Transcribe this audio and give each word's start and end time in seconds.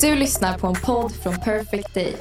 Du 0.00 0.14
lyssnar 0.14 0.58
på 0.58 0.66
en 0.66 0.74
podd 0.74 1.12
från 1.12 1.36
Perfect 1.36 1.94
Day. 1.94 2.16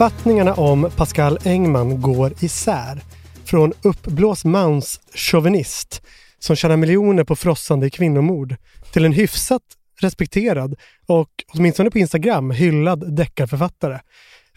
Uppfattningarna 0.00 0.54
om 0.54 0.90
Pascal 0.96 1.38
Engman 1.44 2.00
går 2.00 2.32
isär. 2.40 3.00
Från 3.44 3.72
uppblåst 3.82 4.44
manschauvinist 4.44 6.02
som 6.38 6.56
tjänar 6.56 6.76
miljoner 6.76 7.24
på 7.24 7.36
frossande 7.36 7.90
kvinnomord 7.90 8.56
till 8.92 9.04
en 9.04 9.12
hyfsat 9.12 9.62
respekterad 10.00 10.74
och 11.06 11.28
åtminstone 11.54 11.90
på 11.90 11.98
Instagram 11.98 12.50
hyllad 12.50 13.16
deckarförfattare. 13.16 14.00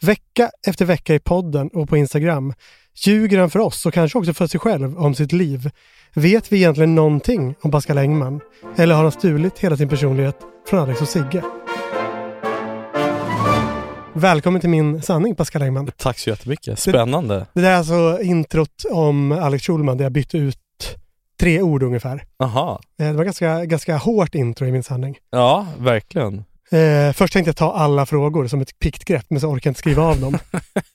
Vecka 0.01 0.49
efter 0.67 0.85
vecka 0.85 1.15
i 1.15 1.19
podden 1.19 1.69
och 1.73 1.89
på 1.89 1.97
Instagram 1.97 2.53
ljuger 2.95 3.39
han 3.39 3.49
för 3.49 3.59
oss 3.59 3.85
och 3.85 3.93
kanske 3.93 4.17
också 4.17 4.33
för 4.33 4.47
sig 4.47 4.59
själv 4.59 4.97
om 4.97 5.15
sitt 5.15 5.31
liv. 5.31 5.69
Vet 6.13 6.51
vi 6.51 6.57
egentligen 6.57 6.95
någonting 6.95 7.55
om 7.61 7.71
Pascal 7.71 7.97
Engman? 7.97 8.41
Eller 8.75 8.95
har 8.95 9.03
han 9.03 9.11
stulit 9.11 9.59
hela 9.59 9.77
sin 9.77 9.89
personlighet 9.89 10.37
från 10.69 10.79
Alex 10.79 11.01
och 11.01 11.09
Sigge? 11.09 11.43
Välkommen 14.15 14.61
till 14.61 14.69
min 14.69 15.01
sanning 15.01 15.35
Pascal 15.35 15.61
Engman. 15.61 15.91
Tack 15.97 16.19
så 16.19 16.29
jättemycket. 16.29 16.79
Spännande. 16.79 17.45
Det 17.53 17.61
där 17.61 17.71
är 17.71 17.75
alltså 17.75 18.19
introt 18.21 18.83
om 18.91 19.31
Alex 19.31 19.65
Schulman 19.65 19.97
där 19.97 20.05
jag 20.05 20.11
bytte 20.11 20.37
ut 20.37 20.57
tre 21.39 21.61
ord 21.61 21.83
ungefär. 21.83 22.23
Aha. 22.43 22.79
Eh, 22.99 23.07
Det 23.07 23.13
var 23.13 23.23
ganska, 23.23 23.65
ganska 23.65 23.97
hårt 23.97 24.35
intro 24.35 24.67
i 24.67 24.71
min 24.71 24.83
sanning. 24.83 25.17
Ja, 25.31 25.67
verkligen. 25.77 26.43
Eh, 26.71 27.13
först 27.13 27.33
tänkte 27.33 27.49
jag 27.49 27.55
ta 27.55 27.73
alla 27.73 28.05
frågor 28.05 28.47
som 28.47 28.61
ett 28.61 28.79
pikt 28.79 29.05
grepp, 29.05 29.25
men 29.29 29.39
så 29.41 29.47
orkade 29.47 29.67
jag 29.67 29.71
inte 29.71 29.79
skriva 29.79 30.03
av 30.03 30.19
dem. 30.19 30.37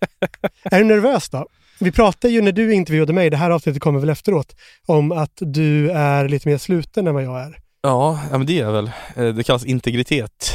är 0.62 0.78
du 0.78 0.84
nervös 0.84 1.28
då? 1.28 1.46
Vi 1.80 1.92
pratade 1.92 2.32
ju 2.34 2.42
när 2.42 2.52
du 2.52 2.74
intervjuade 2.74 3.12
mig, 3.12 3.30
det 3.30 3.36
här 3.36 3.50
avsnittet 3.50 3.82
kommer 3.82 4.00
väl 4.00 4.08
efteråt, 4.08 4.56
om 4.86 5.12
att 5.12 5.32
du 5.40 5.90
är 5.90 6.28
lite 6.28 6.48
mer 6.48 6.58
sluten 6.58 7.06
än 7.06 7.14
vad 7.14 7.22
jag 7.24 7.40
är. 7.40 7.58
Ja, 7.82 8.20
men 8.30 8.46
det 8.46 8.60
är 8.60 8.70
väl. 8.70 8.90
Eh, 9.16 9.24
Det 9.24 9.42
kallas 9.44 9.64
integritet, 9.64 10.50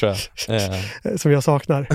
tror 0.00 0.16
jag. 0.48 0.58
Eh, 1.04 1.16
Som 1.16 1.32
jag 1.32 1.44
saknar. 1.44 1.86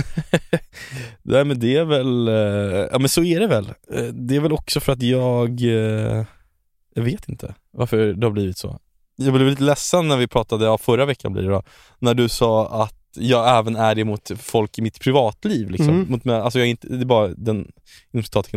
Nej 1.23 1.45
men 1.45 1.59
det 1.59 1.75
är 1.77 1.85
väl, 1.85 2.27
eh, 2.27 2.87
ja 2.91 2.99
men 2.99 3.09
så 3.09 3.23
är 3.23 3.39
det 3.39 3.47
väl. 3.47 3.65
Eh, 3.93 4.03
Det 4.03 4.35
är 4.35 4.39
väl 4.39 4.53
också 4.53 4.79
för 4.79 4.93
att 4.93 5.01
jag, 5.01 5.61
eh, 5.61 6.23
jag 6.95 7.03
vet 7.03 7.29
inte 7.29 7.53
varför 7.71 7.97
det 8.13 8.25
har 8.25 8.31
blivit 8.31 8.57
så. 8.57 8.79
Jag 9.15 9.33
blev 9.33 9.47
lite 9.47 9.63
ledsen 9.63 10.07
när 10.07 10.17
vi 10.17 10.27
pratade, 10.27 10.65
ja 10.65 10.77
förra 10.77 11.05
veckan 11.05 11.33
blir 11.33 11.43
det 11.43 11.49
då, 11.49 11.63
när 11.99 12.13
du 12.13 12.29
sa 12.29 12.83
att 12.83 12.93
jag 13.17 13.57
även 13.59 13.75
är 13.75 13.95
det 13.95 14.03
mot 14.03 14.31
folk 14.39 14.77
i 14.77 14.81
mitt 14.81 14.99
privatliv 14.99 15.69
liksom. 15.69 15.89
Mm. 15.89 16.05
Mot, 16.09 16.27
alltså 16.27 16.59
jag 16.59 16.65
är 16.65 16.69
inte, 16.69 16.87
det 16.87 17.01
är 17.03 17.05
bara 17.05 17.27
den 17.27 17.67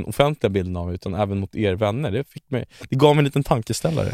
offentliga 0.06 0.50
bilden 0.50 0.76
av 0.76 0.86
mig, 0.86 0.94
utan 0.94 1.14
även 1.14 1.38
mot 1.38 1.54
er 1.56 1.74
vänner. 1.74 2.10
Det, 2.10 2.24
fick 2.24 2.50
mig, 2.50 2.64
det 2.88 2.96
gav 2.96 3.16
mig 3.16 3.20
en 3.20 3.24
liten 3.24 3.44
tankeställare. 3.44 4.12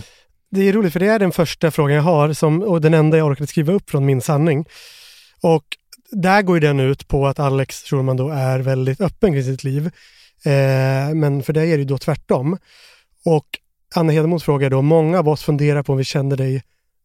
Det 0.51 0.69
är 0.69 0.73
roligt 0.73 0.93
för 0.93 1.01
det 1.01 1.07
är 1.07 1.19
den 1.19 1.33
första 1.33 1.71
frågan 1.71 1.97
jag 1.97 2.03
har 2.03 2.33
som, 2.33 2.63
och 2.63 2.81
den 2.81 2.95
enda 2.95 3.17
jag 3.17 3.27
orkade 3.27 3.47
skriva 3.47 3.73
upp 3.73 3.91
från 3.91 4.07
min 4.07 4.21
sanning. 4.21 4.65
Och 5.45 5.65
där 6.11 6.43
går 6.43 6.57
ju 6.57 6.61
den 6.61 6.81
ut 6.81 7.09
på 7.09 7.27
att 7.27 7.39
Alex 7.39 7.83
Schulman 7.85 8.17
då 8.17 8.31
är 8.31 8.59
väldigt 8.59 9.01
öppen 9.01 9.33
kring 9.33 9.45
sitt 9.45 9.65
liv. 9.65 9.87
Eh, 10.45 11.15
men 11.15 11.43
för 11.43 11.53
dig 11.53 11.73
är 11.73 11.77
det 11.77 11.83
ju 11.83 11.89
då 11.89 11.99
tvärtom. 11.99 12.59
Och 13.25 13.47
Anna 13.95 14.13
Hedemot 14.13 14.43
frågar 14.43 14.71
då, 14.71 14.83
många 14.83 15.19
av 15.19 15.29
oss 15.29 15.43
funderar 15.43 15.83
på 15.83 15.93
om 15.93 15.99
vi 15.99 16.05
känner 16.05 16.37
dig 16.37 16.63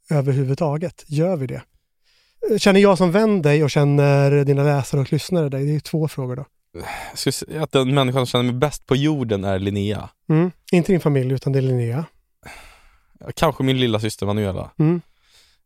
överhuvudtaget. 0.10 1.04
Gör 1.08 1.36
vi 1.38 1.48
det? 1.48 1.62
Känner 2.58 2.80
jag 2.80 2.98
som 2.98 3.12
vän 3.12 3.42
dig 3.42 3.64
och 3.64 3.72
känner 3.72 4.46
dina 4.46 4.64
läsare 4.64 5.02
och 5.02 5.12
lyssnare 5.14 5.50
dig? 5.50 5.64
Det 5.66 5.72
är 5.72 5.74
ju 5.74 5.80
två 5.80 6.08
frågor 6.08 6.36
då. 6.36 6.46
Jag 7.10 7.18
skulle 7.18 7.34
säga 7.34 7.64
att 7.64 7.72
den 7.72 7.94
människan 7.94 8.26
som 8.26 8.32
känner 8.32 8.44
mig 8.52 8.54
bäst 8.60 8.86
på 8.86 8.96
jorden 8.96 9.44
är 9.44 9.60
Linnea. 9.60 10.10
Mm. 10.30 10.52
Inte 10.72 10.92
din 10.92 11.02
familj 11.02 11.34
utan 11.34 11.54
det 11.54 11.60
är 11.60 11.64
Linnea. 11.64 12.06
Kanske 13.36 13.64
min 13.64 13.80
lilla 13.80 14.00
syster 14.00 14.26
Manuela 14.26 14.72
Mm. 14.80 15.02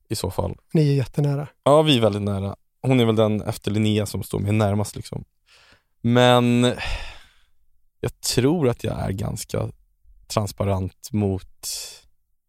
i 0.10 0.16
så 0.16 0.32
fall. 0.32 0.56
Ni 0.74 0.90
är 0.90 0.96
jättenära. 0.96 1.48
Ja, 1.64 1.82
vi 1.82 1.98
är 1.98 2.02
väldigt 2.02 2.22
nära. 2.22 2.56
Hon 2.84 3.00
är 3.00 3.06
väl 3.06 3.16
den 3.16 3.42
efter 3.42 3.72
Linnea 3.72 4.06
som 4.06 4.24
står 4.24 4.40
mig 4.40 4.52
närmast 4.52 4.96
liksom. 4.96 5.24
Men 6.02 6.74
jag 8.00 8.22
tror 8.22 8.70
att 8.70 8.84
jag 8.84 9.00
är 9.00 9.12
ganska 9.12 9.70
transparent 10.28 11.10
mot, 11.12 11.68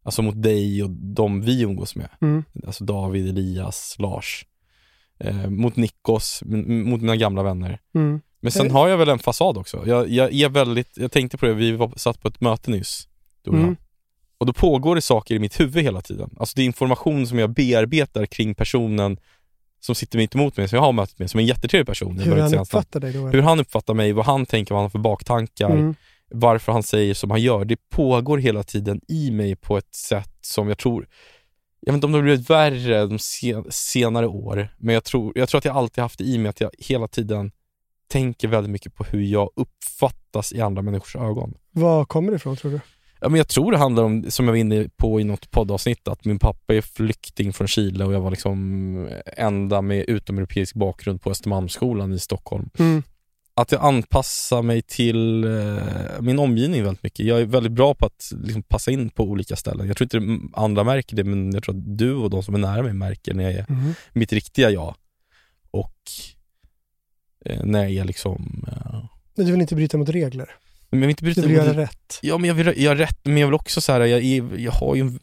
alltså 0.03 0.21
mot 0.21 0.41
dig 0.41 0.83
och 0.83 0.89
de 0.89 1.41
vi 1.41 1.61
umgås 1.61 1.95
med. 1.95 2.09
Mm. 2.21 2.43
Alltså 2.65 2.83
David, 2.83 3.29
Elias, 3.29 3.95
Lars. 3.99 4.45
Eh, 5.19 5.49
mot 5.49 5.75
Nikos, 5.75 6.43
mot 6.45 7.01
mina 7.01 7.15
gamla 7.15 7.43
vänner. 7.43 7.79
Mm. 7.95 8.21
Men 8.39 8.51
sen 8.51 8.71
har 8.71 8.87
jag 8.87 8.97
väl 8.97 9.09
en 9.09 9.19
fasad 9.19 9.57
också. 9.57 9.83
Jag, 9.87 10.11
jag 10.11 10.33
är 10.33 10.49
väldigt, 10.49 10.97
jag 10.97 11.11
tänkte 11.11 11.37
på 11.37 11.45
det, 11.45 11.53
vi 11.53 11.71
var, 11.71 11.93
satt 11.95 12.21
på 12.21 12.27
ett 12.27 12.41
möte 12.41 12.71
nyss, 12.71 13.07
du 13.41 13.51
och 13.51 13.57
jag. 13.57 13.63
Mm. 13.63 13.75
Och 14.37 14.45
då 14.45 14.53
pågår 14.53 14.95
det 14.95 15.01
saker 15.01 15.35
i 15.35 15.39
mitt 15.39 15.59
huvud 15.59 15.83
hela 15.83 16.01
tiden. 16.01 16.35
Alltså 16.39 16.53
det 16.55 16.61
är 16.61 16.65
information 16.65 17.27
som 17.27 17.39
jag 17.39 17.49
bearbetar 17.49 18.25
kring 18.25 18.55
personen 18.55 19.17
som 19.85 19.95
sitter 19.95 20.17
mitt 20.17 20.35
emot 20.35 20.57
mig, 20.57 20.67
som 20.67 20.75
jag 20.75 20.83
har 20.83 20.91
mötet 20.91 21.19
med, 21.19 21.29
som 21.31 21.37
är 21.37 21.41
en 21.41 21.47
jättetrevlig 21.47 21.87
person. 21.87 22.19
Hur 22.19 22.35
han 22.37 22.53
uppfattar 22.53 22.99
dig 22.99 23.13
då? 23.13 23.27
Hur 23.27 23.41
han 23.41 23.59
uppfattar 23.59 23.93
mig, 23.93 24.11
vad 24.11 24.25
han 24.25 24.45
tänker, 24.45 24.73
vad 24.73 24.79
han 24.79 24.85
har 24.85 24.89
för 24.89 24.99
baktankar, 24.99 25.69
Mm. 25.69 25.95
varför 26.31 26.71
han 26.71 26.83
säger 26.83 27.13
som 27.13 27.31
han 27.31 27.41
gör. 27.41 27.65
Det 27.65 27.89
pågår 27.89 28.37
hela 28.37 28.63
tiden 28.63 29.01
i 29.07 29.31
mig 29.31 29.55
på 29.55 29.77
ett 29.77 29.95
sätt 29.95 30.33
som 30.41 30.67
jag 30.67 30.77
tror, 30.77 31.07
jag 31.79 31.93
vet 31.93 31.97
inte 31.97 32.05
om 32.05 32.11
det 32.11 32.17
har 32.17 32.23
blivit 32.23 32.49
värre 32.49 33.05
de 33.05 33.19
sen, 33.19 33.65
senare 33.69 34.27
år, 34.27 34.75
men 34.77 34.93
jag 34.93 35.03
tror, 35.03 35.31
jag 35.35 35.49
tror 35.49 35.57
att 35.59 35.65
jag 35.65 35.75
alltid 35.77 36.01
haft 36.01 36.17
det 36.17 36.23
i 36.23 36.37
mig 36.37 36.49
att 36.49 36.61
jag 36.61 36.71
hela 36.79 37.07
tiden 37.07 37.51
tänker 38.07 38.47
väldigt 38.47 38.71
mycket 38.71 38.95
på 38.95 39.03
hur 39.03 39.21
jag 39.21 39.49
uppfattas 39.55 40.53
i 40.53 40.61
andra 40.61 40.81
människors 40.81 41.15
ögon. 41.15 41.53
Var 41.71 42.05
kommer 42.05 42.31
det 42.31 42.35
ifrån 42.35 42.55
tror 42.57 42.71
du? 42.71 42.79
Ja, 43.25 43.29
men 43.29 43.37
jag 43.37 43.47
tror 43.47 43.71
det 43.71 43.77
handlar 43.77 44.03
om, 44.03 44.31
som 44.31 44.45
jag 44.45 44.51
var 44.51 44.57
inne 44.57 44.87
på 44.97 45.21
i 45.21 45.23
något 45.23 45.51
poddavsnitt, 45.51 46.07
att 46.07 46.25
min 46.25 46.39
pappa 46.39 46.75
är 46.75 46.81
flykting 46.81 47.53
från 47.53 47.67
Chile 47.67 48.05
och 48.05 48.13
jag 48.13 48.21
var 48.21 48.31
liksom 48.31 49.09
enda 49.37 49.81
med 49.81 50.05
utomeuropeisk 50.09 50.75
bakgrund 50.75 51.21
på 51.21 51.31
Östermalmsskolan 51.31 52.13
i 52.13 52.19
Stockholm. 52.19 52.69
Mm. 52.79 53.03
Att 53.53 53.71
jag 53.71 53.81
anpassar 53.81 54.61
mig 54.61 54.81
till 54.81 55.43
eh, 55.43 56.21
min 56.21 56.39
omgivning 56.39 56.83
väldigt 56.83 57.03
mycket. 57.03 57.25
Jag 57.25 57.41
är 57.41 57.45
väldigt 57.45 57.71
bra 57.71 57.93
på 57.95 58.05
att 58.05 58.31
liksom, 58.43 58.63
passa 58.63 58.91
in 58.91 59.09
på 59.09 59.23
olika 59.23 59.55
ställen. 59.55 59.87
Jag 59.87 59.97
tror 59.97 60.15
inte 60.23 60.47
andra 60.59 60.83
märker 60.83 61.15
det, 61.15 61.23
men 61.23 61.53
jag 61.53 61.63
tror 61.63 61.75
att 61.75 61.97
du 61.97 62.13
och 62.13 62.29
de 62.29 62.43
som 62.43 62.55
är 62.55 62.59
nära 62.59 62.83
mig 62.83 62.93
märker 62.93 63.33
när 63.33 63.43
jag 63.43 63.53
är 63.53 63.65
Mm. 63.69 63.93
mitt 64.13 64.33
riktiga 64.33 64.69
jag. 64.69 64.95
Och 65.71 65.99
eh, 67.45 67.63
när 67.63 67.83
jag 67.83 67.91
är 67.91 68.05
liksom... 68.05 68.65
Eh, 68.67 69.05
Men 69.35 69.45
du 69.45 69.51
vill 69.51 69.61
inte 69.61 69.75
bryta 69.75 69.97
mot 69.97 70.09
regler? 70.09 70.49
Men 70.89 70.99
jag 70.99 71.07
vill 71.07 71.09
inte 71.09 71.23
bryta 71.23 71.41
Du 71.41 71.47
vill 71.47 71.55
göra 71.55 71.77
rätt? 71.77 72.19
Ja, 72.21 72.37
men 72.37 72.47
jag 72.47 72.55
vill 72.55 72.83
göra 72.83 72.97
rätt, 72.97 73.19
men 73.23 73.37
jag 73.37 73.47
vill 73.47 73.53
också 73.53 73.81
så 73.81 73.91
här, 73.91 73.99
jag, 73.99 74.23
är, 74.23 74.57
jag 74.57 74.71
har 74.71 74.95
ju 74.95 75.01
en, 75.01 75.19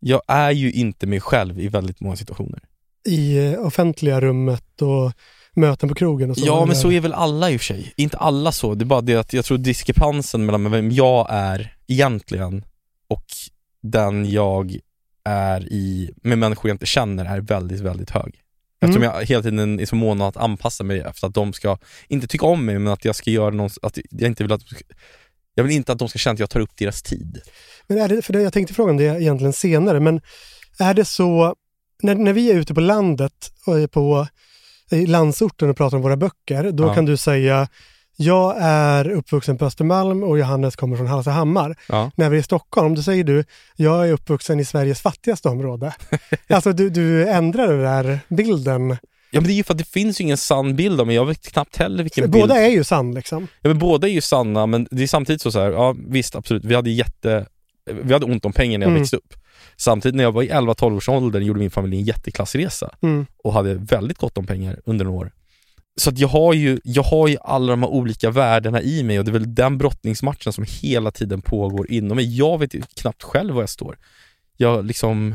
Jag 0.00 0.22
är 0.28 0.50
ju 0.50 0.72
inte 0.72 1.06
mig 1.06 1.20
själv 1.20 1.60
i 1.60 1.68
väldigt 1.68 2.00
många 2.00 2.16
situationer. 2.16 2.60
I 3.08 3.38
eh, 3.38 3.60
offentliga 3.66 4.20
rummet 4.20 4.82
och 4.82 5.12
möten 5.54 5.88
på 5.88 5.94
krogen 5.94 6.30
och 6.30 6.36
så? 6.36 6.46
ja, 6.46 6.66
men 6.66 6.76
så 6.76 6.92
är 6.92 7.00
väl 7.00 7.12
alla 7.12 7.50
i 7.50 7.56
och 7.56 7.60
för 7.60 7.64
sig. 7.64 7.92
Inte 7.96 8.16
alla 8.16 8.52
så, 8.52 8.74
det 8.74 8.84
är 8.84 8.86
bara 8.86 9.00
det 9.00 9.16
att 9.16 9.32
jag 9.32 9.44
tror 9.44 9.58
diskrepansen 9.58 10.46
mellan 10.46 10.70
vem 10.70 10.90
jag 10.90 11.26
är 11.30 11.76
egentligen 11.86 12.64
och 13.08 13.24
den 13.82 14.30
jag 14.30 14.78
är 15.24 15.72
i, 15.72 16.10
med 16.22 16.38
människor 16.38 16.68
jag 16.68 16.74
inte 16.74 16.86
känner, 16.86 17.24
är 17.24 17.40
väldigt, 17.40 17.80
väldigt 17.80 18.10
hög. 18.10 18.41
Eftersom 18.82 19.02
Mm. 19.02 19.14
jag 19.16 19.24
hela 19.26 19.42
tiden 19.42 19.80
är 19.80 19.86
så 19.86 19.96
mån 19.96 20.20
om 20.20 20.28
att 20.28 20.36
anpassa 20.36 20.84
mig 20.84 21.00
efter 21.00 21.26
att 21.26 21.34
de 21.34 21.52
ska, 21.52 21.78
inte 22.08 22.26
tycka 22.26 22.46
om 22.46 22.64
mig, 22.66 22.78
men 22.78 22.92
att 22.92 23.04
jag 23.04 23.16
ska 23.16 23.30
göra 23.30 23.50
någon, 23.50 23.70
att 23.82 23.98
jag 24.10 24.26
inte 24.30 24.42
vill 24.44 24.52
att 24.52 24.62
jag 25.54 25.64
vill 25.64 25.76
inte 25.76 25.92
att 25.92 25.98
de 25.98 26.08
ska 26.08 26.18
känna 26.18 26.32
att 26.34 26.40
jag 26.40 26.50
tar 26.50 26.60
upp 26.60 26.76
deras 26.76 27.02
tid. 27.02 27.40
Men 27.86 27.98
är 27.98 28.08
det, 28.08 28.22
för 28.22 28.32
det, 28.32 28.42
jag 28.42 28.52
tänkte 28.52 28.74
fråga 28.74 28.90
om 28.90 28.96
det 28.96 29.04
egentligen 29.04 29.52
senare, 29.52 30.00
men 30.00 30.20
är 30.78 30.94
det 30.94 31.04
så, 31.04 31.54
när, 32.02 32.14
när 32.14 32.32
vi 32.32 32.50
är 32.50 32.54
ute 32.54 32.74
på 32.74 32.80
landet 32.80 33.52
och 33.66 33.78
är 33.80 33.86
på 33.86 34.26
i 34.90 35.06
landsorten 35.06 35.70
och 35.70 35.76
pratar 35.76 35.96
om 35.96 36.02
våra 36.02 36.16
böcker, 36.16 36.70
då 36.72 36.84
Ja. 36.84 36.94
kan 36.94 37.04
du 37.04 37.16
säga 37.16 37.68
jag 38.16 38.56
är 38.60 39.10
uppvuxen 39.10 39.58
på 39.58 39.64
Östermalm 39.64 40.22
och 40.22 40.38
Johannes 40.38 40.76
kommer 40.76 40.96
från 40.96 41.06
Hallstahammar. 41.06 41.76
Ja. 41.88 42.10
När 42.16 42.30
vi 42.30 42.36
är 42.36 42.40
i 42.40 42.42
Stockholm, 42.42 42.94
då 42.94 43.02
säger 43.02 43.24
du 43.24 43.44
jag 43.76 44.08
är 44.08 44.12
uppvuxen 44.12 44.60
i 44.60 44.64
Sveriges 44.64 45.00
fattigaste 45.00 45.48
område. 45.48 45.94
alltså 46.48 46.72
du, 46.72 46.90
du 46.90 47.28
ändrar 47.28 47.68
den 47.68 47.80
där 47.82 48.18
bilden. 48.28 48.96
Ja 49.34 49.40
men 49.40 49.44
det 49.44 49.52
är 49.52 49.54
ju 49.54 49.64
för 49.64 49.74
att 49.74 49.78
det 49.78 49.88
finns 49.88 50.20
ju 50.20 50.24
ingen 50.24 50.36
sann 50.36 50.76
bild 50.76 51.00
av 51.00 51.06
mig, 51.06 51.16
jag 51.16 51.26
vet 51.26 51.52
knappt 51.52 51.76
heller 51.76 52.02
vilken 52.02 52.30
Båda 52.30 52.54
bild 52.54 52.58
är 52.66 52.68
ju 52.70 52.84
sann 52.84 53.14
liksom. 53.14 53.48
Ja 53.60 53.68
men 53.68 53.78
båda 53.78 54.08
är 54.08 54.12
ju 54.12 54.20
sanna 54.20 54.66
men 54.66 54.88
det 54.90 55.02
är 55.02 55.06
samtidigt 55.06 55.42
så, 55.42 55.52
så 55.52 55.60
här, 55.60 55.70
ja 55.70 55.94
visst 56.08 56.34
absolut, 56.36 56.64
vi 56.64 56.74
hade 56.74 56.90
jätte 56.90 57.46
Vi 58.02 58.12
hade 58.12 58.24
ont 58.24 58.44
om 58.44 58.52
pengar 58.52 58.78
när 58.78 58.86
jag 58.86 58.90
Mm. 58.90 59.02
växte 59.02 59.16
upp 59.16 59.34
Samtidigt 59.76 60.16
när 60.16 60.24
jag 60.24 60.32
var 60.32 60.42
i 60.42 60.50
11-12 60.50 60.96
års 60.96 61.08
ålder 61.08 61.40
gjorde 61.40 61.58
min 61.60 61.70
familj 61.70 61.96
en 61.96 62.02
jätteklassresa 62.04 62.90
Mm. 63.02 63.26
och 63.44 63.52
hade 63.52 63.74
väldigt 63.74 64.18
gott 64.18 64.38
om 64.38 64.46
pengar 64.46 64.80
under 64.84 65.04
några 65.04 65.18
år 65.18 65.32
så 65.96 66.10
att 66.10 66.18
jag 66.18 66.28
har, 66.28 66.54
ju, 66.54 66.80
jag 66.84 67.02
har 67.02 67.28
ju 67.28 67.36
alla 67.40 67.70
de 67.72 67.82
här 67.82 67.90
olika 67.90 68.30
värdena 68.30 68.82
i 68.82 69.02
mig 69.02 69.18
och 69.18 69.24
det 69.24 69.30
är 69.30 69.32
väl 69.32 69.54
den 69.54 69.78
brottningsmatchen 69.78 70.52
som 70.52 70.64
hela 70.68 71.10
tiden 71.10 71.42
pågår 71.42 71.90
inom 71.90 72.16
mig. 72.16 72.36
Jag 72.38 72.58
vet 72.58 72.74
ju 72.74 72.82
knappt 72.94 73.22
själv 73.22 73.54
var 73.54 73.62
jag 73.62 73.68
står. 73.68 73.98
Jag 74.56 74.84
liksom, 74.84 75.34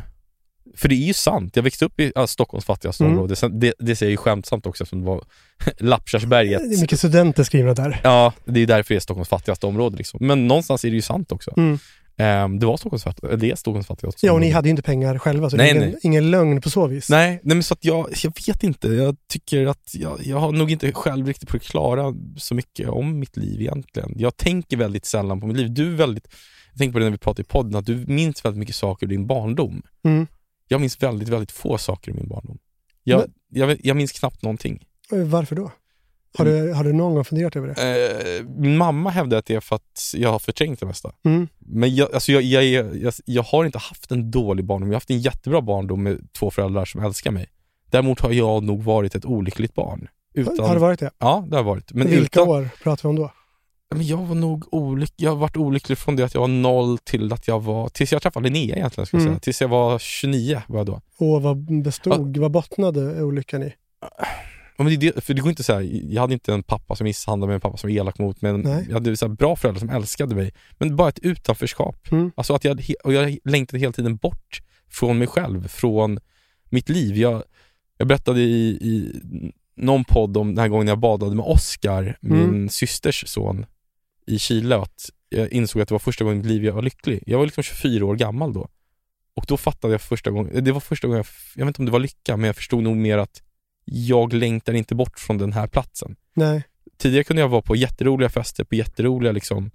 för 0.75 0.89
det 0.89 0.95
är 0.95 1.07
ju 1.07 1.13
sant, 1.13 1.55
jag 1.55 1.63
växte 1.63 1.85
upp 1.85 1.99
i 1.99 2.11
ja, 2.15 2.27
Stockholms 2.27 2.65
fattigaste 2.65 3.03
Mm. 3.03 3.17
område, 3.17 3.35
det, 3.51 3.73
det 3.79 3.95
säger 3.95 4.09
jag 4.09 4.11
ju 4.11 4.17
skämtsamt 4.17 4.65
också 4.65 4.83
eftersom 4.83 4.99
det 4.99 5.05
var 5.07 5.23
Lappkärrsberget. 5.77 6.61
Det 6.69 6.75
är 6.75 6.81
mycket 6.81 6.99
studenter 6.99 7.43
skrivna 7.43 7.73
där. 7.73 7.99
Ja, 8.03 8.33
det 8.45 8.59
är 8.59 8.67
därför 8.67 8.93
det 8.93 8.97
är 8.97 8.99
Stockholms 8.99 9.29
fattigaste 9.29 9.65
område 9.65 9.97
liksom. 9.97 10.19
Men 10.27 10.47
någonstans 10.47 10.85
är 10.85 10.89
det 10.89 10.95
ju 10.95 11.01
sant 11.01 11.31
också. 11.31 11.53
Mm. 11.57 11.79
Ehm, 12.19 12.59
det 12.59 12.65
var 12.65 12.77
Stockholms 12.77 13.03
fattigaste, 13.03 13.37
det 13.37 13.51
är 13.51 13.55
Stockholms 13.55 13.87
fattigaste 13.87 14.25
Ja, 14.25 14.33
och 14.33 14.39
ni 14.41 14.49
hade 14.49 14.67
ju 14.67 14.69
inte 14.69 14.81
pengar 14.83 15.17
själva, 15.17 15.49
så 15.49 15.57
Nej, 15.57 15.69
ingen, 15.71 15.81
nej. 15.89 15.97
ingen 16.03 16.31
lögn 16.31 16.61
på 16.61 16.69
så 16.69 16.87
vis. 16.87 17.09
Nej, 17.09 17.39
nej 17.43 17.55
men 17.55 17.63
så 17.63 17.73
att 17.73 17.85
jag, 17.85 18.09
jag 18.23 18.33
vet 18.47 18.63
inte. 18.63 18.87
Jag 18.87 19.15
tycker 19.29 19.65
att 19.65 19.95
jag, 19.95 20.19
jag 20.23 20.37
har 20.37 20.51
nog 20.51 20.71
inte 20.71 20.91
själv 20.91 21.27
riktigt 21.27 21.51
förklara 21.51 22.13
så 22.37 22.55
mycket 22.55 22.89
om 22.89 23.19
mitt 23.19 23.37
liv 23.37 23.61
egentligen. 23.61 24.13
Jag 24.15 24.37
tänker 24.37 24.77
väldigt 24.77 25.05
sällan 25.05 25.41
på 25.41 25.47
mitt 25.47 25.57
liv. 25.57 25.73
Du 25.73 25.91
är 25.93 25.95
väldigt, 25.95 26.27
jag 26.71 26.77
tänker 26.77 26.93
på 26.93 26.99
det 26.99 27.05
när 27.05 27.11
vi 27.11 27.17
pratar 27.17 27.41
i 27.43 27.45
podden, 27.45 27.75
att 27.75 27.85
du 27.85 28.05
minns 28.07 28.45
väldigt 28.45 28.59
mycket 28.59 28.75
saker 28.75 29.05
ur 29.05 29.09
din 29.09 29.27
barndom. 29.27 29.81
Mm. 30.03 30.27
Jag 30.67 30.81
minns 30.81 31.03
väldigt, 31.03 31.29
väldigt 31.29 31.51
få 31.51 31.77
saker 31.77 32.11
ur 32.11 32.15
min 32.15 32.27
barndom. 32.27 32.57
Jag, 33.03 33.19
Men- 33.19 33.29
jag, 33.69 33.77
jag 33.83 33.97
minns 33.97 34.11
knappt 34.11 34.41
någonting. 34.41 34.85
Eh, 35.11 35.19
Varför 35.19 35.55
då? 35.55 35.71
Har 36.37 36.45
du, 36.45 36.73
har 36.73 36.83
du 36.83 36.93
någon 36.93 37.15
gång 37.15 37.25
funderat 37.25 37.55
över 37.55 37.67
det? 37.67 38.39
Eh, 38.39 38.45
min 38.57 38.77
mamma 38.77 39.09
hävdar 39.09 39.37
att 39.37 39.45
det 39.45 39.55
är 39.55 39.59
för 39.59 39.75
att 39.75 40.11
jag 40.13 40.29
har 40.31 40.39
förträngt 40.39 40.79
det 40.79 40.85
mesta. 40.85 41.11
Mm. 41.25 41.47
Men 41.59 41.95
jag, 41.95 42.13
alltså 42.13 42.31
jag, 42.31 42.43
jag, 42.43 42.95
jag, 42.97 43.13
jag 43.25 43.43
har 43.43 43.65
inte 43.65 43.77
haft 43.77 44.11
en 44.11 44.31
dålig 44.31 44.65
barndom. 44.65 44.89
Jag 44.89 44.93
har 44.93 44.97
haft 44.97 45.09
en 45.09 45.19
jättebra 45.19 45.61
barndom 45.61 46.03
med 46.03 46.33
två 46.33 46.51
föräldrar 46.51 46.85
som 46.85 47.03
älskar 47.03 47.31
mig. 47.31 47.47
Däremot 47.91 48.19
har 48.19 48.31
jag 48.31 48.63
nog 48.63 48.83
varit 48.83 49.15
ett 49.15 49.25
olyckligt 49.25 49.73
barn. 49.73 50.07
Utan, 50.33 50.59
Har 50.67 50.73
det 50.73 50.79
varit 50.81 50.99
det? 50.99 51.11
Ja, 51.19 51.45
det 51.49 51.55
har 51.55 51.63
varit. 51.63 51.93
Men 51.93 52.07
Vilka 52.07 52.41
utan, 52.41 52.47
år 52.49 52.69
pratar 52.83 53.03
vi 53.03 53.09
om 53.09 53.15
då? 53.15 53.31
Men 53.95 54.07
jag 54.07 54.17
var 54.17 54.35
nog 54.35 54.73
olycklig. 54.73 55.25
Jag 55.25 55.31
har 55.31 55.37
varit 55.37 55.57
olycklig 55.57 55.97
från 55.97 56.15
det 56.15 56.23
att 56.23 56.33
jag 56.33 56.41
var 56.41 56.47
noll 56.47 56.97
till 56.97 57.33
att 57.33 57.47
jag 57.47 57.63
var, 57.63 57.89
tills 57.89 58.11
jag 58.11 58.21
träffade 58.21 58.49
Linnea 58.49 58.75
egentligen 58.75 59.05
ska 59.05 59.17
jag 59.17 59.21
Mm. 59.21 59.33
säga. 59.33 59.39
Tills 59.39 59.61
jag 59.61 59.67
var 59.67 59.99
29 59.99 60.61
var 60.67 60.77
jag 60.79 60.85
då. 60.85 61.01
Och 61.17 61.41
vad 61.41 61.81
bestod, 61.83 62.37
vad 62.37 62.51
bottnade 62.51 63.23
olyckan 63.23 63.63
i? 63.63 63.73
Ja, 64.77 64.83
men 64.83 64.99
det, 64.99 65.23
för 65.23 65.33
det 65.33 65.41
går 65.41 65.49
inte 65.49 65.63
så 65.63 65.73
här, 65.73 65.81
jag 66.13 66.21
hade 66.21 66.33
inte 66.33 66.53
en 66.53 66.63
pappa 66.63 66.95
som 66.95 67.03
misshandlade 67.03 67.47
mig, 67.49 67.55
en 67.55 67.61
pappa 67.61 67.77
som 67.77 67.89
var 67.89 67.95
elak 67.95 68.19
mot 68.19 68.41
mig. 68.41 68.53
Nej. 68.57 68.85
Jag 68.87 68.93
hade 68.93 69.17
så 69.17 69.27
bra 69.27 69.55
föräldrar 69.55 69.79
som 69.79 69.89
älskade 69.89 70.35
mig. 70.35 70.53
Men 70.77 70.95
bara 70.95 71.09
ett 71.09 71.19
utanförskap. 71.19 72.11
Mm. 72.11 72.31
Alltså 72.35 72.53
att 72.53 72.63
jag, 72.63 72.81
och 73.03 73.13
jag 73.13 73.37
längtade 73.45 73.79
hela 73.79 73.91
tiden 73.93 74.15
bort 74.15 74.61
från 74.89 75.17
mig 75.17 75.27
själv, 75.27 75.67
från 75.67 76.19
mitt 76.69 76.89
liv. 76.89 77.17
Jag, 77.17 77.43
jag 77.97 78.07
berättade 78.07 78.41
i, 78.41 78.67
i 78.69 79.21
någon 79.75 80.03
podd 80.03 80.37
om 80.37 80.47
den 80.47 80.57
här 80.57 80.67
gången 80.67 80.87
jag 80.87 80.99
badade 80.99 81.35
med 81.35 81.45
Oscar, 81.45 82.17
min 82.21 82.43
Mm. 82.43 82.69
systers 82.69 83.23
son, 83.27 83.65
i 84.27 84.39
Chile. 84.39 84.75
Att 84.77 85.09
jag 85.29 85.51
insåg 85.51 85.81
att 85.81 85.87
det 85.87 85.93
var 85.93 85.99
första 85.99 86.23
gången 86.23 86.39
i 86.39 86.41
mitt 86.43 86.51
liv 86.51 86.65
jag 86.65 86.73
var 86.73 86.81
lycklig. 86.81 87.23
Jag 87.25 87.37
var 87.37 87.45
liksom 87.45 87.63
24 87.63 88.05
år 88.05 88.15
gammal 88.15 88.53
då. 88.53 88.67
Och 89.33 89.45
då 89.47 89.57
fattade 89.57 89.93
jag 89.93 90.01
första 90.01 90.31
gången, 90.31 90.63
det 90.63 90.71
var 90.71 90.79
första 90.79 91.07
gången, 91.07 91.17
jag, 91.17 91.25
jag 91.61 91.65
vet 91.65 91.69
inte 91.69 91.81
om 91.81 91.85
det 91.85 91.91
var 91.91 91.99
lycka, 91.99 92.37
men 92.37 92.45
jag 92.47 92.55
förstod 92.55 92.83
nog 92.83 92.97
mer 92.97 93.17
att 93.17 93.41
jag 93.91 94.33
längtar 94.33 94.73
inte 94.73 94.95
bort 94.95 95.19
från 95.19 95.37
den 95.37 95.53
här 95.53 95.67
platsen. 95.67 96.15
Nej. 96.33 96.63
Tidigare 96.97 97.23
kunde 97.23 97.41
jag 97.41 97.49
vara 97.49 97.61
på 97.61 97.75
jätteroliga 97.75 98.29
fester, 98.29 98.63
på 98.63 98.75
jätteroliga 98.75 99.31
liksom, 99.31 99.71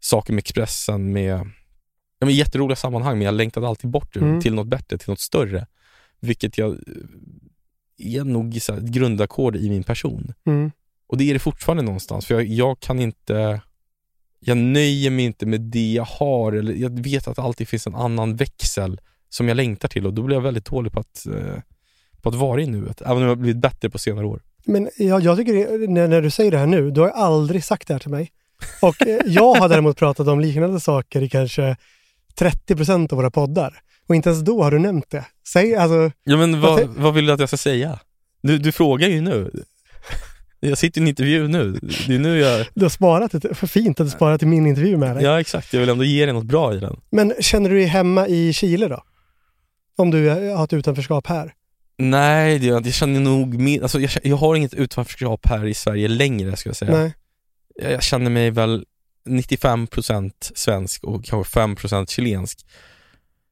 saker 0.00 0.32
med 0.32 0.38
Expressen, 0.38 1.12
med, 1.12 1.50
ja, 2.18 2.26
med 2.26 2.34
jätteroliga 2.34 2.76
sammanhang, 2.76 3.18
men 3.18 3.24
jag 3.24 3.34
längtade 3.34 3.68
alltid 3.68 3.90
bort 3.90 4.16
Mm. 4.16 4.40
till 4.40 4.54
något 4.54 4.66
bättre, 4.66 4.98
till 4.98 5.10
något 5.10 5.20
större. 5.20 5.66
Vilket 6.20 6.58
jag 6.58 6.70
eh, 6.72 8.16
är 8.16 8.24
nog 8.24 8.56
ett 8.56 8.82
grundackord 8.82 9.56
i 9.56 9.70
min 9.70 9.82
person. 9.82 10.34
Mm. 10.46 10.70
Och 11.06 11.16
det 11.18 11.30
är 11.30 11.32
det 11.34 11.38
fortfarande 11.40 11.82
någonstans, 11.82 12.26
för 12.26 12.34
jag, 12.34 12.44
jag 12.44 12.80
kan 12.80 13.00
inte 13.00 13.60
jag 14.44 14.56
nöjer 14.56 15.10
mig 15.10 15.24
inte 15.24 15.46
med 15.46 15.60
det 15.60 15.92
jag 15.92 16.04
har, 16.04 16.52
eller 16.52 16.72
jag 16.72 17.02
vet 17.02 17.28
att 17.28 17.36
det 17.36 17.42
alltid 17.42 17.68
finns 17.68 17.86
en 17.86 17.94
annan 17.94 18.36
växel 18.36 19.00
som 19.28 19.48
jag 19.48 19.56
längtar 19.56 19.88
till 19.88 20.06
och 20.06 20.14
då 20.14 20.22
blir 20.22 20.36
jag 20.36 20.42
väldigt 20.42 20.64
dålig 20.64 20.92
på 20.92 21.00
att, 21.00 21.26
eh, 21.26 21.56
på 22.22 22.28
att 22.28 22.34
vara 22.34 22.60
i 22.60 22.66
nuet, 22.66 23.00
även 23.00 23.16
om 23.16 23.22
jag 23.22 23.28
har 23.28 23.36
blivit 23.36 23.62
bättre 23.62 23.90
på 23.90 23.98
senare 23.98 24.26
år. 24.26 24.42
Men 24.64 24.90
jag, 24.96 25.22
jag 25.22 25.36
tycker, 25.36 25.78
det, 25.78 25.90
när, 25.90 26.08
när 26.08 26.22
du 26.22 26.30
säger 26.30 26.50
det 26.50 26.58
här 26.58 26.66
nu, 26.66 26.90
du 26.90 27.00
har 27.00 27.08
aldrig 27.08 27.64
sagt 27.64 27.88
det 27.88 27.94
här 27.94 27.98
till 27.98 28.10
mig. 28.10 28.30
Och 28.82 29.06
eh, 29.06 29.20
jag 29.26 29.54
har 29.54 29.68
däremot 29.68 29.96
pratat 29.96 30.28
om 30.28 30.40
liknande 30.40 30.80
saker 30.80 31.22
i 31.22 31.28
kanske 31.28 31.76
30% 32.38 33.12
av 33.12 33.16
våra 33.16 33.30
poddar. 33.30 33.80
Och 34.06 34.14
inte 34.14 34.28
ens 34.28 34.42
då 34.42 34.62
har 34.62 34.70
du 34.70 34.78
nämnt 34.78 35.10
det. 35.10 35.24
Säg, 35.48 35.74
alltså, 35.76 36.10
Ja 36.24 36.36
men 36.36 36.60
Vad 36.60 36.88
vad, 36.88 37.14
vill 37.14 37.26
du 37.26 37.32
att 37.32 37.40
jag 37.40 37.48
ska 37.48 37.56
säga? 37.56 37.98
Du, 38.42 38.58
du 38.58 38.72
frågar 38.72 39.08
ju 39.08 39.20
nu. 39.20 39.50
Jag 40.60 40.78
sitter 40.78 41.00
i 41.00 41.02
en 41.02 41.08
intervju 41.08 41.48
nu. 41.48 41.78
Det 42.06 42.14
är 42.14 42.18
nu 42.18 42.38
jag... 42.38 42.66
du 42.74 42.84
har 42.84 42.90
sparat 42.90 43.32
det, 43.32 43.54
för 43.54 43.66
fint 43.66 44.00
att 44.00 44.06
du 44.06 44.10
sparat 44.10 44.38
till 44.38 44.48
min 44.48 44.66
intervju 44.66 44.96
med 44.96 45.16
dig. 45.16 45.24
Ja 45.24 45.40
exakt, 45.40 45.72
jag 45.72 45.80
vill 45.80 45.88
ändå 45.88 46.04
ge 46.04 46.24
dig 46.24 46.34
något 46.34 46.44
bra 46.44 46.74
i 46.74 46.78
den. 46.78 47.00
Men 47.10 47.34
känner 47.40 47.70
du 47.70 47.76
dig 47.76 47.84
hemma 47.84 48.28
i 48.28 48.52
Chile 48.52 48.88
då? 48.88 49.02
Om 49.96 50.10
du 50.10 50.28
har 50.28 50.64
ett 50.64 50.72
utanförskap 50.72 51.26
här? 51.26 51.52
Nej, 51.96 52.58
det, 52.58 52.66
jag 52.66 52.94
känner 52.94 53.20
nog 53.20 53.60
min, 53.60 53.82
alltså 53.82 54.00
jag, 54.00 54.10
jag 54.22 54.36
har 54.36 54.56
inget 54.56 54.74
utanförskap 54.74 55.46
här 55.46 55.66
i 55.66 55.74
Sverige 55.74 56.08
längre 56.08 56.56
ska 56.56 56.68
jag 56.68 56.76
säga. 56.76 56.92
Nej. 56.92 57.14
Jag, 57.74 57.92
jag 57.92 58.02
känner 58.02 58.30
mig 58.30 58.50
väl 58.50 58.84
95% 59.28 60.32
svensk 60.54 61.04
och 61.04 61.24
kanske 61.24 61.60
5% 61.60 62.06
chilensk. 62.10 62.66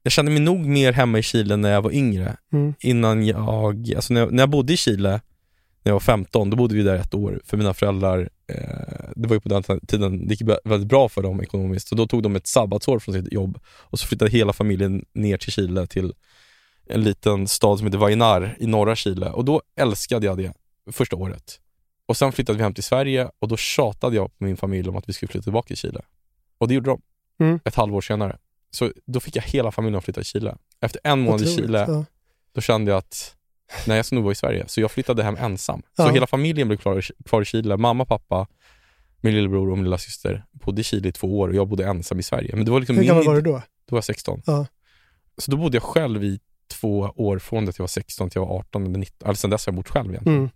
Jag 0.02 0.12
kände 0.12 0.31
mig 0.31 0.40
nog 0.40 0.66
mer 0.66 0.92
hemma 0.92 1.19
i 1.19 1.22
Chile 1.22 1.56
när 1.56 1.70
jag 1.70 1.82
var 1.82 1.92
yngre. 1.92 2.37
Mm. 2.52 2.75
Innan 2.81 3.26
jag, 3.26 3.92
alltså 3.96 4.14
när 4.14 4.20
jag, 4.20 4.32
när 4.32 4.42
jag 4.42 4.50
bodde 4.50 4.72
i 4.72 4.76
Chile, 4.76 5.10
när 5.82 5.90
jag 5.90 5.92
var 5.92 6.00
15, 6.00 6.50
då 6.50 6.56
bodde 6.56 6.75
vi 6.75 6.82
där 6.82 6.96
ett 6.96 7.14
år. 7.14 7.40
För 7.44 7.56
mina 7.56 7.75
föräldrar, 7.75 8.28
eh, 8.46 9.10
det 9.16 9.28
var 9.28 9.37
ju 9.37 9.40
på 9.40 9.48
den 9.48 9.62
tiden 9.87 10.28
det 10.28 10.34
gick 10.34 10.48
väldigt 10.64 10.88
bra 10.88 11.08
för 11.08 11.22
dem 11.22 11.42
ekonomiskt. 11.42 11.88
Så 11.88 11.94
då 11.94 12.06
tog 12.06 12.22
de 12.22 12.37
ett 12.37 12.46
sabbatsår 12.46 12.98
från 12.98 13.14
sitt 13.14 13.32
jobb 13.32 13.58
och 13.66 13.98
så 13.98 14.06
flyttade 14.06 14.31
hela 14.31 14.52
familjen 14.52 15.04
ner 15.12 15.37
till 15.37 15.52
Chile, 15.52 15.87
till 15.87 16.12
en 16.90 17.04
liten 17.04 17.48
stad 17.48 17.78
som 17.78 17.87
heter 17.87 17.98
Vainar 17.98 18.56
i 18.60 18.66
norra 18.66 18.96
Chile. 18.96 19.31
Och 19.31 19.44
då 19.44 19.62
älskade 19.76 20.26
jag 20.26 20.38
det 20.38 20.52
första 20.92 21.16
året. 21.16 21.60
Och 22.06 22.16
sen 22.16 22.32
flyttade 22.32 22.56
vi 22.56 22.62
hem 22.62 22.75
till 22.75 22.84
Sverige 22.84 23.31
och 23.38 23.48
då 23.48 23.56
tjatade 23.56 24.16
jag 24.16 24.38
på 24.38 24.44
min 24.44 24.56
familj 24.56 24.88
om 24.88 24.96
att 24.96 25.08
vi 25.08 25.12
skulle 25.12 25.28
flytta 25.28 25.42
tillbaka 25.42 25.66
till 25.66 25.76
Chile. 25.76 26.00
Och 26.58 26.69
det 26.69 26.75
gjorde 26.75 26.90
de. 26.90 27.02
Mm. 27.40 27.60
Ett 27.64 27.75
halvår 27.75 28.00
senare. 28.00 28.38
Så 28.70 28.92
då 29.06 29.20
fick 29.20 29.37
jag 29.37 29.42
hela 29.42 29.72
familjen 29.72 29.98
att 29.98 30.04
flytta 30.04 30.20
till 30.20 30.31
Chile. 30.31 30.56
Efter 30.81 31.00
en 31.04 31.20
månad 31.20 31.40
i 31.40 31.44
Otroligt. 31.44 31.66
Chile, 31.66 31.84
Ja. 31.88 32.04
då 32.54 32.60
kände 32.60 32.90
jag 32.90 32.98
att 32.98 33.34
nej, 33.87 33.96
jag 33.96 34.06
ska 34.06 34.14
nog 34.16 34.25
vara 34.25 34.32
i 34.32 34.34
Sverige. 34.34 34.64
Så 34.69 34.81
jag 34.81 34.90
flyttade 34.90 35.22
hem 35.22 35.37
ensam. 35.37 35.82
Ja. 35.96 36.06
Så 36.06 36.12
hela 36.12 36.26
familjen 36.26 36.69
blev 36.69 36.76
kvar, 36.78 37.04
kvar 37.25 37.42
i 37.42 37.44
Chile. 37.44 37.76
Mamma, 37.76 38.04
pappa, 38.04 38.46
min 39.20 39.34
lillebror 39.34 39.70
och 39.70 39.76
min 39.78 39.84
lilla 39.84 39.99
syster 39.99 40.44
bodde 40.52 40.80
i 40.80 40.85
Chile 40.85 41.09
i 41.09 41.12
två 41.12 41.38
år 41.38 41.49
och 41.49 41.54
jag 41.54 41.68
bodde 41.68 41.85
ensam 41.87 42.18
i 42.18 42.23
Sverige. 42.23 42.56
Men 42.56 42.64
det 42.64 42.70
var 42.70 42.80
liksom 42.80 42.97
Hur 42.97 43.04
gammal 43.04 43.25
var 43.25 43.35
du 43.35 43.40
då? 43.40 43.52
Då 43.52 43.94
var 43.94 43.97
jag 43.97 44.04
16. 44.04 44.42
Ja. 44.47 44.66
Så 45.38 45.50
då 45.50 45.56
bodde 45.56 45.76
jag 45.76 45.82
själv 45.82 46.25
i 46.25 46.40
två 46.70 46.98
år 47.16 47.38
från 47.38 47.66
det 47.66 47.78
jag 47.78 47.82
var 47.82 47.88
16 47.88 48.30
till 48.30 48.38
jag 48.40 48.46
var 48.46 48.54
18 48.58 48.86
eller 48.86 48.98
19. 48.98 49.28
Alltså 49.28 49.40
sen 49.40 49.50
dess 49.50 49.66
har 49.66 49.72
jag 49.72 49.76
bott 49.76 49.88
själv 49.88 50.10
egentligen. 50.10 50.38
Mm. 50.38 50.50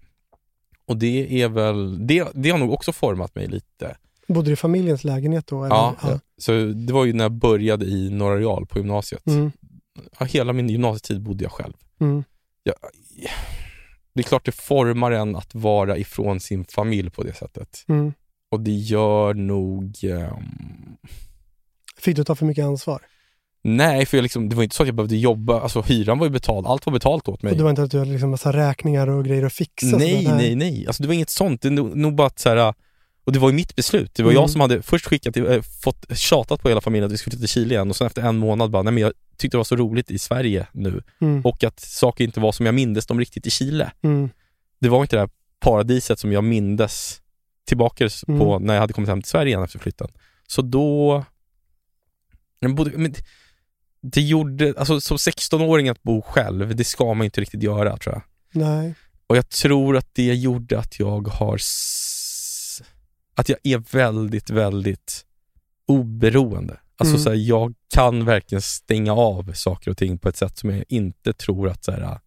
Och 0.86 0.96
det 0.96 1.42
är 1.42 1.48
väl, 1.48 2.06
det, 2.06 2.28
det 2.34 2.50
har 2.50 2.58
nog 2.58 2.72
också 2.72 2.92
format 2.92 3.34
mig 3.34 3.46
lite. 3.46 3.96
Bodde 4.28 4.48
du 4.48 4.52
i 4.52 4.56
familjens 4.56 5.04
lägenhet 5.04 5.46
då? 5.46 5.64
Eller? 5.64 5.74
Ja, 5.76 5.96
Så 6.38 6.52
det 6.66 6.92
var 6.92 7.04
ju 7.04 7.12
när 7.12 7.24
jag 7.24 7.32
började 7.32 7.84
i 7.84 8.10
Norra 8.10 8.38
Real 8.38 8.66
på 8.66 8.78
gymnasiet. 8.78 9.26
Mm. 9.26 9.52
Ja, 10.18 10.26
hela 10.26 10.52
min 10.52 10.68
gymnasietid 10.68 11.22
bodde 11.22 11.44
jag 11.44 11.52
själv. 11.52 11.72
Mm. 12.00 12.24
Jag, 12.62 12.74
det 14.14 14.20
är 14.20 14.22
klart 14.22 14.44
det 14.44 14.52
formar 14.52 15.12
en 15.12 15.36
att 15.36 15.54
vara 15.54 15.98
ifrån 15.98 16.40
sin 16.40 16.64
familj 16.64 17.10
på 17.10 17.22
det 17.22 17.34
sättet. 17.34 17.84
Mm. 17.88 18.12
Och 18.50 18.60
det 18.60 18.70
gör 18.72 19.34
nog... 19.34 20.04
ehm, 20.04 20.96
Fick 21.96 22.16
du 22.16 22.24
ta 22.24 22.34
för 22.34 22.46
mycket 22.46 22.64
ansvar? 22.64 23.02
Nej, 23.64 24.06
för 24.06 24.16
jag 24.16 24.22
liksom, 24.22 24.48
det 24.48 24.56
var 24.56 24.62
inte 24.62 24.76
så 24.76 24.82
att 24.82 24.86
jag 24.88 24.96
behövde 24.96 25.16
jobba. 25.16 25.60
Alltså 25.60 25.82
hyran 25.82 26.18
var 26.18 26.26
ju 26.26 26.30
betald. 26.32 26.66
Allt 26.66 26.86
var 26.86 26.92
betalt 26.92 27.28
åt 27.28 27.42
mig. 27.42 27.50
Och 27.50 27.56
det 27.56 27.62
var 27.62 27.70
inte 27.70 27.82
att 27.82 27.90
du 27.90 27.98
hade 27.98 28.10
liksom 28.10 28.30
massa 28.30 28.52
räkningar 28.52 29.06
och 29.08 29.24
grejer 29.24 29.42
att 29.44 29.52
fixa? 29.52 29.96
Nej, 29.96 30.24
nej, 30.36 30.54
nej. 30.54 30.86
Alltså 30.86 31.02
det 31.02 31.06
var 31.06 31.14
inget 31.14 31.30
sånt. 31.30 31.62
Det 31.62 31.68
är 31.68 31.72
nog, 31.72 32.14
bara 32.14 32.26
att 32.26 32.38
så 32.38 32.48
här, 32.48 32.74
och 33.24 33.32
det 33.32 33.38
var 33.38 33.48
ju 33.48 33.54
mitt 33.54 33.76
beslut. 33.76 34.14
Det 34.14 34.22
var 34.22 34.30
Mm. 34.30 34.40
jag 34.42 34.50
som 34.50 34.60
hade 34.60 34.82
först 34.82 35.06
skickat, 35.06 35.36
äh, 35.36 35.62
fått 35.82 36.18
tjatat 36.18 36.62
på 36.62 36.68
hela 36.68 36.80
familjen 36.80 37.06
att 37.06 37.12
vi 37.12 37.16
skulle 37.18 37.30
flytta 37.30 37.40
till 37.40 37.48
Chile 37.48 37.74
igen 37.74 37.90
och 37.90 37.96
sen 37.96 38.06
efter 38.06 38.22
en 38.22 38.36
månad 38.36 38.70
bara, 38.70 38.82
nej 38.82 38.92
men 38.92 39.02
jag 39.02 39.12
tyckte 39.36 39.54
det 39.56 39.58
var 39.58 39.64
så 39.64 39.76
roligt 39.76 40.10
i 40.10 40.18
Sverige 40.18 40.66
nu 40.72 41.02
Mm. 41.20 41.40
och 41.44 41.64
att 41.64 41.80
saker 41.80 42.24
inte 42.24 42.40
var 42.40 42.52
som 42.52 42.66
jag 42.66 42.74
mindes 42.74 43.06
dem 43.06 43.18
riktigt 43.20 43.46
i 43.46 43.50
Chile. 43.50 43.92
Mm. 44.02 44.30
Det 44.80 44.88
var 44.88 45.00
inte 45.00 45.16
det 45.16 45.20
här 45.20 45.30
paradiset 45.60 46.18
som 46.18 46.32
jag 46.32 46.44
mindes 46.44 47.20
tillbaka 47.66 48.08
Mm. 48.28 48.40
på 48.40 48.58
när 48.58 48.74
jag 48.74 48.80
hade 48.80 48.92
kommit 48.92 49.08
hem 49.10 49.22
till 49.22 49.30
Sverige 49.30 49.48
igen 49.48 49.62
efter 49.62 49.78
flytten. 49.78 50.08
Så 50.46 50.62
då... 50.62 51.24
Men 52.60 52.74
både, 52.74 52.90
men 52.98 53.14
det- 54.12 54.20
gjorde, 54.20 54.74
alltså 54.76 55.00
som 55.00 55.16
16-åring 55.18 55.88
att 55.88 56.02
bo 56.02 56.22
själv, 56.22 56.76
det 56.76 56.84
ska 56.84 57.14
man 57.14 57.24
inte 57.24 57.40
riktigt 57.40 57.62
göra 57.62 57.96
tror 57.96 58.14
jag. 58.14 58.22
Nej. 58.62 58.94
Och 59.26 59.36
jag 59.36 59.48
tror 59.50 59.96
att 59.96 60.08
det 60.12 60.34
gjorde 60.34 60.78
att 60.78 60.98
jag 61.00 61.28
har 61.28 61.58
att 63.36 63.48
jag 63.48 63.58
är 63.62 63.78
väldigt, 63.92 64.50
väldigt 64.50 65.24
oberoende. 65.86 66.80
Alltså 66.96 67.14
Mm. 67.14 67.22
så 67.24 67.30
här, 67.30 67.36
jag 67.36 67.74
kan 67.94 68.24
verkligen 68.24 68.62
stänga 68.62 69.12
av 69.14 69.52
saker 69.52 69.90
och 69.90 69.96
ting 69.96 70.18
på 70.18 70.28
ett 70.28 70.36
sätt 70.36 70.58
som 70.58 70.70
jag 70.70 70.84
inte 70.88 71.32
tror 71.32 71.68
att 71.68 71.84
så 71.84 71.92
här, 71.92 72.18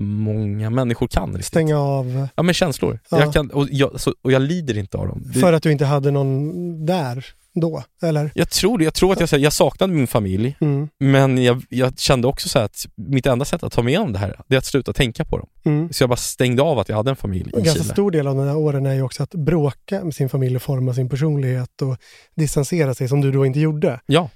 många 0.00 0.70
människor 0.70 1.06
kan 1.08 1.28
riktigt. 1.28 1.44
Stänga 1.46 1.78
av 1.78 2.28
Ja 2.36 2.42
men 2.42 2.54
känslor. 2.54 2.98
Ja. 3.10 3.20
Jag 3.20 3.32
kan, 3.32 3.50
och, 3.50 3.68
jag, 3.70 4.00
så, 4.00 4.14
och 4.22 4.32
jag 4.32 4.42
lider 4.42 4.78
inte 4.78 4.96
av 4.98 5.08
dem. 5.08 5.22
Det, 5.34 5.40
för 5.40 5.52
att 5.52 5.62
du 5.62 5.72
inte 5.72 5.84
hade 5.84 6.10
någon 6.10 6.86
där 6.86 7.26
då, 7.54 7.82
eller? 8.02 8.30
Jag 8.34 8.50
tror 8.50 8.78
det. 8.78 8.84
Jag 8.84 8.94
tror 8.94 9.12
att 9.22 9.32
jag, 9.32 9.40
jag 9.40 9.52
saknade 9.52 9.92
min 9.92 10.06
familj, 10.06 10.56
Mm. 10.60 10.88
men 10.98 11.44
jag, 11.44 11.62
jag 11.68 11.98
kände 11.98 12.26
också 12.28 12.48
så 12.48 12.58
att 12.58 12.86
mitt 12.96 13.26
enda 13.26 13.44
sätt 13.44 13.62
att 13.62 13.72
ta 13.72 13.82
med 13.82 14.00
om 14.00 14.12
det 14.12 14.18
här, 14.18 14.40
det 14.46 14.54
är 14.54 14.58
att 14.58 14.64
sluta 14.64 14.92
tänka 14.92 15.24
på 15.24 15.38
dem. 15.38 15.48
Mm. 15.64 15.92
Så 15.92 16.02
jag 16.02 16.08
bara 16.10 16.16
stängde 16.16 16.62
av 16.62 16.78
att 16.78 16.88
jag 16.88 16.96
hade 16.96 17.10
en 17.10 17.16
familj 17.16 17.50
En 17.54 17.62
ganska 17.62 17.82
Chile. 17.82 17.92
stor 17.94 18.10
del 18.10 18.26
av 18.26 18.36
de 18.36 18.46
här 18.46 18.56
åren 18.56 18.86
är 18.86 18.94
ju 18.94 19.02
också 19.02 19.22
att 19.22 19.30
bråka 19.34 20.04
med 20.04 20.14
sin 20.14 20.28
familj 20.28 20.56
och 20.56 20.62
forma 20.62 20.94
sin 20.94 21.08
personlighet 21.08 21.82
och 21.82 21.96
distansera 22.36 22.94
sig 22.94 23.08
som 23.08 23.20
du 23.20 23.32
då 23.32 23.46
inte 23.46 23.60
gjorde. 23.60 24.00
Ja. 24.06 24.30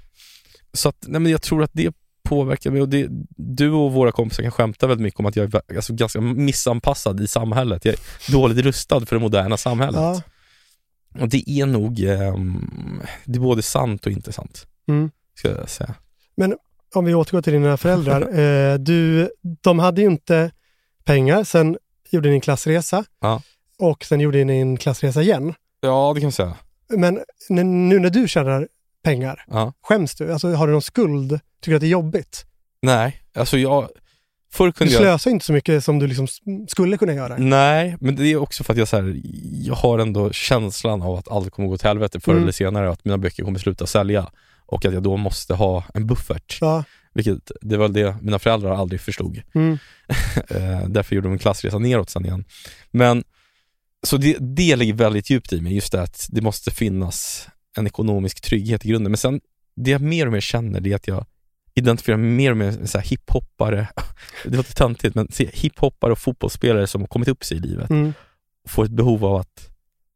Så 0.72 0.88
att, 0.88 0.96
nej 1.06 1.20
men 1.20 1.32
jag 1.32 1.42
tror 1.42 1.62
att 1.62 1.70
det 1.72 1.92
påverkar 2.22 2.70
mig 2.70 2.82
och 2.82 2.88
det, 2.88 3.08
du 3.36 3.70
och 3.70 3.92
våra 3.92 4.12
kompisar 4.12 4.42
kan 4.42 4.52
skämta 4.52 4.86
väldigt 4.86 5.02
mycket 5.02 5.20
om 5.20 5.26
att 5.26 5.36
jag 5.36 5.54
är 5.54 5.76
alltså, 5.76 5.94
ganska 5.94 6.20
missanpassad 6.20 7.20
i 7.20 7.26
samhället. 7.26 7.84
Jag 7.84 7.94
är 7.94 8.32
dåligt 8.32 8.58
rustad 8.58 9.06
för 9.06 9.16
det 9.16 9.22
moderna 9.22 9.56
samhället. 9.56 10.00
Ja. 10.00 10.22
Och 11.20 11.28
det 11.28 11.50
är 11.50 11.66
nog, 11.66 12.00
ehm, 12.00 13.02
det 13.24 13.38
är 13.38 13.40
både 13.40 13.62
sant 13.62 14.06
och 14.06 14.12
inte 14.12 14.32
sant. 14.32 14.66
Mm. 14.88 15.10
Ska 15.34 15.48
jag 15.48 15.70
säga. 15.70 15.94
Om 16.94 17.04
vi 17.04 17.14
återgår 17.14 17.42
till 17.42 17.52
dina 17.52 17.76
föräldrar. 17.76 18.20
eh, 18.38 18.78
du, 18.78 19.30
de 19.60 19.78
hade 19.78 20.00
ju 20.00 20.06
inte 20.06 20.50
pengar, 21.04 21.44
sen 21.44 21.76
gjorde 22.10 22.28
ni 22.28 22.34
en 22.34 22.40
klassresa 22.40 23.04
Ja. 23.20 23.42
och 23.78 24.04
sen 24.04 24.20
gjorde 24.20 24.44
ni 24.44 24.60
en 24.60 24.76
klassresa 24.76 25.22
igen. 25.22 25.54
Ja, 25.80 26.12
det 26.14 26.20
kan 26.20 26.26
jag 26.26 26.34
säga. 26.34 26.56
Men 26.88 27.20
nu 27.48 27.98
när 27.98 28.10
du 28.10 28.28
tjänar 28.28 28.68
pengar, 29.02 29.44
Ja. 29.48 29.72
skäms 29.82 30.14
du? 30.14 30.32
Alltså 30.32 30.52
har 30.54 30.66
du 30.66 30.72
någon 30.72 30.82
skuld? 30.82 31.30
Tycker 31.60 31.70
du 31.72 31.74
att 31.76 31.80
det 31.80 31.86
är 31.86 31.90
jobbigt? 31.90 32.46
Nej, 32.82 33.22
alltså 33.34 33.58
jag, 33.58 33.88
förr 34.52 34.66
Du 34.66 34.72
kunde 34.72 34.92
jag 34.92 35.00
slösar 35.02 35.30
inte 35.30 35.44
så 35.44 35.52
mycket 35.52 35.84
som 35.84 35.98
du 35.98 36.06
liksom 36.06 36.26
skulle 36.68 36.96
kunna 36.98 37.12
göra. 37.14 37.36
Nej, 37.38 37.96
men 38.00 38.16
det 38.16 38.26
är 38.26 38.36
också 38.36 38.64
för 38.64 38.72
att 38.72 38.78
jag, 38.78 38.88
så 38.88 38.96
här, 38.96 39.20
jag 39.52 39.74
har 39.74 39.98
ändå 39.98 40.32
känslan 40.32 41.02
av 41.02 41.14
att 41.18 41.28
allt 41.28 41.50
kommer 41.50 41.68
gå 41.68 41.78
till 41.78 41.88
helvete 41.88 42.20
förr 42.20 42.32
Mm. 42.32 42.42
eller 42.42 42.52
senare 42.52 42.86
och 42.86 42.92
att 42.92 43.04
mina 43.04 43.18
böcker 43.18 43.44
kommer 43.44 43.58
sluta 43.58 43.86
sälja 43.86 44.30
och 44.66 44.84
att 44.84 44.92
jag 44.94 45.02
då 45.02 45.16
måste 45.16 45.54
ha 45.54 45.84
en 45.94 46.06
buffert. 46.06 46.58
Ja. 46.60 46.84
Vilket, 47.14 47.50
det 47.60 47.76
var 47.76 47.88
det 47.88 48.16
mina 48.20 48.38
föräldrar 48.38 48.70
aldrig 48.74 49.00
förstod. 49.00 49.42
Mm. 49.54 49.78
Eh, 50.48 50.88
därför 50.88 51.14
gjorde 51.16 51.28
de 51.28 51.32
en 51.32 51.38
klassresa 51.38 51.78
neråt 51.78 52.10
sen 52.10 52.24
igen. 52.26 52.44
Men, 52.90 53.24
så 54.06 54.16
det, 54.16 54.36
det 54.40 54.76
ligger 54.76 54.94
väldigt 54.94 55.30
djupt 55.30 55.52
i 55.52 55.60
mig, 55.60 55.74
just 55.74 55.92
det 55.92 56.02
att 56.02 56.26
det 56.30 56.40
måste 56.40 56.70
finnas 56.70 57.48
en 57.76 57.86
ekonomisk 57.86 58.40
trygghet 58.40 58.84
i 58.84 58.88
grunden. 58.88 59.10
Men 59.12 59.16
sen, 59.18 59.40
det 59.76 59.90
jag 59.90 60.00
mer 60.00 60.26
och 60.26 60.32
mer 60.32 60.40
känner 60.40 60.80
det 60.80 60.92
är 60.92 60.96
att 60.96 61.08
jag 61.08 61.26
identifierar 61.74 62.18
mig 62.18 62.30
mer 62.30 62.50
och 62.50 62.56
mer 62.56 62.72
med 62.78 62.90
så 62.90 62.98
här 62.98 63.04
hiphoppare, 63.06 63.88
det 64.44 64.56
låter 64.56 64.74
töntigt, 64.74 65.14
men 65.14 65.28
hiphoppare 65.52 66.12
och 66.12 66.18
fotbollsspelare 66.18 66.86
som 66.86 67.00
har 67.00 67.08
kommit 67.08 67.28
upp 67.28 67.44
sig 67.44 67.56
i 67.56 67.60
livet 67.60 67.90
Mm. 67.90 68.12
och 68.64 68.70
får 68.70 68.84
ett 68.84 68.90
behov 68.90 69.24
av 69.24 69.36
att 69.36 69.68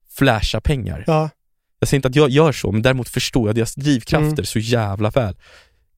flasha 0.08 0.60
pengar. 0.60 1.04
Ja. 1.06 1.30
Jag 1.78 1.88
säger 1.88 1.98
inte 1.98 2.08
att 2.08 2.16
jag 2.16 2.30
gör 2.30 2.52
så, 2.52 2.72
men 2.72 2.82
däremot 2.82 3.08
förstår 3.08 3.48
jag 3.48 3.54
deras 3.56 3.74
drivkrafter 3.74 4.32
Mm. 4.32 4.44
så 4.44 4.58
jävla 4.58 5.10
väl. 5.10 5.36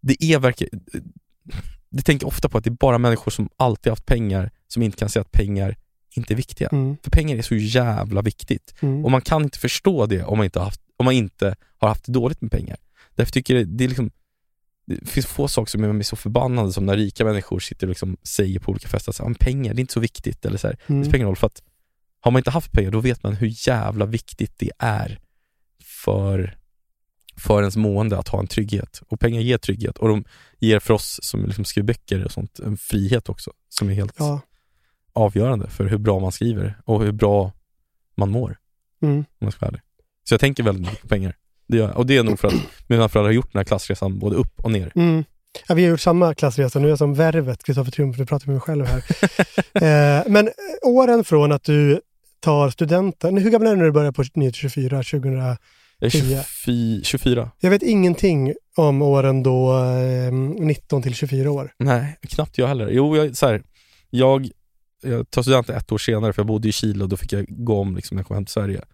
Det 0.00 0.24
är 0.24 0.38
verkligen, 0.38 0.80
det 1.90 2.02
tänker 2.02 2.24
jag 2.24 2.28
ofta 2.28 2.48
på 2.48 2.58
att 2.58 2.64
det 2.64 2.70
är 2.70 2.72
bara 2.80 2.98
människor 2.98 3.30
som 3.30 3.48
alltid 3.56 3.92
haft 3.92 4.06
pengar 4.06 4.50
som 4.68 4.82
inte 4.82 4.96
kan 4.98 5.08
säga 5.08 5.20
att 5.20 5.32
pengar 5.32 5.76
inte 6.16 6.34
är 6.34 6.36
viktiga. 6.36 6.68
Mm. 6.72 6.96
För 7.02 7.10
pengar 7.10 7.36
är 7.36 7.42
så 7.42 7.54
jävla 7.54 8.22
viktigt. 8.22 8.74
Mm. 8.80 9.04
Och 9.04 9.10
man 9.10 9.20
kan 9.20 9.42
inte 9.42 9.58
förstå 9.58 10.06
det 10.06 10.22
om 10.24 10.38
man 10.38 10.44
inte 10.44 10.58
har 10.58 10.64
haft, 10.64 10.80
om 10.98 11.04
man 11.04 11.14
inte 11.14 11.56
har 11.78 11.88
haft 11.88 12.04
det 12.04 12.12
dåligt 12.12 12.40
med 12.40 12.50
pengar. 12.50 12.76
Därför 13.14 13.32
tycker 13.32 13.56
jag 13.56 13.66
det, 13.66 13.76
det 13.76 13.84
är 13.84 13.88
liksom 13.88 14.10
det 14.86 15.08
finns 15.08 15.26
få 15.26 15.48
saker 15.48 15.70
som 15.70 15.82
gör 15.84 15.92
mig 15.92 16.04
så 16.04 16.16
förbannade 16.16 16.72
som 16.72 16.86
när 16.86 16.96
rika 16.96 17.24
människor 17.24 17.58
sitter 17.60 17.86
och 17.86 17.88
liksom 17.88 18.16
säger 18.22 18.58
på 18.60 18.70
olika 18.70 18.88
fester 18.88 19.10
att 19.12 19.16
så 19.16 19.22
här, 19.22 19.28
"Men 19.28 19.34
pengar, 19.34 19.74
det 19.74 19.78
är 19.78 19.80
inte 19.80 19.92
så 19.92 20.00
viktigt. 20.00 20.44
Eller 20.44 20.58
så 20.58 20.66
här, 20.66 20.78
det 20.86 20.92
Mm. 20.92 21.04
spelar 21.04 21.16
ingen 21.16 21.26
roll 21.28 21.36
för 21.36 21.46
att 21.46 21.62
har 22.20 22.30
man 22.30 22.40
inte 22.40 22.50
haft 22.50 22.72
pengar 22.72 22.90
då 22.90 23.00
vet 23.00 23.22
man 23.22 23.34
hur 23.34 23.68
jävla 23.68 24.06
viktigt 24.06 24.52
det 24.58 24.70
är 24.78 25.18
för, 25.82 26.58
för 27.36 27.60
ens 27.60 27.76
mående 27.76 28.18
att 28.18 28.28
ha 28.28 28.38
en 28.40 28.46
trygghet. 28.46 29.02
Och 29.08 29.20
pengar 29.20 29.40
ger 29.40 29.58
trygghet 29.58 29.98
och 29.98 30.08
de 30.08 30.24
ger 30.58 30.78
för 30.80 30.94
oss 30.94 31.20
som 31.22 31.44
liksom 31.46 31.64
skriver 31.64 31.86
böcker 31.86 32.24
och 32.24 32.32
sånt 32.32 32.58
en 32.58 32.76
frihet 32.76 33.28
också 33.28 33.52
som 33.68 33.88
är 33.88 33.94
helt 33.94 34.14
Ja. 34.18 34.40
avgörande 35.12 35.70
för 35.70 35.84
hur 35.84 35.98
bra 35.98 36.18
man 36.20 36.32
skriver 36.32 36.80
och 36.84 37.02
hur 37.04 37.12
bra 37.12 37.52
man 38.16 38.30
mår 38.30 38.58
Mm. 39.02 39.16
om 39.18 39.24
jag 39.38 39.52
ska 39.52 39.60
vara 39.66 39.68
ärlig. 39.68 39.82
Så 40.28 40.34
jag 40.34 40.40
tänker 40.40 40.62
väldigt 40.62 40.86
mycket 40.86 41.02
på 41.02 41.08
pengar. 41.08 41.34
Det 41.68 41.76
gör 41.76 41.88
jag. 41.88 41.96
Och 41.96 42.06
det 42.06 42.16
är 42.16 42.22
nog 42.22 42.40
för 42.40 42.48
att 42.48 42.54
mina 42.86 43.08
föräldrar 43.08 43.28
har 43.28 43.34
gjort 43.34 43.52
den 43.52 43.58
här 43.58 43.64
klassresan 43.64 44.18
både 44.18 44.36
upp 44.36 44.60
och 44.62 44.70
ner. 44.70 44.92
Mm. 44.94 45.24
Ja, 45.68 45.74
vi 45.74 45.84
har 45.84 45.90
gjort 45.90 46.00
samma 46.00 46.34
klassresa, 46.34 46.78
nu 46.78 46.84
är 46.86 46.88
jag 46.88 46.98
som 46.98 47.14
Värvet, 47.14 47.64
Kristoffer 47.64 47.90
Triumf, 47.90 48.18
nu 48.18 48.26
pratar 48.26 48.46
jag 48.46 48.48
med 48.48 48.54
mig 48.54 48.60
själv 48.60 48.86
här. 48.86 49.02
eh, 50.20 50.24
men 50.28 50.46
eh, 50.46 50.52
åren 50.82 51.24
från 51.24 51.52
att 51.52 51.64
du 51.64 52.00
tar 52.40 52.70
studenten, 52.70 53.36
hur 53.36 53.50
gammal 53.50 53.66
är 53.68 53.70
du 53.70 53.76
när 53.76 53.84
du 53.84 53.92
börjar 53.92 54.12
på 54.12 54.22
9-24, 54.22 54.88
2000? 54.88 55.32
Jag 55.32 55.56
är 56.00 56.10
Tio. 56.10 56.44
24, 56.64 57.00
24. 57.04 57.50
Jag 57.60 57.70
vet 57.70 57.82
ingenting 57.82 58.54
om 58.76 59.02
åren 59.02 59.42
då 59.42 59.78
eh, 59.78 60.32
19 60.32 61.02
till 61.02 61.14
24 61.14 61.50
år. 61.50 61.72
Nej, 61.78 62.18
knappt 62.28 62.58
jag 62.58 62.66
heller. 62.66 62.88
Jo, 62.90 63.16
jag, 63.16 63.36
så 63.36 63.46
här, 63.46 63.62
jag, 64.10 64.48
jag 65.02 65.30
tar 65.30 65.42
studenten 65.42 65.76
ett 65.76 65.92
år 65.92 65.98
senare 65.98 66.32
för 66.32 66.42
jag 66.42 66.46
bodde 66.46 66.68
i 66.68 66.72
Chile 66.72 67.04
och 67.04 67.08
då 67.08 67.16
fick 67.16 67.32
jag 67.32 67.46
gå 67.48 67.80
om 67.80 67.96
liksom, 67.96 68.14
när 68.14 68.20
jag 68.20 68.26
kom 68.26 68.34
hem 68.34 68.44
till 68.44 68.52
Sverige. 68.52 68.84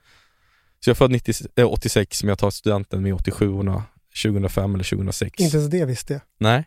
Så 0.84 0.90
jag 0.90 0.94
är 0.94 0.96
född 0.96 1.10
90, 1.10 1.34
eh, 1.56 1.72
86 1.72 2.22
men 2.22 2.28
jag 2.28 2.38
tar 2.38 2.50
studenten 2.50 3.02
med 3.02 3.14
87 3.14 3.48
orna 3.48 3.82
2005 4.22 4.74
eller 4.74 4.84
2006. 4.84 5.40
Inte 5.40 5.56
ens 5.56 5.70
det 5.70 5.84
visste 5.84 6.12
jag. 6.12 6.22
Nej. 6.38 6.64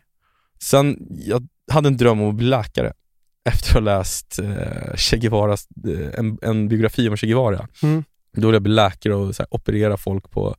Sen, 0.62 1.06
jag 1.10 1.48
hade 1.70 1.88
en 1.88 1.96
dröm 1.96 2.20
om 2.20 2.28
att 2.28 2.34
bli 2.34 2.46
läkare 2.46 2.92
efter 3.44 3.68
att 3.68 3.74
ha 3.74 3.80
läst 3.80 4.38
eh, 4.38 4.96
Che 4.96 5.16
Guevaras, 5.16 5.68
eh, 5.88 6.18
en, 6.18 6.38
en 6.42 6.68
biografi 6.68 7.08
om 7.08 7.16
Che 7.16 7.26
Guevara. 7.26 7.68
Mm. 7.82 8.04
Då 8.32 8.46
ville 8.46 8.54
jag 8.54 8.62
bli 8.62 8.72
läkare 8.72 9.14
och 9.14 9.36
så 9.36 9.42
här, 9.42 9.54
operera 9.54 9.96
folk 9.96 10.30
på, 10.30 10.56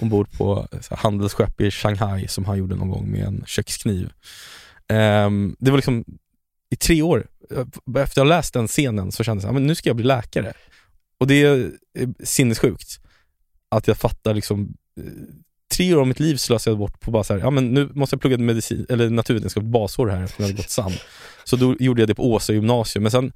ombord 0.00 0.32
på 0.38 0.68
så 0.80 0.94
här, 0.94 1.02
handelsskepp 1.02 1.60
i 1.60 1.70
Shanghai 1.70 2.28
som 2.28 2.44
han 2.44 2.58
gjorde 2.58 2.74
någon 2.74 2.90
gång 2.90 3.10
med 3.10 3.24
en 3.24 3.44
kökskniv. 3.46 4.12
Ehm, 4.88 5.56
det 5.58 5.70
var 5.70 5.78
liksom 5.78 6.04
i 6.70 6.76
tre 6.76 7.02
år, 7.02 7.26
eh, 7.50 7.58
efter 8.02 8.02
att 8.02 8.16
ha 8.16 8.24
läst 8.24 8.54
den 8.54 8.68
scenen 8.68 9.12
så 9.12 9.24
kände 9.24 9.46
jag 9.46 9.56
att 9.56 9.62
nu 9.62 9.74
ska 9.74 9.88
jag 9.88 9.96
bli 9.96 10.04
läkare. 10.04 10.52
Och 11.20 11.26
det 11.26 11.42
är 11.42 11.70
eh, 11.98 12.08
sinnessjukt 12.24 13.00
att 13.68 13.88
jag 13.88 13.96
fattar 13.96 14.34
liksom 14.34 14.74
eh, 15.00 15.04
tre 15.74 15.94
år 15.94 16.00
av 16.00 16.06
mitt 16.06 16.20
liv 16.20 16.36
slösade 16.36 16.72
jag 16.72 16.78
bort 16.78 17.00
på 17.00 17.10
bara 17.10 17.24
så 17.24 17.32
här, 17.34 17.40
ja 17.40 17.50
men 17.50 17.74
nu 17.74 17.90
måste 17.94 18.14
jag 18.14 18.20
plugga 18.20 18.38
medicin, 18.38 18.86
eller 18.88 19.10
naturvetenskap 19.10 19.64
basår 19.64 20.08
här 20.08 20.22
eftersom 20.22 20.42
jag 20.42 20.48
hade 20.48 20.56
gått 20.56 20.70
SAM. 20.70 20.92
Så 21.44 21.56
då 21.56 21.76
gjorde 21.80 22.02
jag 22.02 22.08
det 22.08 22.14
på 22.14 22.32
Åsa 22.32 22.52
gymnasium, 22.52 23.02
men 23.02 23.12
sen 23.12 23.32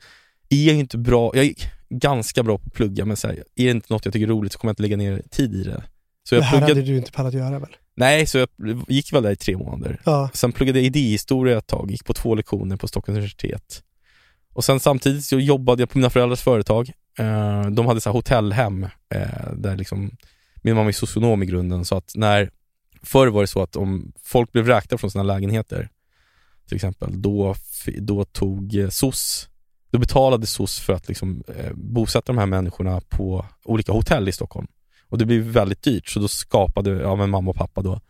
är 0.49 0.66
jag 0.66 0.76
inte 0.76 0.99
bra, 0.99 1.37
jag 1.37 1.44
är 1.44 1.54
ganska 1.90 2.42
bra 2.42 2.58
på 2.58 2.64
att 2.66 2.72
plugga 2.72 3.04
men 3.04 3.16
så 3.16 3.28
här, 3.28 3.37
är 3.37 3.64
det 3.64 3.70
inte 3.70 3.92
något 3.92 4.04
jag 4.04 4.14
tycker 4.14 4.26
är 4.26 4.30
roligt 4.30 4.52
så 4.52 4.58
kommer 4.58 4.68
jag 4.68 4.72
inte 4.72 4.82
lägga 4.82 4.96
ner 4.96 5.22
tid 5.30 5.54
i 5.54 5.62
det. 5.62 5.82
Så 6.28 6.34
Det 6.34 6.38
jag 6.38 6.42
här 6.42 6.58
pluggade, 6.58 6.80
hade 6.80 6.92
du 6.92 6.96
inte 6.96 7.12
pallat 7.12 7.34
göra 7.34 7.58
väl? 7.58 7.76
nej 7.96 8.26
så 8.26 8.38
jag 8.38 8.49
gick 8.88 9.12
väl 9.12 9.22
där 9.22 9.30
i 9.30 9.37
tre 9.37 9.56
månader. 9.56 10.00
Ja. 10.04 10.30
Sen 10.34 10.52
pluggade 10.52 10.78
jag 10.78 10.87
idéhistoria 10.87 11.58
ett 11.58 11.66
tag, 11.66 11.90
gick 11.90 12.04
på 12.04 12.14
två 12.14 12.34
lektioner 12.34 12.76
på 12.76 12.88
Stockholms 12.88 13.16
universitet. 13.16 13.82
Och 14.52 14.64
sen 14.64 14.80
samtidigt 14.80 15.25
så 15.25 15.38
jobbade 15.38 15.82
jag 15.82 15.90
på 15.90 15.99
mina 15.99 16.10
föräldrars 16.10 16.40
företag. 16.40 16.92
Eh, 17.20 17.70
de 17.70 17.86
hade 17.86 18.00
så 18.00 18.08
här 18.08 18.14
hotellhem 18.14 18.84
eh, 19.14 19.52
där 19.56 19.76
liksom, 19.76 20.10
min 20.62 20.74
mamma 20.74 20.88
är 20.88 20.92
socionom 20.92 21.42
i 21.42 21.46
grunden 21.46 21.84
så 21.84 21.96
att 21.96 22.12
när, 22.14 22.50
förr 23.02 23.26
var 23.26 23.40
det 23.40 23.46
så 23.46 23.62
att 23.62 23.76
om 23.76 24.12
folk 24.22 24.52
blev 24.52 24.64
vräkta 24.64 24.98
från 24.98 25.10
sina 25.10 25.24
lägenheter 25.24 25.88
till 26.70 26.76
exempel, 26.76 27.22
då, 27.22 27.54
då 27.98 28.24
tog 28.24 28.74
eh, 28.74 28.88
SOS, 28.88 29.48
då 29.90 29.98
betalade 29.98 30.46
SOS 30.46 30.80
för 30.80 30.92
att 30.92 31.08
liksom, 31.08 31.42
eh, 31.56 31.72
bosätta 31.74 32.32
de 32.32 32.38
här 32.38 32.46
människorna 32.46 33.00
på 33.08 33.46
olika 33.64 33.92
hotell 33.92 34.28
i 34.28 34.32
Stockholm. 34.32 34.66
Och 35.08 35.18
det 35.18 35.26
blev 35.26 35.42
väldigt 35.42 35.82
dyrt 35.82 36.08
så 36.08 36.20
då 36.20 36.28
skapade 36.28 36.90
ja, 36.90 37.16
men 37.16 37.30
mamma 37.30 37.50
och 37.50 37.56
pappa 37.56 37.82
då 37.82 38.00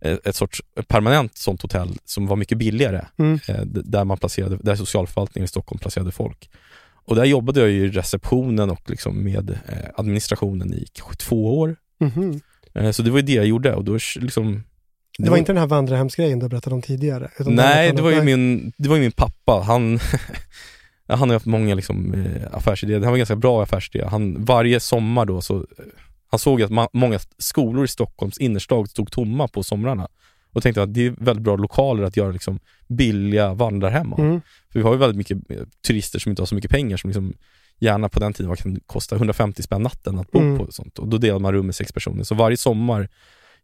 eh, 0.00 0.18
ett 0.24 0.36
sorts 0.36 0.62
permanent 0.88 1.36
sånt 1.36 1.62
hotell 1.62 1.98
som 2.04 2.26
var 2.26 2.36
mycket 2.36 2.58
billigare. 2.58 3.06
Mm. 3.16 3.40
Eh, 3.48 3.60
där 3.64 4.04
man 4.04 4.18
placerade, 4.18 4.56
där 4.56 4.76
socialförvaltningen 4.76 5.44
i 5.44 5.48
Stockholm 5.48 5.78
placerade 5.78 6.12
folk. 6.12 6.50
Och 7.08 7.16
där 7.16 7.24
jobbade 7.24 7.60
jag 7.60 7.70
i 7.70 7.88
receptionen 7.88 8.70
och 8.70 8.90
liksom 8.90 9.24
med 9.24 9.50
eh, 9.50 9.90
administrationen 9.94 10.74
i 10.74 10.86
kanske 10.92 11.16
två 11.16 11.58
år. 11.58 11.76
Mhm. 12.00 12.40
Eh, 12.74 12.90
så 12.90 13.02
det 13.02 13.10
var 13.10 13.18
ju 13.18 13.26
det 13.26 13.32
jag 13.32 13.46
gjorde 13.46 13.74
och 13.74 13.84
då 13.84 13.98
liksom 14.16 14.62
Det 15.18 15.30
var 15.30 15.36
inte 15.36 15.52
den 15.52 15.60
här 15.60 15.66
vandrarhemsgrejen 15.66 16.38
du 16.38 16.48
berättade 16.48 16.74
om 16.74 16.82
tidigare? 16.82 17.30
det 17.38 17.50
Nej, 17.50 17.92
det 17.92 18.02
var 18.02 18.10
ju 18.10 18.22
min, 18.22 18.72
det 18.76 18.88
var 18.88 18.96
ju 18.96 19.02
min 19.02 19.12
pappa. 19.12 19.62
Han, 19.66 19.98
han 21.08 21.28
har 21.28 21.36
haft 21.36 21.46
många 21.46 21.74
liksom, 21.74 22.14
eh, 22.14 22.56
affärsidéer. 22.56 23.00
Han 23.00 23.10
var 23.10 23.16
ganska 23.16 23.36
bra 23.36 23.62
affärsidé. 23.62 24.04
Han, 24.04 24.44
varje 24.44 24.80
sommar 24.80 25.26
då 25.26 25.40
så, 25.40 25.66
han 26.30 26.38
såg 26.38 26.62
att 26.62 26.70
många 26.92 27.18
skolor 27.38 27.84
i 27.84 27.88
Stockholms 27.88 28.38
innerstad 28.38 28.90
stod 28.90 29.10
tomma 29.10 29.48
på 29.48 29.62
somrarna. 29.62 30.08
Och 30.52 30.62
tänkte 30.62 30.82
att 30.82 30.94
det 30.94 31.06
är 31.06 31.14
väldigt 31.18 31.42
bra 31.44 31.56
lokaler 31.56 32.02
att 32.02 32.16
göra 32.16 32.32
liksom 32.32 32.60
billiga 32.88 33.54
vandrarhem 33.54 34.12
av. 34.12 34.20
Mm. 34.20 34.40
För 34.72 34.78
vi 34.78 34.82
har 34.82 34.92
ju 34.92 34.98
väldigt 34.98 35.16
mycket 35.16 35.50
eh, 35.50 35.56
turister 35.86 36.18
som 36.18 36.30
inte 36.30 36.42
har 36.42 36.46
så 36.46 36.54
mycket 36.54 36.70
pengar 36.70 36.96
som 36.96 37.10
liksom 37.10 37.34
gärna 37.78 38.08
på 38.08 38.20
den 38.20 38.32
tiden 38.32 38.56
kan 38.56 38.80
kosta 38.86 39.16
150 39.16 39.62
spänn 39.62 39.82
natten 39.82 40.18
att 40.18 40.30
bo 40.30 40.38
Mm. 40.38 40.58
på 40.58 40.64
och 40.64 40.74
sånt. 40.74 40.98
Och 40.98 41.08
då 41.08 41.18
delade 41.18 41.40
man 41.40 41.52
rum 41.52 41.66
med 41.66 41.74
sex 41.74 41.92
personer. 41.92 42.24
Så 42.24 42.34
varje 42.34 42.56
sommar 42.56 43.08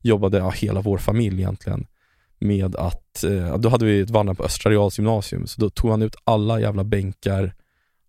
jobbade 0.00 0.38
ja, 0.38 0.50
hela 0.50 0.80
vår 0.80 0.98
familj 0.98 1.40
egentligen 1.40 1.86
med 2.38 2.76
att, 2.76 3.24
eh, 3.24 3.58
då 3.58 3.68
hade 3.68 3.84
vi 3.84 4.00
ett 4.00 4.10
vandrande 4.10 4.36
på 4.36 4.44
Östra 4.44 4.70
Reals 4.72 4.98
gymnasium, 4.98 5.46
så 5.46 5.60
då 5.60 5.70
tog 5.70 5.90
han 5.90 6.02
ut 6.02 6.16
alla 6.24 6.60
jävla 6.60 6.84
bänkar 6.84 7.54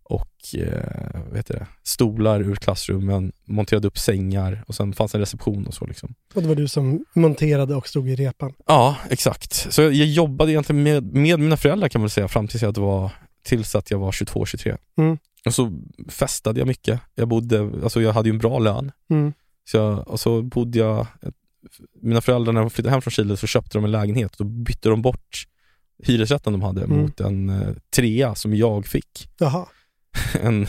och 0.08 0.54
eh, 0.54 1.20
vad 1.28 1.36
heter 1.36 1.54
det, 1.54 1.66
stolar 1.82 2.40
ur 2.40 2.54
klassrummen, 2.54 3.32
monterade 3.44 3.88
upp 3.88 3.98
sängar 3.98 4.64
och 4.66 4.74
sen 4.74 4.92
fanns 4.92 5.14
en 5.14 5.20
reception 5.20 5.66
och 5.66 5.74
så 5.74 5.86
liksom. 5.86 6.14
Och 6.34 6.42
det 6.42 6.48
var 6.48 6.54
du 6.54 6.68
som 6.68 7.04
monterade 7.14 7.74
och 7.74 7.88
stod 7.88 8.08
i 8.08 8.16
repan. 8.16 8.52
Ja, 8.66 8.96
exakt. 9.10 9.72
Så 9.72 9.82
jag, 9.82 9.92
jag 9.92 10.06
jobbade 10.06 10.52
egentligen 10.52 10.82
med, 10.82 11.04
med 11.14 11.40
mina 11.40 11.56
föräldrar 11.56 11.88
kan 11.88 12.00
man 12.00 12.10
säga 12.10 12.28
fram 12.28 12.48
tills 12.48 12.62
jag 12.62 12.78
var, 12.78 13.10
tills 13.42 13.74
att 13.74 13.90
jag 13.90 13.98
var 13.98 14.10
22-23. 14.12 14.76
Mm. 14.98 15.18
Och 15.46 15.54
så 15.54 15.72
festade 16.08 16.60
jag 16.60 16.66
mycket. 16.66 17.00
Jag 17.14 17.28
bodde, 17.28 17.60
alltså 17.82 18.02
jag 18.02 18.12
hade 18.12 18.28
ju 18.28 18.32
en 18.32 18.38
bra 18.38 18.58
lön. 18.58 18.92
Mm. 19.10 19.32
Så 19.64 19.76
jag, 19.76 20.08
och 20.08 20.20
så 20.20 20.42
bodde 20.42 20.78
jag, 20.78 21.06
mina 22.02 22.20
föräldrar 22.20 22.52
när 22.52 22.60
de 22.60 22.70
flyttade 22.70 22.92
hem 22.92 23.02
från 23.02 23.10
Chile 23.10 23.36
så 23.36 23.46
köpte 23.46 23.78
de 23.78 23.84
en 23.84 23.90
lägenhet 23.90 24.30
och 24.40 24.46
då 24.46 24.52
bytte 24.52 24.88
de 24.88 25.02
bort 25.02 25.46
hyresrätten 26.02 26.52
de 26.52 26.62
hade 26.62 26.84
Mm. 26.84 26.98
mot 27.00 27.20
en 27.20 27.48
eh, 27.48 27.74
trea 27.96 28.34
som 28.34 28.54
jag 28.54 28.86
fick. 28.86 29.28
Jaha. 29.38 29.66
En, 30.42 30.66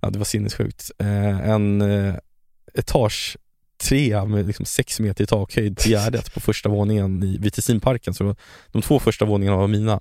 ja 0.00 0.10
det 0.10 0.18
var 0.18 0.24
sinnessjukt. 0.24 0.90
Eh, 0.98 1.50
en 1.50 1.82
eh, 1.82 2.14
etage 2.74 3.36
trea 3.82 4.24
med 4.24 4.46
liksom 4.46 4.66
sex 4.66 5.00
meter 5.00 5.24
i 5.24 5.26
takhöjd 5.26 5.78
till 5.78 5.90
Gärdet 5.90 6.34
på 6.34 6.40
första 6.40 6.68
våningen 6.68 7.22
i, 7.22 7.38
vid 7.38 7.52
Tessinparken. 7.52 8.14
Så 8.14 8.36
de 8.72 8.82
två 8.82 8.98
första 8.98 9.24
våningarna 9.24 9.56
var 9.56 9.68
mina. 9.68 10.00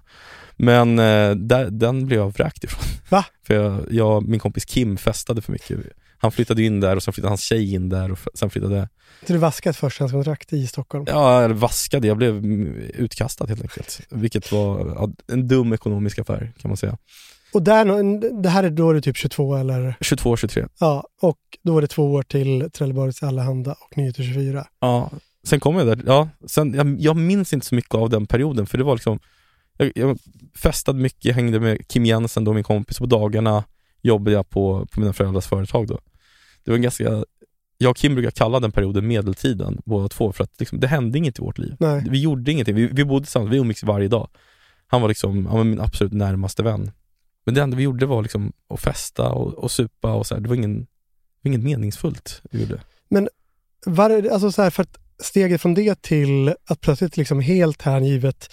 Men 0.55 0.99
eh, 0.99 1.31
där, 1.35 1.69
den 1.69 2.05
blev 2.05 2.19
jag 2.19 2.33
vräkt 2.33 2.63
ifrån. 2.63 2.83
Va? 3.09 3.25
För 3.47 3.53
jag, 3.53 3.85
jag, 3.89 4.27
min 4.27 4.39
kompis 4.39 4.65
Kim 4.65 4.97
festade 4.97 5.41
för 5.41 5.51
mycket. 5.51 5.79
Han 6.17 6.31
flyttade 6.31 6.63
in 6.63 6.79
där 6.79 6.95
och 6.95 7.03
sen 7.03 7.13
flyttade 7.13 7.31
hans 7.31 7.41
tjej 7.41 7.73
in 7.73 7.89
där 7.89 8.11
och 8.11 8.19
sen 8.33 8.49
flyttade 8.49 8.89
Så 9.27 9.33
du 9.33 9.39
vaskade 9.39 9.73
förstahandskontrakt 9.73 10.53
i 10.53 10.67
Stockholm? 10.67 11.05
Ja, 11.07 11.43
eller 11.43 11.55
vaskade. 11.55 12.07
Jag 12.07 12.17
blev 12.17 12.45
utkastad 12.93 13.45
helt 13.47 13.61
enkelt. 13.61 14.01
Vilket 14.09 14.51
var 14.51 15.11
en 15.31 15.47
dum 15.47 15.73
ekonomisk 15.73 16.19
affär 16.19 16.53
kan 16.61 16.69
man 16.69 16.77
säga. 16.77 16.97
Och 17.53 17.63
där, 17.63 18.41
det 18.41 18.49
här 18.49 18.63
är 18.63 18.69
då 18.69 18.91
du 18.91 18.97
är 18.97 19.01
typ 19.01 19.17
22 19.17 19.55
eller? 19.55 19.95
22, 20.01 20.37
23. 20.37 20.65
Ja, 20.79 21.07
och 21.21 21.37
då 21.63 21.77
är 21.77 21.81
det 21.81 21.87
två 21.87 22.13
år 22.13 22.23
till 22.23 22.69
Trelleborgs 22.73 23.23
Allehanda 23.23 23.71
och 23.71 23.97
Nyheter 23.97 24.23
24. 24.23 24.67
Ja, 24.79 25.11
sen 25.43 25.59
kom 25.59 25.75
jag 25.75 25.87
där. 25.87 26.03
Ja, 26.05 26.29
sen, 26.47 26.73
jag, 26.73 26.99
jag 26.99 27.15
minns 27.15 27.53
inte 27.53 27.65
så 27.65 27.75
mycket 27.75 27.95
av 27.95 28.09
den 28.09 28.25
perioden 28.25 28.65
för 28.65 28.77
det 28.77 28.83
var 28.83 28.93
liksom 28.95 29.19
jag, 29.77 29.91
jag 29.95 30.17
festade 30.55 30.99
mycket, 30.99 31.35
hängde 31.35 31.59
med 31.59 31.87
Kim 31.87 32.05
Jensen 32.05 32.43
då, 32.43 32.53
min 32.53 32.63
kompis. 32.63 32.99
På 32.99 33.05
dagarna 33.05 33.63
jobbade 34.01 34.31
jag 34.31 34.49
på, 34.49 34.87
på 34.91 34.99
mina 34.99 35.13
föräldrars 35.13 35.47
företag 35.47 35.87
då. 35.87 35.99
Det 36.63 36.71
var 36.71 36.75
en 36.75 36.81
ganska, 36.81 37.23
jag 37.77 37.91
och 37.91 37.97
Kim 37.97 38.15
brukar 38.15 38.31
kalla 38.31 38.59
den 38.59 38.71
perioden 38.71 39.07
medeltiden 39.07 39.81
båda 39.85 40.07
två 40.07 40.31
för 40.31 40.43
att 40.43 40.59
liksom, 40.59 40.79
det 40.79 40.87
hände 40.87 41.17
inget 41.17 41.39
i 41.39 41.41
vårt 41.41 41.57
liv. 41.57 41.75
Nej. 41.79 42.05
Vi 42.09 42.21
gjorde 42.21 42.51
ingenting, 42.51 42.75
vi, 42.75 42.87
vi 42.87 43.05
bodde 43.05 43.25
tillsammans, 43.25 43.53
vi 43.53 43.57
umgicks 43.57 43.83
varje 43.83 44.07
dag. 44.07 44.29
Han 44.87 45.01
var 45.01 45.07
liksom 45.07 45.43
var 45.43 45.63
min 45.63 45.79
absolut 45.79 46.13
närmaste 46.13 46.63
vän. 46.63 46.91
Men 47.45 47.55
det 47.55 47.61
enda 47.61 47.77
vi 47.77 47.83
gjorde 47.83 48.05
var 48.05 48.21
liksom 48.21 48.53
att 48.69 48.79
festa 48.79 49.29
och, 49.29 49.53
och 49.53 49.71
supa 49.71 50.13
och 50.13 50.27
så 50.27 50.35
här. 50.35 50.41
det 50.41 50.49
var 50.49 50.55
ingen, 50.55 50.87
inget 51.43 51.63
meningsfullt 51.63 52.41
vi 52.51 52.61
gjorde. 52.61 52.81
Var, 53.85 54.27
alltså 54.31 54.51
så 54.51 54.61
här, 54.61 54.69
för 54.69 54.83
att 54.83 54.97
steget 55.19 55.61
från 55.61 55.73
det 55.73 56.01
till 56.01 56.55
att 56.65 56.81
plötsligt 56.81 57.17
liksom 57.17 57.39
helt 57.39 57.81
hängivet 57.81 58.49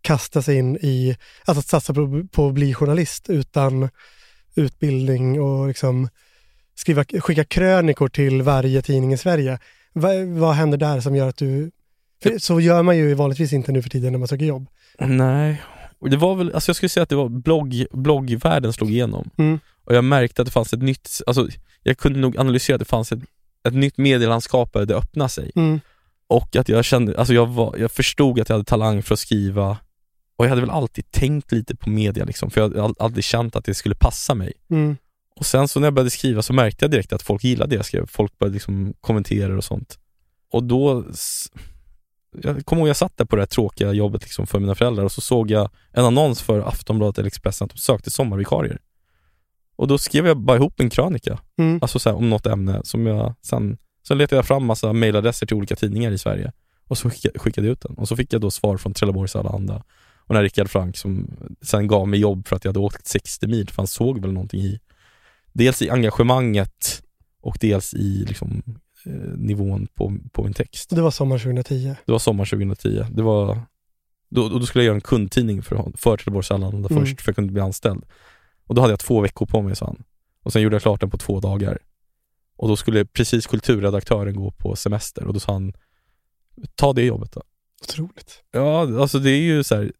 kasta 0.00 0.42
sig 0.42 0.56
in 0.56 0.76
i, 0.76 1.16
alltså 1.44 1.60
att 1.60 1.66
satsa 1.66 1.94
på, 1.94 2.26
på 2.32 2.48
att 2.48 2.54
bli 2.54 2.74
journalist 2.74 3.30
utan 3.30 3.88
utbildning 4.54 5.40
och 5.40 5.68
liksom 5.68 6.08
skriva, 6.74 7.04
skicka 7.04 7.44
krönikor 7.44 8.08
till 8.08 8.42
varje 8.42 8.82
tidning 8.82 9.12
i 9.12 9.18
Sverige. 9.18 9.58
Va, 9.92 10.08
vad 10.26 10.54
händer 10.54 10.78
där 10.78 11.00
som 11.00 11.16
gör 11.16 11.28
att 11.28 11.36
du... 11.36 11.70
För 12.22 12.38
så 12.38 12.60
gör 12.60 12.82
man 12.82 12.96
ju 12.96 13.14
vanligtvis 13.14 13.52
inte 13.52 13.72
nu 13.72 13.82
för 13.82 13.90
tiden 13.90 14.12
när 14.12 14.18
man 14.18 14.28
söker 14.28 14.44
jobb. 14.44 14.66
Nej, 14.98 15.62
och 16.00 16.10
det 16.10 16.16
var 16.16 16.34
väl, 16.34 16.54
alltså 16.54 16.68
jag 16.68 16.76
skulle 16.76 16.88
säga 16.88 17.02
att 17.02 17.08
det 17.08 17.16
var 17.16 17.28
blogg, 17.28 17.86
bloggvärlden 17.90 18.72
slog 18.72 18.90
igenom. 18.90 19.30
Mm. 19.36 19.60
Och 19.84 19.94
jag 19.94 20.04
märkte 20.04 20.42
att 20.42 20.46
det 20.46 20.52
fanns 20.52 20.72
ett 20.72 20.82
nytt, 20.82 21.20
alltså 21.26 21.48
jag 21.82 21.98
kunde 21.98 22.18
nog 22.18 22.38
analysera 22.38 22.74
att 22.74 22.80
det 22.80 22.84
fanns 22.84 23.12
ett, 23.12 23.20
ett 23.68 23.74
nytt 23.74 23.98
medielandskap 23.98 24.72
där 24.72 24.86
det 24.86 24.94
öppnade 24.94 25.28
sig. 25.28 25.52
Mm. 25.56 25.80
Och 26.26 26.56
att 26.56 26.68
jag 26.68 26.84
kände, 26.84 27.18
alltså 27.18 27.34
jag, 27.34 27.46
var, 27.46 27.76
jag 27.76 27.92
förstod 27.92 28.40
att 28.40 28.48
jag 28.48 28.54
hade 28.54 28.64
talang 28.64 29.02
för 29.02 29.14
att 29.14 29.18
skriva 29.18 29.78
och 30.36 30.44
jag 30.44 30.48
hade 30.48 30.60
väl 30.60 30.70
alltid 30.70 31.10
tänkt 31.10 31.52
lite 31.52 31.76
på 31.76 31.90
media 31.90 32.24
liksom, 32.24 32.50
för 32.50 32.60
jag 32.60 32.82
hade 32.82 32.94
alltid 32.98 33.24
känt 33.24 33.56
att 33.56 33.64
det 33.64 33.74
skulle 33.74 33.94
passa 33.94 34.34
mig. 34.34 34.52
Mm. 34.70 34.96
Och 35.36 35.46
sen 35.46 35.68
så 35.68 35.80
när 35.80 35.86
jag 35.86 35.94
började 35.94 36.10
skriva 36.10 36.42
så 36.42 36.52
märkte 36.52 36.84
jag 36.84 36.90
direkt 36.90 37.12
att 37.12 37.22
folk 37.22 37.44
gillade 37.44 37.70
det 37.70 37.76
jag 37.76 37.84
skrev. 37.84 38.06
Folk 38.06 38.38
började 38.38 38.54
liksom 38.54 38.94
kommentera 39.00 39.56
och 39.56 39.64
sånt. 39.64 39.98
Och 40.52 40.64
då, 40.64 41.04
jag 42.42 42.66
kommer 42.66 42.80
ihåg 42.82 42.88
jag 42.88 42.96
satt 42.96 43.16
där 43.16 43.24
på 43.24 43.36
det 43.36 43.42
här 43.42 43.46
tråkiga 43.46 43.92
jobbet 43.92 44.22
liksom 44.22 44.46
för 44.46 44.60
mina 44.60 44.74
föräldrar 44.74 45.04
och 45.04 45.12
så 45.12 45.20
såg 45.20 45.50
jag 45.50 45.70
en 45.92 46.04
annons 46.04 46.42
för 46.42 46.60
Aftonbladet 46.60 47.18
eller 47.18 47.26
Expressen 47.26 47.64
att 47.64 47.70
de 47.70 47.78
sökte 47.78 48.10
sommarvikarier. 48.10 48.78
Och 49.76 49.88
då 49.88 49.98
skrev 49.98 50.26
jag 50.26 50.36
bara 50.38 50.56
ihop 50.56 50.80
en 50.80 50.90
krönika, 50.90 51.38
Mm. 51.58 51.78
alltså 51.82 51.98
så 51.98 52.08
här, 52.10 52.16
om 52.16 52.30
något 52.30 52.46
ämne 52.46 52.80
som 52.84 53.06
jag 53.06 53.34
sen, 53.42 53.78
sen 54.08 54.18
letade 54.18 54.36
jag 54.36 54.46
fram 54.46 54.64
massa 54.64 54.92
mailadresser 54.92 55.46
till 55.46 55.56
olika 55.56 55.76
tidningar 55.76 56.10
i 56.10 56.18
Sverige 56.18 56.52
och 56.88 56.98
så 56.98 57.10
skickade, 57.10 57.66
jag 57.66 57.72
ut 57.72 57.80
den. 57.80 57.94
Och 57.94 58.08
så 58.08 58.16
fick 58.16 58.32
jag 58.32 58.40
då 58.40 58.50
svar 58.50 58.76
från 58.76 58.94
Trelleborgs 58.94 59.36
Allehanda 59.36 59.74
och 60.28 60.34
den 60.34 60.36
här 60.36 60.42
Rickard 60.42 60.68
Frank 60.70 60.96
som 60.96 61.30
sen 61.62 61.86
gav 61.86 62.08
mig 62.08 62.20
jobb 62.20 62.48
för 62.48 62.56
att 62.56 62.64
jag 62.64 62.68
hade 62.68 62.78
åkt 62.78 63.06
60 63.06 63.46
mil, 63.46 63.68
för 63.68 63.76
han 63.76 63.86
såg 63.86 64.20
väl 64.20 64.32
någonting 64.32 64.60
i 64.60 64.80
dels 65.52 65.82
i 65.82 65.90
engagemanget 65.90 67.02
och 67.42 67.58
dels 67.60 67.94
i 67.94 68.24
liksom, 68.28 68.62
nivån 69.36 69.86
på, 69.94 70.18
på 70.32 70.42
min 70.42 70.54
text. 70.54 70.90
Det 70.90 71.02
var 71.02 71.10
sommar 71.10 71.38
2010. 71.38 71.94
Det 72.06 72.12
var 72.12 72.18
sommar 72.18 72.44
2010. 72.44 73.04
Det 73.10 73.22
var, 73.22 73.60
då, 74.30 74.48
då 74.48 74.66
skulle 74.66 74.84
jag 74.84 74.86
göra 74.86 74.94
en 74.94 75.00
kundtidning 75.00 75.62
för, 75.62 75.92
för 75.96 76.16
Trelleborgs 76.16 76.50
Allehanda 76.50 76.88
Mm. 76.90 77.02
först, 77.02 77.20
för 77.20 77.28
jag 77.30 77.36
kunde 77.36 77.52
bli 77.52 77.62
anställd. 77.62 78.04
Och 78.66 78.74
då 78.74 78.80
hade 78.80 78.92
jag 78.92 79.00
två 79.00 79.20
veckor 79.20 79.46
på 79.46 79.62
mig, 79.62 79.76
sa 79.76 79.86
han. 79.86 80.02
Och 80.42 80.52
sen 80.52 80.62
gjorde 80.62 80.74
jag 80.74 80.82
klart 80.82 81.00
den 81.00 81.10
på 81.10 81.18
två 81.18 81.40
dagar. 81.40 81.78
Och 82.56 82.68
då 82.68 82.76
skulle 82.76 83.04
precis 83.04 83.46
kulturredaktören 83.46 84.36
gå 84.36 84.50
på 84.50 84.76
semester 84.76 85.24
och 85.26 85.34
då 85.34 85.40
sa 85.40 85.52
han, 85.52 85.72
ta 86.74 86.92
det 86.92 87.02
jobbet 87.02 87.32
då. 87.32 87.42
Otroligt. 87.82 88.42
Ja, 88.52 89.00
alltså 89.00 89.18
det 89.18 89.30
är 89.30 89.40
ju 89.40 89.64
så 89.64 89.76
här. 89.76 89.92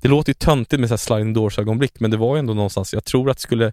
Det 0.00 0.08
låter 0.08 0.30
ju 0.30 0.34
töntigt 0.34 0.80
med 0.80 0.88
så 0.88 0.92
här 0.92 0.96
sliding 0.96 1.32
doors 1.32 1.58
ögonblick, 1.58 2.00
men 2.00 2.10
det 2.10 2.16
var 2.16 2.36
ju 2.36 2.38
ändå 2.38 2.54
någonstans, 2.54 2.92
jag 2.92 3.04
tror 3.04 3.30
att 3.30 3.40
skulle 3.40 3.72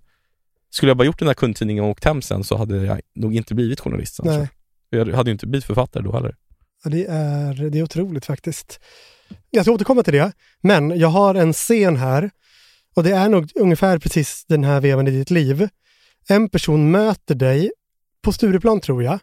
Skulle 0.70 0.90
jag 0.90 0.98
bara 0.98 1.04
gjort 1.04 1.20
den 1.20 1.28
här 1.28 1.36
kundtidningen 1.36 1.84
och 1.84 1.90
åkt 1.90 2.04
hem 2.04 2.22
sen 2.22 2.44
så 2.44 2.58
hade 2.58 2.78
jag 2.86 3.00
nog 3.16 3.36
inte 3.36 3.56
blivit 3.56 3.80
journalist 3.80 4.16
sen. 4.16 4.26
Nej. 4.26 4.50
Jag 4.90 5.14
hade 5.14 5.30
ju 5.30 5.32
inte 5.32 5.48
blivit 5.48 5.66
författare 5.66 6.04
då 6.04 6.14
heller. 6.14 6.36
Ja, 6.84 6.90
det, 6.90 7.06
är, 7.06 7.70
det 7.70 7.80
är 7.80 7.84
otroligt 7.84 8.26
faktiskt. 8.26 8.80
Jag 9.50 9.66
ska 9.66 9.72
återkomma 9.72 10.04
till 10.04 10.14
det, 10.14 10.32
men 10.62 11.00
jag 11.00 11.08
har 11.08 11.36
en 11.36 11.54
scen 11.54 11.96
här 11.96 12.32
och 12.96 13.04
det 13.04 13.12
är 13.12 13.30
nog 13.30 13.52
ungefär 13.56 14.00
precis 14.00 14.46
den 14.48 14.64
här 14.64 14.82
vevan 14.82 15.08
i 15.08 15.12
ditt 15.12 15.30
liv. 15.30 15.70
En 16.28 16.50
person 16.50 16.92
möter 16.92 17.36
dig 17.36 17.72
på 18.22 18.32
Stureplan 18.32 18.80
tror 18.80 19.04
jag 19.04 19.20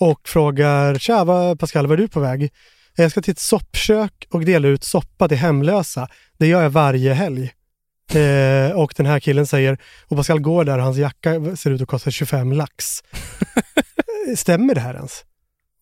och 0.00 0.28
frågar 0.28 0.98
Tja, 0.98 1.24
vad, 1.24 1.60
Pascal, 1.60 1.86
var 1.86 1.94
är 1.94 1.98
du 1.98 2.08
på 2.08 2.20
väg? 2.20 2.52
Jag 2.96 3.10
ska 3.10 3.22
till 3.22 3.32
ett 3.32 3.38
soppkök 3.38 4.26
och 4.30 4.44
dela 4.44 4.68
ut 4.68 4.84
soppa 4.84 5.28
till 5.28 5.36
hemlösa. 5.36 6.08
Det 6.38 6.46
gör 6.46 6.62
jag 6.62 6.70
varje 6.70 7.12
helg. 7.12 7.52
Eh, 8.14 8.70
och 8.70 8.94
den 8.96 9.06
här 9.06 9.20
killen 9.20 9.46
säger, 9.46 9.78
och 10.08 10.16
Pascal 10.16 10.40
går 10.40 10.64
där 10.64 10.78
och 10.78 10.84
hans 10.84 10.96
jacka 10.96 11.56
ser 11.56 11.70
ut 11.70 11.80
att 11.80 11.88
kosta 11.88 12.10
25 12.10 12.52
lax. 12.52 13.02
Stämmer 14.36 14.74
det 14.74 14.80
här 14.80 14.94
ens? 14.94 15.24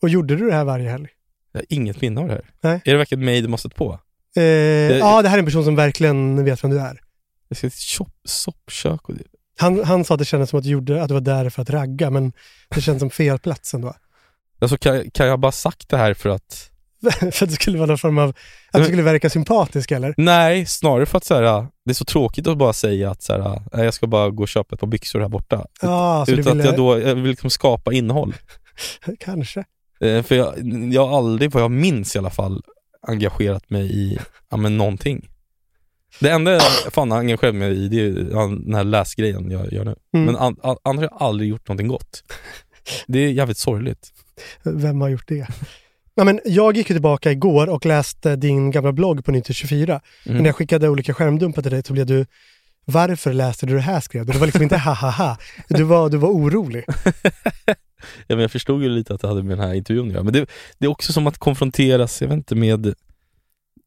Och 0.02 0.08
gjorde 0.08 0.36
du 0.36 0.46
det 0.46 0.54
här 0.54 0.64
varje 0.64 0.90
helg? 0.90 1.08
Jag 1.52 1.60
har 1.60 1.66
inget 1.68 2.00
minne 2.00 2.20
av 2.20 2.28
det 2.28 2.34
här. 2.34 2.50
Nej. 2.60 2.80
Är 2.84 2.92
det 2.92 2.98
verkligen 2.98 3.24
mig 3.24 3.40
du 3.40 3.48
måste 3.48 3.68
på? 3.68 4.00
Eh, 4.36 4.42
ja, 4.42 5.22
det 5.22 5.28
här 5.28 5.36
är 5.36 5.38
en 5.38 5.44
person 5.44 5.64
som 5.64 5.76
verkligen 5.76 6.44
vet 6.44 6.64
vem 6.64 6.70
du 6.70 6.80
är. 6.80 7.00
Jag 7.48 7.58
ska 7.58 7.70
till 7.70 7.78
shop, 7.78 8.10
soppkök 8.24 9.08
och 9.08 9.14
det. 9.14 9.24
Han, 9.58 9.84
han 9.84 10.04
sa 10.04 10.14
att 10.14 10.18
det 10.18 10.24
kändes 10.24 10.50
som 10.50 10.58
att 10.58 10.64
du, 10.64 10.70
gjorde, 10.70 11.02
att 11.02 11.08
du 11.08 11.14
var 11.14 11.20
där 11.20 11.50
för 11.50 11.62
att 11.62 11.70
ragga, 11.70 12.10
men 12.10 12.32
det 12.68 12.80
känns 12.80 13.00
som 13.00 13.10
fel 13.10 13.38
plats 13.38 13.74
ändå. 13.74 13.94
Alltså 14.58 14.76
kan, 14.76 15.10
kan 15.10 15.26
jag 15.26 15.40
bara 15.40 15.52
sagt 15.52 15.88
det 15.88 15.96
här 15.96 16.14
för 16.14 16.28
att 16.28 16.70
för 17.32 17.44
att 17.44 17.50
det 17.50 17.54
skulle 17.54 17.78
vara 17.78 17.86
någon 17.86 17.98
form 17.98 18.18
av, 18.18 18.28
att 18.72 18.80
du 18.80 18.84
skulle 18.84 19.02
verka 19.02 19.30
sympatisk 19.30 19.90
eller? 19.90 20.14
Nej, 20.16 20.66
snarare 20.66 21.06
för 21.06 21.16
att 21.18 21.24
så 21.24 21.34
här, 21.34 21.66
det 21.84 21.90
är 21.90 21.94
så 21.94 22.04
tråkigt 22.04 22.46
att 22.46 22.58
bara 22.58 22.72
säga 22.72 23.10
att 23.10 23.22
så 23.22 23.32
här, 23.32 23.62
"Nej, 23.72 23.84
jag 23.84 23.94
ska 23.94 24.06
bara 24.06 24.30
gå 24.30 24.42
och 24.42 24.48
köpa 24.48 24.74
ett 24.74 24.80
par 24.80 24.86
byxor 24.86 25.20
här 25.20 25.28
borta. 25.28 25.66
Du 26.26 26.32
Utan 26.32 26.36
ville, 26.36 26.50
att 26.50 26.64
jag 26.64 26.76
då, 26.76 27.00
jag 27.00 27.14
vill 27.14 27.24
liksom 27.24 27.50
skapa 27.50 27.92
innehåll. 27.92 28.34
kanske. 29.20 29.64
Eh, 30.00 30.22
För 30.22 30.34
jag, 30.34 30.54
jag 30.92 31.06
har 31.06 31.18
aldrig, 31.18 31.50
vad 31.52 31.62
jag 31.62 31.70
minns 31.70 32.16
i 32.16 32.18
alla 32.18 32.30
fall, 32.30 32.62
engagerat 33.06 33.70
mig 33.70 33.92
i, 33.92 34.18
ja 34.50 34.56
men 34.56 34.76
någonting. 34.78 35.28
Det 36.20 36.30
enda 36.30 36.52
jag 36.52 36.62
fan 36.92 37.12
engagerat 37.12 37.54
mig 37.54 37.72
i, 37.84 37.88
det 37.88 38.00
är 38.00 38.10
den 38.64 38.74
här 38.74 38.84
läsgrejen 38.84 39.50
jag 39.50 39.72
gör 39.72 39.84
nu. 39.84 39.94
Mm. 40.14 40.26
Men 40.26 40.36
an, 40.36 40.56
an, 40.62 40.76
annars 40.82 40.96
har 40.98 41.08
jag 41.10 41.22
aldrig 41.22 41.50
gjort 41.50 41.68
någonting 41.68 41.88
gott. 41.88 42.22
Det 43.06 43.18
är 43.18 43.28
jävligt 43.30 43.58
sorgligt. 43.58 44.12
Vem 44.62 45.00
har 45.00 45.08
gjort 45.08 45.28
det? 45.28 45.46
Ja, 46.14 46.24
men 46.24 46.40
jag 46.44 46.76
gick 46.76 46.90
ju 46.90 46.94
tillbaka 46.94 47.32
igår 47.32 47.68
och 47.68 47.86
läste 47.86 48.36
din 48.36 48.70
gamla 48.70 48.92
blogg 48.92 49.24
på 49.24 49.32
9024. 49.32 49.92
Mm. 49.92 50.00
Men 50.24 50.36
när 50.36 50.48
jag 50.48 50.56
skickade 50.56 50.88
olika 50.88 51.14
skärmdumpar 51.14 51.62
till 51.62 51.70
dig 51.70 51.82
så 51.84 51.92
blev 51.92 52.06
du 52.06 52.26
varför 52.84 53.32
läste 53.32 53.66
du 53.66 53.74
det 53.74 53.80
här 53.80 54.00
skrev 54.00 54.26
du? 54.26 54.32
Det 54.32 54.38
var 54.38 54.46
liksom 54.46 54.62
inte 54.62 54.78
ha 54.78 54.94
ha 54.94 55.10
ha. 55.10 55.36
Du 55.68 55.82
var, 55.82 56.10
du 56.10 56.16
var 56.16 56.28
orolig. 56.28 56.84
Ja, 58.26 58.36
men 58.36 58.40
jag 58.40 58.50
förstod 58.50 58.82
ju 58.82 58.88
lite 58.88 59.14
att 59.14 59.20
det 59.20 59.28
hade 59.28 59.42
med 59.42 59.58
den 59.58 59.68
här 59.68 59.74
intervjun 59.74 60.06
att 60.06 60.12
göra. 60.12 60.22
Men 60.22 60.32
det, 60.32 60.46
det 60.78 60.86
är 60.86 60.90
också 60.90 61.12
som 61.12 61.26
att 61.26 61.38
konfronteras, 61.38 62.20
jag 62.20 62.28
vet 62.28 62.36
inte, 62.36 62.54
med 62.54 62.94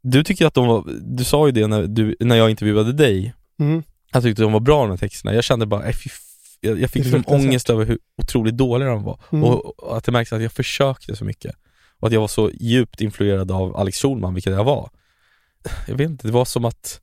du 0.02 0.24
tycker 0.24 0.46
att 0.46 0.54
de 0.54 0.68
var, 0.68 0.84
du 1.02 1.24
sa 1.24 1.46
ju 1.46 1.52
det 1.52 1.68
när, 1.68 1.84
du, 1.84 2.16
när 2.20 2.36
jag 2.36 2.50
intervjuade 2.50 2.94
dig, 2.94 3.34
Mm. 3.60 3.84
jag 4.14 4.24
tyckte 4.24 4.42
de 4.42 4.52
var 4.52 4.60
bra 4.60 4.82
de 4.82 4.90
här 4.90 4.98
texterna. 4.98 5.34
Jag 5.34 5.44
kände 5.44 5.66
bara, 5.66 5.86
äh, 5.86 5.96
jag, 6.62 6.82
jag 6.82 6.90
fick 6.90 7.04
liksom 7.04 7.24
ångest 7.28 7.70
över 7.70 7.86
hur 7.86 8.00
otroligt 8.18 8.58
dåliga 8.58 8.90
de 8.90 9.04
var. 9.04 9.20
Mm. 9.32 9.44
Och, 9.44 9.80
och 9.80 9.98
att 9.98 10.04
det 10.04 10.12
märktes 10.12 10.34
att 10.34 10.42
jag 10.42 10.52
försökte 10.52 11.16
så 11.16 11.26
mycket. 11.26 11.56
Och 12.00 12.08
att 12.08 12.14
jag 12.14 12.22
var 12.22 12.28
så 12.28 12.52
djupt 12.54 13.02
influerad 13.02 13.52
av 13.52 13.78
Alex 13.78 13.98
Schulman, 14.02 14.34
vilket 14.34 14.54
jag 14.54 14.64
var. 14.64 14.90
Jag 15.88 15.96
vet 15.96 16.10
inte, 16.10 16.28
det 16.28 16.34
var 16.34 16.46
som 16.46 16.66
att, 16.66 17.02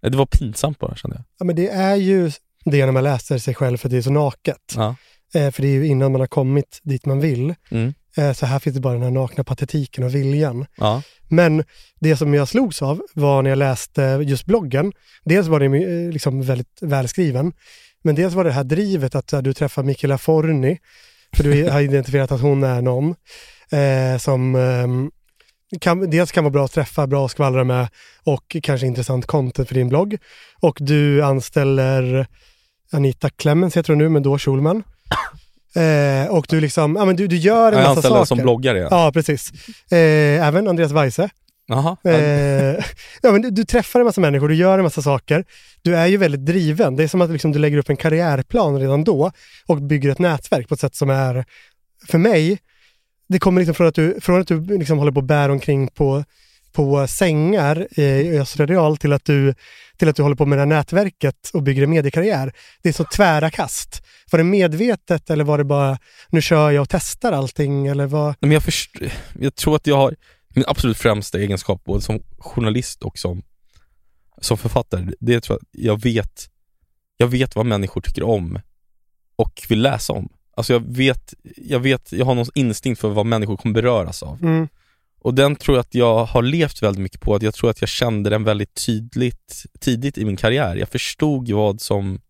det 0.00 0.16
var 0.16 0.26
pinsamt 0.26 0.78
bara 0.78 0.96
kände 0.96 1.16
jag. 1.16 1.24
Ja, 1.38 1.44
men 1.44 1.56
det 1.56 1.68
är 1.68 1.96
ju 1.96 2.30
det 2.64 2.84
när 2.86 2.92
man 2.92 3.04
läser 3.04 3.38
sig 3.38 3.54
själv 3.54 3.76
för 3.76 3.88
det 3.88 3.96
är 3.96 4.02
så 4.02 4.10
naket. 4.10 4.74
Ja. 4.76 4.96
Eh, 5.34 5.50
för 5.50 5.62
det 5.62 5.68
är 5.68 5.72
ju 5.72 5.86
innan 5.86 6.12
man 6.12 6.20
har 6.20 6.28
kommit 6.28 6.80
dit 6.82 7.06
man 7.06 7.20
vill. 7.20 7.54
Mm. 7.70 7.94
Eh, 8.16 8.32
så 8.32 8.46
här 8.46 8.58
finns 8.58 8.74
det 8.74 8.80
bara 8.80 8.94
den 8.94 9.02
här 9.02 9.10
nakna 9.10 9.44
patetiken 9.44 10.04
och 10.04 10.14
viljan. 10.14 10.66
Ja. 10.76 11.02
Men 11.28 11.64
det 12.00 12.16
som 12.16 12.34
jag 12.34 12.48
slogs 12.48 12.82
av 12.82 13.02
var 13.14 13.42
när 13.42 13.50
jag 13.50 13.58
läste 13.58 14.02
just 14.02 14.46
bloggen. 14.46 14.92
Dels 15.24 15.46
var 15.48 15.60
det 15.60 15.66
eh, 15.66 16.12
liksom 16.12 16.42
väldigt 16.42 16.78
välskriven. 16.80 17.52
Men 18.02 18.14
dels 18.14 18.34
var 18.34 18.44
det 18.44 18.52
här 18.52 18.64
drivet 18.64 19.14
att 19.14 19.32
eh, 19.32 19.42
du 19.42 19.52
träffar 19.52 19.82
Michela 19.82 20.18
Forni. 20.18 20.78
För 21.36 21.44
du 21.44 21.70
har 21.70 21.80
identifierat 21.80 22.32
att 22.32 22.40
hon 22.40 22.64
är 22.64 22.82
någon 22.82 23.14
eh, 23.72 24.18
som 24.18 24.54
ehm, 24.54 25.10
kan, 25.80 26.10
dels 26.10 26.32
kan 26.32 26.44
vara 26.44 26.52
bra 26.52 26.64
att 26.64 26.72
träffa, 26.72 27.06
bra 27.06 27.24
att 27.24 27.30
skvallra 27.30 27.64
med 27.64 27.88
och 28.24 28.56
kanske 28.62 28.86
intressant 28.86 29.26
content 29.26 29.68
för 29.68 29.74
din 29.74 29.88
blogg. 29.88 30.18
Och 30.60 30.78
du 30.80 31.22
anställer 31.22 32.26
Anita 32.92 33.30
Clemens 33.30 33.76
heter 33.76 33.92
hon 33.92 33.98
nu, 33.98 34.08
men 34.08 34.22
då 34.22 34.38
Schulman. 34.38 34.82
Eh, 35.74 36.26
och 36.26 36.46
du 36.48 36.60
liksom, 36.60 36.96
ja 36.96 37.04
men 37.04 37.16
du, 37.16 37.26
du 37.26 37.36
gör 37.36 37.72
en 37.72 37.78
Jag 37.78 37.88
massa 37.88 38.08
saker. 38.08 38.24
som 38.24 38.38
bloggare 38.38 38.78
ja. 38.78 38.88
Ja, 38.90 39.12
precis. 39.12 39.52
Eh, 39.90 40.46
även 40.46 40.68
Andreas 40.68 40.92
Weise. 40.92 41.30
Jaha. 41.66 41.96
Eh, 42.04 42.12
ja, 43.22 43.32
men 43.32 43.42
du, 43.42 43.50
du 43.50 43.64
träffar 43.64 44.00
en 44.00 44.06
massa 44.06 44.20
människor, 44.20 44.48
du 44.48 44.54
gör 44.54 44.78
en 44.78 44.84
massa 44.84 45.02
saker. 45.02 45.44
Du 45.82 45.96
är 45.96 46.06
ju 46.06 46.16
väldigt 46.16 46.46
driven. 46.46 46.96
Det 46.96 47.02
är 47.02 47.08
som 47.08 47.20
att 47.20 47.30
liksom, 47.30 47.52
du 47.52 47.58
lägger 47.58 47.78
upp 47.78 47.90
en 47.90 47.96
karriärplan 47.96 48.80
redan 48.80 49.04
då 49.04 49.30
och 49.66 49.82
bygger 49.82 50.10
ett 50.10 50.18
nätverk 50.18 50.68
på 50.68 50.74
ett 50.74 50.80
sätt 50.80 50.94
som 50.94 51.10
är, 51.10 51.44
för 52.08 52.18
mig, 52.18 52.58
det 53.32 53.38
kommer 53.38 53.60
liksom 53.60 53.74
från 53.74 53.86
att 53.86 53.94
du, 53.94 54.20
från 54.20 54.40
att 54.40 54.48
du 54.48 54.60
liksom 54.60 54.98
håller 54.98 55.12
på 55.12 55.20
och 55.20 55.24
bär 55.24 55.48
omkring 55.48 55.88
på, 55.88 56.24
på 56.72 57.06
sängar 57.06 57.98
i 58.00 58.38
Östra 58.38 58.66
Real 58.66 58.96
till 58.96 59.12
att, 59.12 59.24
du, 59.24 59.54
till 59.96 60.08
att 60.08 60.16
du 60.16 60.22
håller 60.22 60.36
på 60.36 60.46
med 60.46 60.58
det 60.58 60.62
här 60.62 60.66
nätverket 60.66 61.50
och 61.52 61.62
bygger 61.62 61.82
en 61.82 61.90
mediekarriär. 61.90 62.52
Det 62.82 62.88
är 62.88 62.92
så 62.92 63.04
tvära 63.04 63.50
kast. 63.50 64.02
Var 64.30 64.38
det 64.38 64.44
medvetet 64.44 65.30
eller 65.30 65.44
var 65.44 65.58
det 65.58 65.64
bara, 65.64 65.98
nu 66.28 66.42
kör 66.42 66.70
jag 66.70 66.82
och 66.82 66.88
testar 66.88 67.32
allting 67.32 67.86
eller 67.86 68.06
vad? 68.06 68.26
Nej, 68.26 68.36
Men 68.40 68.50
jag, 68.50 68.62
först, 68.62 68.90
jag 69.40 69.54
tror 69.54 69.76
att 69.76 69.86
jag 69.86 69.96
har 69.96 70.14
min 70.54 70.64
absolut 70.68 70.98
främsta 70.98 71.38
egenskap 71.38 71.84
både 71.84 72.00
som 72.00 72.22
journalist 72.38 73.02
och 73.02 73.18
som, 73.18 73.42
som 74.40 74.58
författare. 74.58 75.06
Det 75.20 75.40
tror 75.40 75.58
jag, 75.72 75.84
jag 75.84 76.02
vet 76.02 76.48
Jag 77.16 77.28
vet 77.28 77.56
vad 77.56 77.66
människor 77.66 78.00
tycker 78.00 78.22
om 78.22 78.60
och 79.36 79.62
vill 79.68 79.82
läsa 79.82 80.12
om. 80.12 80.28
Alltså 80.54 80.72
jag 80.72 80.96
vet, 80.96 81.34
jag 81.56 81.80
vet, 81.80 82.12
jag 82.12 82.26
har 82.26 82.34
någon 82.34 82.46
instinkt 82.54 83.00
för 83.00 83.08
vad 83.08 83.26
människor 83.26 83.56
kommer 83.56 83.74
beröras 83.74 84.22
av. 84.22 84.42
Mm. 84.42 84.68
Och 85.20 85.34
den 85.34 85.56
tror 85.56 85.76
jag 85.76 85.80
att 85.80 85.94
jag 85.94 86.24
har 86.24 86.42
levt 86.42 86.82
väldigt 86.82 87.02
mycket 87.02 87.20
på, 87.20 87.34
att 87.34 87.42
jag 87.42 87.54
tror 87.54 87.70
att 87.70 87.80
jag 87.80 87.88
kände 87.88 88.30
den 88.30 88.44
väldigt 88.44 88.74
tydligt 88.86 89.64
tidigt 89.80 90.18
i 90.18 90.24
min 90.24 90.36
karriär. 90.36 90.76
Jag 90.76 90.88
förstod 90.88 91.50
vad 91.50 91.80
som, 91.80 92.20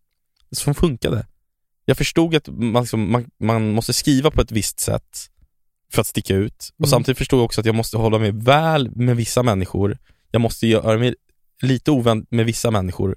som 0.51 0.75
funkade. 0.75 1.25
Jag 1.85 1.97
förstod 1.97 2.35
att 2.35 2.47
man, 2.47 2.83
liksom, 2.83 3.11
man, 3.11 3.29
man 3.39 3.71
måste 3.71 3.93
skriva 3.93 4.31
på 4.31 4.41
ett 4.41 4.51
visst 4.51 4.79
sätt 4.79 5.29
för 5.91 6.01
att 6.01 6.07
sticka 6.07 6.35
ut. 6.35 6.69
Och 6.77 6.85
Mm. 6.85 6.89
samtidigt 6.89 7.17
förstod 7.17 7.39
jag 7.39 7.45
också 7.45 7.61
att 7.61 7.65
jag 7.65 7.75
måste 7.75 7.97
hålla 7.97 8.19
mig 8.19 8.31
väl 8.31 8.91
med 8.95 9.15
vissa 9.15 9.43
människor. 9.43 9.97
Jag 10.31 10.41
måste 10.41 10.67
göra 10.67 10.97
mig 10.97 11.15
lite 11.61 11.91
ovän 11.91 12.25
med 12.29 12.45
vissa 12.45 12.71
människor. 12.71 13.15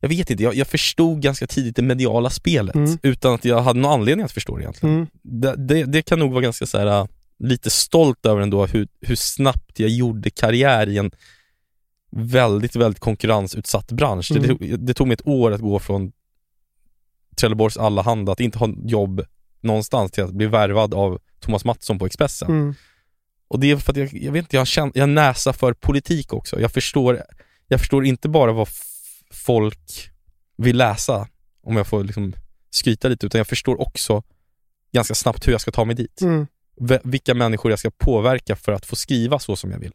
Jag 0.00 0.08
vet 0.08 0.30
inte, 0.30 0.42
jag, 0.42 0.54
jag 0.54 0.66
förstod 0.66 1.22
ganska 1.22 1.46
tidigt 1.46 1.76
det 1.76 1.82
mediala 1.82 2.30
spelet 2.30 2.74
Mm. 2.74 2.98
utan 3.02 3.34
att 3.34 3.44
jag 3.44 3.62
hade 3.62 3.80
någon 3.80 3.92
anledning 4.00 4.24
att 4.24 4.32
förstå 4.32 4.56
det 4.56 4.62
egentligen 4.62 4.94
Mm. 4.94 5.06
det, 5.22 5.54
det, 5.56 5.84
det 5.84 6.02
kan 6.02 6.18
nog 6.18 6.30
vara 6.32 6.42
ganska 6.42 6.66
så 6.66 6.78
här, 6.78 6.86
äh, 6.86 7.06
lite 7.38 7.70
stolt 7.70 8.26
över 8.26 8.40
ändå 8.40 8.66
hur, 8.66 8.88
hur 9.00 9.16
snabbt 9.16 9.78
jag 9.78 9.90
gjorde 9.90 10.30
karriär 10.30 10.88
i 10.88 10.98
en 10.98 11.10
väldigt, 12.12 12.76
väldigt 12.76 13.00
konkurrensutsatt 13.00 13.92
bransch. 13.92 14.30
Mm. 14.30 14.42
Det, 14.42 14.48
tog- 14.48 14.86
det 14.86 14.94
tog 14.94 15.06
mig 15.06 15.14
ett 15.14 15.26
år 15.26 15.50
att 15.50 15.60
gå 15.60 15.78
från 15.78 16.12
Trelleborgs 17.36 17.76
Allehanda, 17.76 18.32
att 18.32 18.40
inte 18.40 18.58
ha 18.58 18.68
jobb 18.84 19.24
någonstans 19.60 20.12
till 20.12 20.24
att 20.24 20.32
bli 20.32 20.46
värvad 20.46 20.94
av 20.94 21.18
Thomas 21.40 21.64
Mattsson 21.64 21.98
på 21.98 22.06
Expressen. 22.06 22.48
Mm. 22.48 22.74
Och 23.48 23.60
det 23.60 23.70
är 23.70 23.76
för 23.76 23.92
att 23.92 23.96
jag, 23.96 24.08
jag 24.12 24.32
vet 24.32 24.44
inte, 24.44 24.56
jag 24.56 24.60
har, 24.60 24.66
känt, 24.66 24.96
jag 24.96 25.02
har 25.02 25.06
näsa 25.08 25.52
för 25.52 25.72
politik 25.72 26.32
också. 26.32 26.60
Jag 26.60 26.72
förstår, 26.72 27.22
jag 27.68 27.80
förstår 27.80 28.04
inte 28.06 28.28
bara 28.28 28.52
vad 28.52 28.68
folk 29.40 30.10
vill 30.56 30.76
läsa, 30.76 31.28
om 31.62 31.76
jag 31.76 31.86
får 31.86 32.04
liksom 32.04 32.34
skryta 32.70 33.08
lite, 33.08 33.26
utan 33.26 33.38
jag 33.38 33.46
förstår 33.46 33.80
också 33.80 34.22
ganska 34.92 35.14
snabbt 35.14 35.48
hur 35.48 35.52
jag 35.52 35.60
ska 35.60 35.70
ta 35.70 35.84
mig 35.84 35.96
dit. 35.96 36.20
Mm. 36.20 36.46
Vilka 37.04 37.34
människor 37.34 37.72
jag 37.72 37.78
ska 37.78 37.90
påverka 37.90 38.56
för 38.56 38.72
att 38.72 38.86
få 38.86 38.96
skriva 38.96 39.38
så 39.38 39.56
som 39.56 39.70
jag 39.70 39.78
vill. 39.78 39.92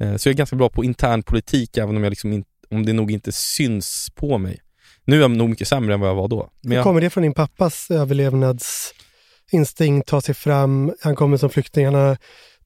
Eh, 0.00 0.16
så 0.16 0.28
jag 0.28 0.32
är 0.32 0.36
ganska 0.36 0.56
bra 0.56 0.68
på 0.68 0.84
intern 0.84 1.22
politik, 1.22 1.76
även 1.76 1.96
om, 1.96 2.02
jag 2.02 2.10
liksom 2.10 2.32
in, 2.32 2.44
om 2.70 2.86
det 2.86 2.92
nog 2.92 3.10
inte 3.10 3.32
syns 3.32 4.08
på 4.14 4.38
mig. 4.38 4.60
Nu 5.04 5.16
är 5.16 5.20
jag 5.20 5.30
nog 5.30 5.48
mycket 5.48 5.68
sämre 5.68 5.94
än 5.94 6.00
vad 6.00 6.08
jag 6.08 6.14
var 6.14 6.28
då. 6.28 6.50
Men 6.62 6.76
jag, 6.76 6.84
Kommer 6.84 7.00
det 7.00 7.10
från 7.10 7.22
din 7.22 7.34
pappas 7.34 7.90
överlevnadsinstinkt, 7.90 10.08
ta 10.08 10.20
sig 10.20 10.34
fram, 10.34 10.92
han 11.00 11.16
kommer 11.16 11.36
som 11.36 11.50
flykting, 11.50 11.84
han 11.84 11.94
har 11.94 12.16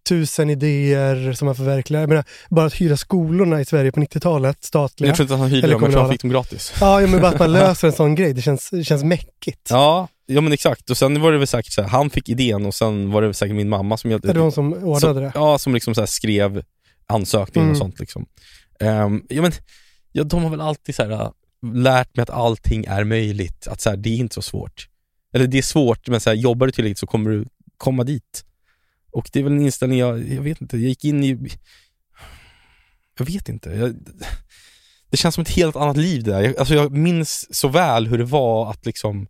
tusen 0.08 0.50
idéer 0.50 1.32
som 1.32 1.48
han 1.48 1.54
förverkligar. 1.56 2.00
Jag 2.02 2.08
menar, 2.08 2.24
bara 2.50 2.66
att 2.66 2.74
hyra 2.74 2.96
skolorna 2.96 3.60
i 3.60 3.64
Sverige 3.64 3.92
på 3.92 4.00
90-talet, 4.00 4.64
statliga. 4.64 5.08
jag 5.08 5.16
tror 5.16 5.24
inte 5.24 5.34
att 5.34 5.40
han 5.40 5.50
hyrde 5.50 5.68
dem, 5.68 5.82
jag 5.82 5.90
tror 5.92 6.00
han 6.02 6.10
fick 6.10 6.20
dem 6.22 6.30
gratis. 6.30 6.72
Ja, 6.80 7.00
men 7.00 7.20
bara 7.20 7.28
att 7.32 7.38
man 7.38 7.52
löser 7.62 7.88
en 7.88 7.92
sån 7.94 8.14
grej, 8.14 8.32
det 8.32 8.42
känns, 8.42 8.70
det 8.70 8.84
känns 8.84 9.04
mäckigt. 9.04 9.68
Ja, 9.70 10.08
ja 10.26 10.40
men 10.40 10.52
exakt. 10.52 10.90
Och 10.90 10.96
sen 10.96 11.20
var 11.20 11.32
det 11.32 11.38
väl 11.38 11.46
säkert 11.46 11.72
så 11.72 11.82
här, 11.82 11.88
han 11.88 12.10
fick 12.10 12.28
idén 12.28 12.66
och 12.66 12.74
sen 12.74 13.10
var 13.10 13.22
det 13.22 13.34
säkert 13.34 13.56
min 13.56 13.68
mamma 13.68 13.96
som 13.96 14.10
hjälpte 14.10 14.30
Är 14.30 14.34
det 14.34 14.40
hon 14.40 14.52
som 14.52 14.72
ordnade 14.72 15.00
som, 15.00 15.22
det? 15.22 15.32
Ja, 15.34 15.58
som 15.58 15.74
liksom 15.74 15.94
så 15.94 16.06
skrev 16.06 16.62
ansökningen 17.06 17.68
Mm. 17.68 17.72
och 17.72 17.78
sånt 17.78 18.00
liksom. 18.00 18.26
Ehm, 18.80 19.22
ja 19.28 19.42
men, 19.42 19.52
ja, 20.12 20.24
de 20.24 20.42
har 20.42 20.50
väl 20.50 20.60
alltid 20.60 20.94
så 20.94 21.02
här, 21.02 21.10
äh, 21.10 21.30
lärt 21.74 22.16
mig 22.16 22.22
att 22.22 22.30
allting 22.30 22.84
är 22.84 23.04
möjligt, 23.04 23.66
att 23.66 23.80
så 23.80 23.90
här, 23.90 23.96
det 23.96 24.08
är 24.10 24.16
inte 24.16 24.34
så 24.34 24.42
svårt. 24.42 24.88
Eller 25.34 25.46
det 25.46 25.58
är 25.58 25.62
svårt, 25.62 26.08
men 26.08 26.20
så 26.20 26.30
här, 26.30 26.36
jobbar 26.36 26.66
du 26.66 26.72
tillräckligt 26.72 26.98
så 26.98 27.06
kommer 27.06 27.30
du 27.30 27.44
komma 27.76 28.04
dit. 28.04 28.44
Och 29.10 29.30
det 29.32 29.38
är 29.38 29.42
väl 29.42 29.52
en 29.52 29.62
inställning 29.62 29.98
jag, 29.98 30.28
jag 30.28 30.42
vet 30.42 30.60
inte, 30.60 30.76
jag 30.76 30.88
gick 30.88 31.04
in 31.04 31.24
i, 31.24 31.50
jag 33.18 33.26
vet 33.26 33.48
inte. 33.48 33.70
Jag, 33.70 33.94
det 35.10 35.16
känns 35.16 35.34
som 35.34 35.42
ett 35.42 35.48
helt 35.50 35.76
annat 35.76 35.96
liv 35.96 36.22
det 36.22 36.30
där. 36.30 36.40
Jag, 36.42 36.56
alltså 36.56 36.74
jag 36.74 36.92
minns 36.92 37.54
så 37.56 37.68
väl 37.68 38.06
hur 38.06 38.18
det 38.18 38.24
var 38.24 38.70
att 38.70 38.86
liksom 38.86 39.26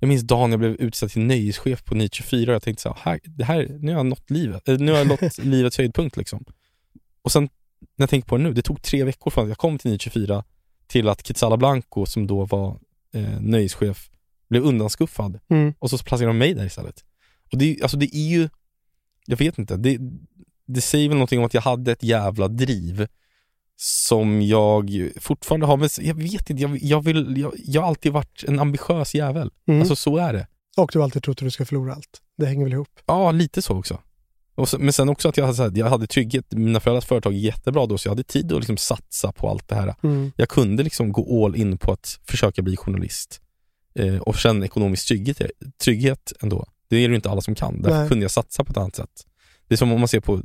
jag 0.00 0.08
minns 0.08 0.22
dagen 0.22 0.50
jag 0.50 0.60
blev 0.60 0.74
utsedd 0.74 1.10
till 1.10 1.22
nöjeschef 1.22 1.84
på 1.84 1.94
Nytt 1.94 2.14
24 2.14 2.50
och 2.50 2.54
jag 2.54 2.62
tänkte 2.62 2.82
så 2.82 2.96
här, 3.00 3.20
det 3.24 3.44
här, 3.44 3.76
nu 3.80 3.92
har 3.92 3.98
jag 3.98 4.06
nått 4.06 4.30
livet, 4.30 4.68
eh, 4.68 4.78
nu 4.78 4.92
har 4.92 4.98
jag 4.98 5.06
nått 5.06 5.38
livets 5.38 5.78
höjdpunkt 5.78 6.16
liksom. 6.16 6.44
Och 7.22 7.32
sen 7.32 7.42
när 7.96 8.02
jag 8.02 8.10
tänker 8.10 8.28
på 8.28 8.36
det 8.36 8.42
nu, 8.42 8.52
det 8.52 8.62
tog 8.62 8.82
tre 8.82 9.04
veckor 9.04 9.30
från 9.30 9.44
att 9.44 9.48
jag 9.48 9.58
kom 9.58 9.78
till 9.78 9.90
Nytt 9.90 10.00
24 10.00 10.44
till 10.86 11.08
att 11.08 11.22
Kitsala 11.22 11.56
Blanco 11.56 12.06
som 12.06 12.26
då 12.26 12.44
var 12.44 12.78
eh, 13.14 13.40
nöjeschef 13.40 14.10
blev 14.50 14.62
undanskuffad 14.62 15.40
Mm. 15.50 15.74
och 15.78 15.90
så 15.90 15.98
placerade 15.98 16.30
de 16.30 16.38
mig 16.38 16.54
där 16.54 16.66
istället. 16.66 17.04
Och 17.52 17.58
det, 17.58 17.82
alltså 17.82 17.96
det 17.96 18.16
är 18.16 18.28
ju, 18.28 18.48
jag 19.28 19.36
vet 19.36 19.58
inte, 19.58 19.76
det, 19.76 19.98
det 20.66 20.80
säger 20.80 21.08
väl 21.08 21.16
någonting 21.16 21.38
om 21.38 21.44
att 21.44 21.54
jag 21.54 21.62
hade 21.62 21.92
ett 21.92 22.02
jävla 22.02 22.48
driv 22.48 23.06
som 23.76 24.42
jag 24.42 25.10
fortfarande 25.16 25.66
har, 25.66 25.76
men 25.76 25.88
jag 26.00 26.14
vet 26.14 26.50
inte, 26.50 26.62
jag, 26.62 26.78
jag 26.82 27.04
vill, 27.04 27.36
jag, 27.38 27.52
jag 27.56 27.80
har 27.80 27.88
alltid 27.88 28.12
varit 28.12 28.44
en 28.46 28.60
ambitiös 28.60 29.14
jävel. 29.14 29.50
Mm. 29.68 29.80
Alltså 29.80 29.96
så 29.96 30.16
är 30.16 30.32
det. 30.32 30.46
Och 30.76 30.90
du 30.92 30.98
har 30.98 31.04
alltid 31.04 31.22
trott 31.22 31.38
att 31.38 31.46
du 31.46 31.50
ska 31.50 31.64
förlora 31.64 31.94
allt. 31.94 32.20
Det 32.38 32.46
hänger 32.46 32.64
väl 32.64 32.72
ihop. 32.72 33.00
Ja, 33.06 33.32
lite 33.32 33.62
så 33.62 33.78
också. 33.78 34.00
Så, 34.66 34.78
men 34.78 34.92
sen 34.92 35.08
också 35.08 35.28
att 35.28 35.36
jag, 35.36 35.44
hade 35.44 35.56
så 35.56 35.62
här, 35.62 35.72
jag 35.74 35.86
hade 35.86 36.06
trygghet, 36.06 36.52
mina 36.52 36.80
föräldrars 36.80 37.04
företag 37.04 37.34
är 37.34 37.38
jättebra 37.38 37.86
då, 37.86 37.98
så 37.98 38.06
jag 38.06 38.10
hade 38.10 38.24
tid 38.24 38.52
att 38.52 38.58
liksom 38.58 38.76
satsa 38.76 39.32
på 39.32 39.48
allt 39.48 39.68
det 39.68 39.74
här. 39.74 39.94
Mm. 40.02 40.32
Jag 40.36 40.48
kunde 40.48 40.82
liksom 40.82 41.12
gå 41.12 41.44
all 41.44 41.56
in 41.56 41.78
på 41.78 41.92
att 41.92 42.20
försöka 42.24 42.62
bli 42.62 42.76
journalist 42.76 43.40
eh, 43.94 44.16
och 44.16 44.36
känna 44.36 44.64
ekonomisk 44.64 45.08
trygghet, 45.08 45.40
trygghet 45.84 46.32
ändå. 46.40 46.66
Det 46.88 46.96
är 46.96 47.08
det 47.08 47.12
ju 47.12 47.14
inte 47.14 47.30
alla 47.30 47.40
som 47.40 47.54
kan, 47.54 47.82
därför 47.82 47.98
Nej. 47.98 48.08
kunde 48.08 48.24
jag 48.24 48.30
satsa 48.30 48.64
på 48.64 48.70
ett 48.70 48.76
annat 48.76 48.96
sätt. 48.96 49.26
Det 49.68 49.74
är 49.74 49.76
som 49.76 49.92
om 49.92 50.00
man 50.00 50.08
ser 50.08 50.20
på, 50.20 50.36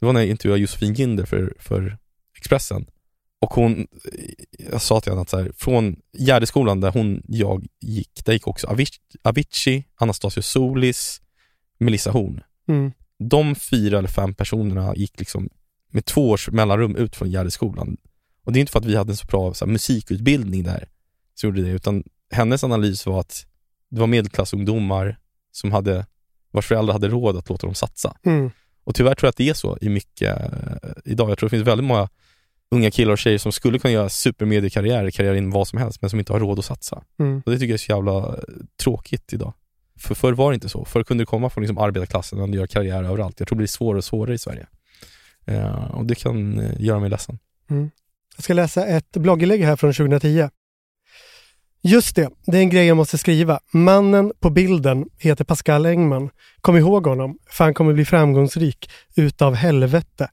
det 0.00 0.06
var 0.06 0.12
när 0.12 0.20
jag 0.20 0.28
intervjuade 0.28 0.60
Josefin 0.60 0.94
Ginder 0.94 1.24
för, 1.24 1.54
för 1.58 1.98
Expressen 2.36 2.86
och 3.40 3.50
hon, 3.50 3.86
jag 4.70 4.82
sa 4.82 5.00
till 5.00 5.12
henne 5.12 5.22
att 5.22 5.28
så 5.28 5.38
här, 5.38 5.52
från 5.56 5.96
Gärdeskolan 6.12 6.80
där 6.80 6.90
hon, 6.90 7.22
jag 7.28 7.66
gick, 7.80 8.24
där 8.24 8.32
gick 8.32 8.46
också 8.46 8.66
Avicii, 8.66 9.00
Avicii 9.22 9.84
Anastasios 9.96 10.46
Solis, 10.46 11.20
Melissa 11.78 12.10
Horn. 12.10 12.40
Mm. 12.68 12.92
De 13.18 13.54
fyra 13.54 13.98
eller 13.98 14.08
fem 14.08 14.34
personerna 14.34 14.96
gick 14.96 15.18
liksom 15.18 15.48
med 15.90 16.04
två 16.04 16.30
års 16.30 16.50
mellanrum 16.50 16.96
ut 16.96 17.16
från 17.16 17.30
Gärdeskolan. 17.30 17.96
Och 18.44 18.52
det 18.52 18.58
är 18.58 18.60
inte 18.60 18.72
för 18.72 18.78
att 18.78 18.84
vi 18.84 18.96
hade 18.96 19.12
en 19.12 19.16
så 19.16 19.26
bra 19.26 19.54
så 19.54 19.64
här, 19.64 19.72
musikutbildning 19.72 20.62
där 20.62 20.88
som 21.34 21.48
gjorde 21.48 21.62
det, 21.62 21.70
utan 21.70 22.04
hennes 22.30 22.64
analys 22.64 23.06
var 23.06 23.20
att 23.20 23.46
det 23.88 24.00
var 24.00 24.06
medelklassungdomar 24.06 25.18
som 25.52 25.72
hade, 25.72 26.06
vars 26.50 26.66
föräldrar 26.66 26.92
hade 26.92 27.08
råd 27.08 27.36
att 27.36 27.48
låta 27.48 27.66
dem 27.66 27.74
satsa. 27.74 28.16
Mm. 28.22 28.50
Och 28.84 28.94
tyvärr 28.94 29.14
tror 29.14 29.26
jag 29.26 29.30
att 29.30 29.36
det 29.36 29.48
är 29.48 29.54
så 29.54 29.78
i 29.80 29.88
mycket 29.88 30.40
eh, 30.40 30.90
idag. 31.04 31.30
Jag 31.30 31.38
tror 31.38 31.48
det 31.48 31.56
finns 31.56 31.66
väldigt 31.66 31.86
många 31.86 32.08
unga 32.70 32.90
killar 32.90 33.12
och 33.12 33.18
tjejer 33.18 33.38
som 33.38 33.52
skulle 33.52 33.78
kunna 33.78 33.92
göra 33.92 34.08
supermediekarriär, 34.08 35.10
karriär 35.10 35.34
inom 35.34 35.50
vad 35.50 35.68
som 35.68 35.78
helst, 35.78 36.00
men 36.00 36.10
som 36.10 36.18
inte 36.18 36.32
har 36.32 36.40
råd 36.40 36.58
att 36.58 36.64
satsa. 36.64 37.02
Mm. 37.18 37.42
Och 37.46 37.52
det 37.52 37.58
tycker 37.58 37.70
jag 37.70 37.74
är 37.74 37.78
så 37.78 37.92
jävla 37.92 38.18
eh, 38.18 38.34
tråkigt 38.82 39.32
idag. 39.32 39.52
För 39.98 40.14
förr 40.14 40.32
var 40.32 40.50
det 40.50 40.54
inte 40.54 40.68
så. 40.68 40.84
Förr 40.84 41.02
kunde 41.02 41.22
du 41.22 41.26
komma 41.26 41.50
från 41.50 41.62
liksom 41.62 41.78
arbetarklassen 41.78 42.40
och 42.40 42.48
göra 42.48 42.66
karriär 42.66 43.04
överallt. 43.04 43.40
Jag 43.40 43.48
tror 43.48 43.56
det 43.56 43.58
blir 43.58 43.66
svårare 43.66 43.98
och 43.98 44.04
svårare 44.04 44.34
i 44.34 44.38
Sverige. 44.38 44.66
Eh, 45.44 45.84
och 45.84 46.06
det 46.06 46.14
kan 46.14 46.58
eh, 46.60 46.80
göra 46.80 47.00
mig 47.00 47.10
ledsen. 47.10 47.38
Jag 48.36 48.44
ska 48.44 48.54
läsa 48.54 48.86
ett 48.86 49.12
blogginlägg 49.12 49.64
här 49.64 49.76
från 49.76 49.92
2010. 49.92 50.48
Just 51.82 52.16
det, 52.16 52.28
det 52.46 52.56
är 52.58 52.60
en 52.62 52.70
grej 52.70 52.86
jag 52.86 52.96
måste 52.96 53.18
skriva. 53.18 53.60
Mannen 53.72 54.32
på 54.40 54.50
bilden 54.50 55.06
heter 55.18 55.44
Pascal 55.44 55.86
Engman. 55.86 56.30
Kom 56.60 56.76
ihåg 56.76 57.06
honom, 57.06 57.38
för 57.50 57.64
han 57.64 57.74
kommer 57.74 57.92
bli 57.92 58.04
framgångsrik 58.04 58.90
utav 59.16 59.54
helvete. 59.54 60.28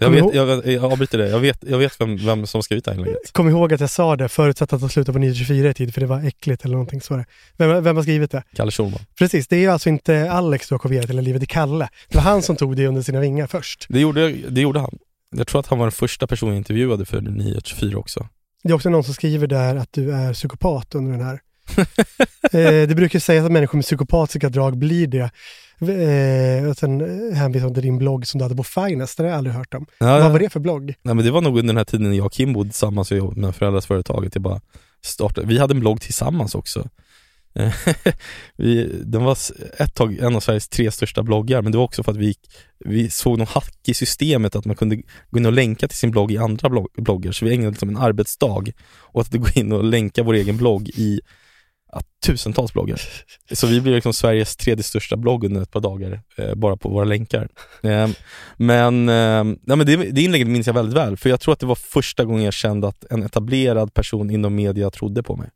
Jag, 0.00 0.06
Kom 0.06 0.26
vet, 0.26 0.34
jag, 0.34 0.46
vet- 0.46 0.66
jag 0.66 0.84
avbryter 0.92 1.18
det. 1.18 1.28
Jag 1.28 1.38
vet, 1.38 1.64
jag 1.68 1.78
vet 1.78 2.00
vem, 2.00 2.16
vem 2.16 2.46
som 2.46 2.62
skrivit 2.62 2.84
det 2.84 2.90
här 2.90 2.98
inlägget. 2.98 3.32
Kom 3.32 3.48
ihåg 3.48 3.72
att 3.74 3.80
jag 3.80 3.90
sa 3.90 4.16
det, 4.16 4.28
förutsatt 4.28 4.72
att 4.72 4.80
de 4.80 4.88
slutar 4.88 5.12
på 5.12 5.18
9.24 5.18 5.70
i 5.70 5.74
tid, 5.74 5.94
för 5.94 6.00
det 6.00 6.06
var 6.06 6.24
äckligt 6.26 6.64
eller 6.64 6.72
någonting 6.72 7.00
så. 7.00 7.24
Vem, 7.56 7.84
vem 7.84 7.96
har 7.96 8.02
skrivit 8.02 8.30
det? 8.30 8.42
Kalle 8.56 8.70
Schulman. 8.70 9.00
Precis, 9.18 9.48
det 9.48 9.64
är 9.64 9.68
alltså 9.70 9.88
inte 9.88 10.30
Alex 10.32 10.68
du 10.68 10.74
har 10.74 10.78
kopierat 10.78 11.08
hela 11.10 11.20
livet, 11.20 11.40
det 11.40 11.44
är 11.44 11.46
Kalle. 11.46 11.88
Det 12.08 12.16
var 12.16 12.22
han 12.22 12.42
som 12.42 12.56
tog 12.56 12.76
det 12.76 12.86
under 12.86 13.02
sina 13.02 13.20
vingar 13.20 13.46
först. 13.46 13.86
Det 13.88 14.00
gjorde, 14.00 14.28
det 14.32 14.60
gjorde 14.60 14.80
han. 14.80 14.98
Jag 15.36 15.46
tror 15.46 15.60
att 15.60 15.66
han 15.66 15.78
var 15.78 15.86
den 15.86 15.92
första 15.92 16.26
personen 16.26 16.54
jag 16.54 16.58
intervjuade 16.60 17.04
för 17.04 17.20
924 17.20 17.98
också. 17.98 18.26
Det 18.62 18.70
är 18.70 18.74
också 18.74 18.90
någon 18.90 19.04
som 19.04 19.14
skriver 19.14 19.46
där 19.46 19.76
att 19.76 19.92
du 19.92 20.12
är 20.12 20.34
psykopat 20.34 20.94
under 20.94 21.12
den 21.12 21.26
här. 21.26 21.40
eh, 22.52 22.88
det 22.88 22.96
brukar 22.96 23.18
sägas 23.18 23.44
att 23.44 23.52
människor 23.52 23.78
med 23.78 23.84
psykopatiska 23.84 24.48
drag 24.48 24.76
blir 24.78 25.06
det. 25.06 25.30
Eh, 25.80 26.68
och 26.70 26.76
sen 26.76 27.00
hänvisar 27.34 27.66
de 27.66 27.74
till 27.74 27.82
din 27.82 27.98
blogg 27.98 28.26
som 28.26 28.38
du 28.38 28.44
hade 28.44 28.56
på 28.56 28.64
Finest, 28.64 29.16
det 29.16 29.22
har 29.22 29.28
jag 29.30 29.38
aldrig 29.38 29.56
hört 29.56 29.74
om. 29.74 29.86
Ja, 29.98 30.18
Vad 30.18 30.32
var 30.32 30.38
det 30.38 30.50
för 30.50 30.60
blogg? 30.60 30.94
Nej, 31.02 31.14
men 31.14 31.24
det 31.24 31.30
var 31.30 31.40
nog 31.40 31.58
under 31.58 31.66
den 31.66 31.76
här 31.76 31.84
tiden 31.84 32.16
jag 32.16 32.26
och 32.26 32.32
Kim 32.32 32.52
bodde 32.52 32.70
tillsammans 32.70 33.10
och 33.10 33.16
jobbade 33.16 33.40
med 33.40 33.54
föräldrasföretaget. 33.56 34.34
Jag 34.34 34.42
bara 34.42 34.60
startade. 35.04 35.46
Vi 35.46 35.58
hade 35.58 35.74
en 35.74 35.80
blogg 35.80 36.00
tillsammans 36.00 36.54
också. 36.54 36.88
Eh, 37.58 37.72
vi, 38.56 39.02
den 39.04 39.24
var 39.24 39.38
ett 39.78 39.94
tag 39.94 40.18
en 40.18 40.36
av 40.36 40.40
Sveriges 40.40 40.68
tre 40.68 40.90
största 40.90 41.22
bloggar, 41.22 41.62
men 41.62 41.72
det 41.72 41.78
var 41.78 41.84
också 41.84 42.02
för 42.02 42.12
att 42.12 42.18
vi, 42.18 42.26
gick- 42.26 42.50
vi 42.84 43.10
såg 43.10 43.38
någon 43.38 43.46
hack 43.46 43.78
i 43.86 43.94
systemet 43.94 44.56
att 44.56 44.64
man 44.64 44.76
kunde 44.76 44.96
gå 45.30 45.38
in 45.38 45.46
och 45.46 45.52
länka 45.52 45.88
till 45.88 45.98
sin 45.98 46.10
blogg 46.10 46.32
i 46.32 46.38
andra 46.38 46.68
blogg, 46.68 46.88
bloggar. 46.96 47.32
Så 47.32 47.44
vi 47.44 47.54
ägnade 47.54 47.70
liksom 47.70 47.88
en 47.88 47.96
arbetsdag 47.96 48.64
åt 49.12 49.26
att 49.26 49.40
gå 49.40 49.48
in 49.54 49.72
och 49.72 49.84
länka 49.84 50.22
vår 50.22 50.34
egen 50.34 50.56
blogg 50.56 50.88
i 50.88 51.20
ja, 51.92 52.00
tusentals 52.26 52.72
bloggar. 52.72 53.00
Så 53.52 53.66
vi 53.66 53.80
blev 53.80 53.94
liksom 53.94 54.12
Sveriges 54.12 54.56
tredje 54.56 54.82
största 54.82 55.16
blogg 55.16 55.44
under 55.44 55.62
ett 55.62 55.70
par 55.70 55.80
dagar, 55.80 56.20
eh, 56.36 56.54
bara 56.54 56.76
på 56.76 56.88
våra 56.88 57.04
länkar. 57.04 57.48
Eh, 57.82 58.08
men, 58.56 59.08
eh, 59.08 59.14
ja, 59.66 59.76
men 59.76 59.86
det, 59.86 59.96
det 59.96 60.20
inlägget 60.22 60.48
minns 60.48 60.66
jag 60.66 60.74
väldigt 60.74 60.96
väl, 60.96 61.16
för 61.16 61.30
jag 61.30 61.40
tror 61.40 61.52
att 61.52 61.60
det 61.60 61.66
var 61.66 61.74
första 61.74 62.24
gången 62.24 62.44
jag 62.44 62.54
kände 62.54 62.88
att 62.88 63.04
en 63.10 63.22
etablerad 63.22 63.94
person 63.94 64.30
inom 64.30 64.54
media 64.54 64.90
trodde 64.90 65.22
på 65.22 65.36
mig. 65.36 65.50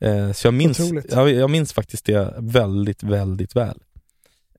Eh, 0.00 0.32
så 0.32 0.46
jag 0.46 0.54
minns, 0.54 0.80
Otroligt. 0.80 1.12
jag, 1.12 1.30
jag 1.30 1.50
minns 1.50 1.72
faktiskt 1.72 2.04
det 2.04 2.34
väldigt, 2.38 3.02
väldigt 3.02 3.56
väl. 3.56 3.78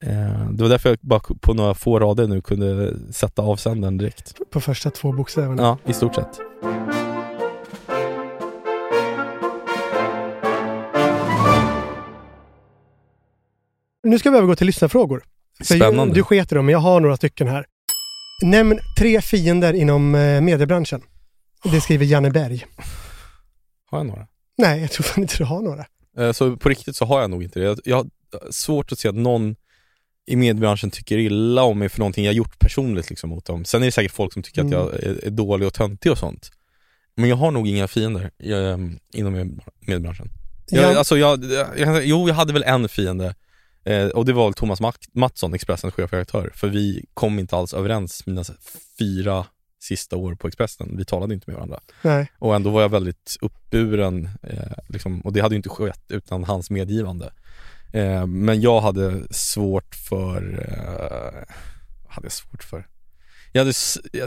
Eh, 0.02 0.50
det 0.52 0.64
var 0.64 0.70
därför 0.70 0.90
jag 0.90 0.98
bara 1.02 1.20
på 1.20 1.54
några 1.54 1.74
få 1.74 2.00
rader 2.00 2.28
nu 2.28 2.42
kunde 2.42 2.94
sätta 3.14 3.42
avsändaren 3.42 3.98
direkt. 3.98 4.36
På 4.52 4.62
första 4.62 4.92
två 4.92 5.12
bokstäverna. 5.12 5.62
Ja, 5.62 5.92
i 5.92 5.94
stort 5.94 6.16
sett. 6.16 6.40
Nu 14.04 14.20
ska 14.20 14.32
vi 14.32 14.38
övergå 14.38 14.56
till 14.56 14.68
lyssnarfrågor. 14.68 15.24
Spännande. 15.64 16.14
Du 16.14 16.24
sket 16.24 16.50
dem, 16.50 16.66
men 16.66 16.74
jag 16.74 16.80
har 16.80 17.00
några 17.00 17.18
stycken 17.18 17.48
här. 17.48 17.66
Nämn 18.44 18.80
tre 18.98 19.22
fiender 19.22 19.74
inom 19.74 20.16
eh, 20.16 20.42
mediebranschen. 20.42 21.02
Det 21.64 21.82
skriver 21.82 22.06
Janne 22.06 22.32
Berg. 22.32 22.66
Har 23.90 24.00
jag 24.00 24.08
några? 24.08 24.28
Nej, 24.58 24.82
jag 24.82 24.92
tror 24.92 25.04
fan 25.04 25.22
inte 25.24 25.38
du 25.38 25.44
har 25.44 25.62
några. 25.62 25.86
Eh, 26.18 26.32
Så 26.32 26.58
på 26.58 26.70
riktigt 26.70 26.96
så 26.96 27.06
har 27.06 27.22
jag 27.22 27.30
nog 27.30 27.44
inte 27.44 27.60
det. 27.60 27.66
Jag, 27.66 27.80
jag 27.86 27.96
har 27.98 28.08
svårt 28.52 28.92
att 28.92 29.00
se 29.00 29.08
att 29.10 29.16
någon 29.16 29.56
i 30.26 30.36
mediebranschen 30.36 30.92
tycker 30.92 31.18
illa 31.18 31.64
om 31.64 31.80
mig 31.80 31.90
för 31.90 32.00
någonting 32.00 32.26
jag 32.26 32.34
gjort 32.34 32.60
personligt 32.60 33.10
liksom 33.10 33.30
mot 33.30 33.46
dem. 33.46 33.66
Sen 33.66 33.82
är 33.82 33.86
det 33.86 33.92
säkert 33.92 34.12
folk 34.12 34.34
som 34.34 34.44
tycker 34.44 34.62
Mm. 34.62 34.74
att 34.74 34.80
jag 34.80 35.04
är, 35.04 35.26
är 35.26 35.30
dålig 35.30 35.68
och 35.68 35.74
töntig 35.74 36.12
och 36.12 36.18
sånt. 36.18 36.52
Men 37.16 37.30
jag 37.30 37.36
har 37.36 37.52
nog 37.52 37.68
inga 37.68 37.88
fiender 37.88 38.32
eh, 38.40 38.78
inom 39.14 39.34
med- 39.34 39.60
mediebranschen. 39.80 40.30
Jag, 40.70 40.84
Jan- 40.84 40.98
alltså 40.98 41.18
jag, 41.18 41.44
jag, 41.78 42.06
jo, 42.06 42.28
jag 42.28 42.36
hade 42.36 42.54
väl 42.54 42.64
en 42.64 42.90
fiende 42.90 43.36
eh, 43.86 44.08
och 44.08 44.26
det 44.26 44.34
var 44.34 44.52
Thomas 44.52 44.80
Mattsson, 45.14 45.54
Expressens 45.54 45.94
chefredaktör. 45.94 46.52
För 46.56 46.68
vi 46.68 47.06
kom 47.14 47.40
inte 47.40 47.56
alls 47.56 47.74
överens 47.74 48.26
mina 48.26 48.44
fyra 49.00 49.46
sista 49.80 50.16
år 50.18 50.36
på 50.36 50.48
Expressen. 50.48 50.98
Vi 50.98 51.06
talade 51.06 51.34
inte 51.34 51.44
med 51.48 51.56
varandra. 51.56 51.80
Nej. 52.02 52.32
Och 52.40 52.56
ändå 52.56 52.70
var 52.70 52.82
jag 52.82 52.90
väldigt 52.90 53.38
uppburen 53.42 54.30
eh, 54.44 54.72
liksom, 54.88 55.22
och 55.22 55.34
det 55.34 55.40
hade 55.42 55.56
ju 55.56 55.58
inte 55.58 55.70
skett 55.70 56.04
utan 56.10 56.44
hans 56.44 56.70
medgivande. 56.70 57.34
Eh, 57.94 58.26
men 58.26 58.62
jag 58.62 58.82
hade 58.82 59.34
svårt 59.34 59.96
för, 59.96 60.66
eh, 60.70 61.56
hade 62.10 62.26
jag 62.26 62.32
svårt 62.32 62.64
för? 62.64 62.88
Jag 63.52 63.62
hade, 63.62 63.74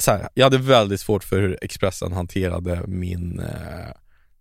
här, 0.06 0.28
jag 0.34 0.44
hade 0.44 0.58
väldigt 0.58 1.00
svårt 1.00 1.24
för 1.24 1.40
hur 1.40 1.58
Expressen 1.62 2.12
hanterade 2.12 2.82
min, 2.86 3.40
eh, 3.40 3.92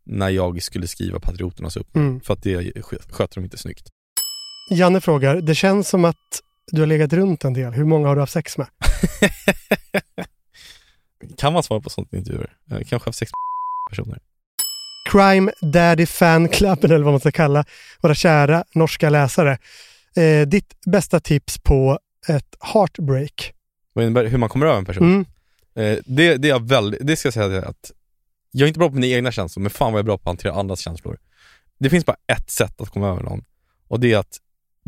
när 0.04 0.30
jag 0.30 0.64
skulle 0.64 0.88
skriva 0.88 1.20
Patrioternas 1.20 1.78
upp. 1.78 1.96
Mm. 1.96 2.22
För 2.22 2.34
att 2.34 2.44
det 2.44 2.58
skö- 2.58 3.12
skötte 3.12 3.36
de 3.36 3.44
inte 3.44 3.58
snyggt. 3.58 3.88
Janne 4.72 5.02
frågar, 5.02 5.36
det 5.36 5.56
känns 5.56 5.90
som 5.90 6.06
att 6.06 6.42
du 6.72 6.82
har 6.82 6.88
legat 6.88 7.14
runt 7.14 7.44
en 7.44 7.54
del. 7.54 7.74
Hur 7.74 7.86
många 7.86 8.08
har 8.08 8.16
du 8.16 8.22
haft 8.22 8.34
sex 8.34 8.58
med? 8.58 8.68
kan 11.38 11.54
man 11.54 11.64
svara 11.64 11.82
på 11.82 11.90
sånt 11.90 12.14
i 12.14 12.18
intervjuer? 12.18 12.54
Eh, 12.72 12.78
kanske 12.78 13.08
haft 13.08 13.18
sex 13.18 13.32
personer. 13.90 14.20
Crime 15.10 15.52
Daddy 15.62 16.06
Fan 16.06 16.48
Cluben 16.48 16.92
eller 16.92 17.04
vad 17.04 17.14
man 17.14 17.20
ska 17.20 17.32
kalla 17.32 17.66
våra 18.02 18.16
kära 18.16 18.64
norska 18.74 19.10
läsare. 19.10 19.58
Eh, 20.16 20.48
ditt 20.48 20.74
bästa 20.86 21.20
tips 21.20 21.58
på 21.58 22.00
ett 22.28 22.56
heartbreak? 22.74 23.54
Vad 23.94 24.06
innebär? 24.06 24.26
Hur 24.26 24.38
man 24.38 24.50
kommer 24.50 24.66
över 24.66 24.78
en 24.78 24.86
person? 24.86 25.08
Mm. 25.08 25.26
Eh, 25.76 26.00
det, 26.06 26.38
det 26.38 26.50
är 26.50 26.60
väldigt, 26.60 27.08
det 27.08 27.16
ska 27.16 27.28
jag 27.28 27.34
säga 27.34 27.66
att 27.66 27.92
jag 28.52 28.66
är 28.66 28.68
inte 28.68 28.80
bra 28.80 28.90
på 28.90 28.96
mina 28.96 29.08
egna 29.08 29.32
känslor, 29.32 29.62
men 29.62 29.70
fan 29.70 29.94
vad 29.94 30.00
jag 30.00 30.04
är 30.04 30.06
bra 30.06 30.18
på 30.18 30.22
att 30.22 30.28
hantera 30.28 30.54
andras 30.54 30.80
känslor. 30.80 31.18
Det 31.80 31.90
finns 31.90 32.06
bara 32.06 32.18
ett 32.28 32.50
sätt 32.50 32.82
att 32.82 32.90
komma 32.90 33.08
över 33.08 33.24
någon 33.24 33.44
och 33.88 34.00
det 34.00 34.14
är 34.14 34.18
att 34.18 34.38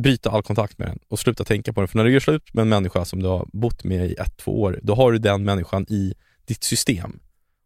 bryta 0.01 0.29
all 0.31 0.43
kontakt 0.43 0.77
med 0.77 0.87
den 0.87 0.99
och 1.07 1.19
sluta 1.19 1.43
tänka 1.43 1.73
på 1.73 1.81
den. 1.81 1.87
För 1.87 1.97
när 1.97 2.05
du 2.05 2.11
gör 2.11 2.19
slut 2.19 2.53
med 2.53 2.61
en 2.61 2.69
människa 2.69 3.05
som 3.05 3.23
du 3.23 3.27
har 3.27 3.47
bott 3.53 3.83
med 3.83 4.05
i 4.05 4.13
ett, 4.13 4.37
två 4.37 4.61
år, 4.61 4.79
då 4.83 4.95
har 4.95 5.11
du 5.11 5.17
den 5.17 5.43
människan 5.43 5.85
i 5.89 6.13
ditt 6.45 6.63
system. 6.63 7.19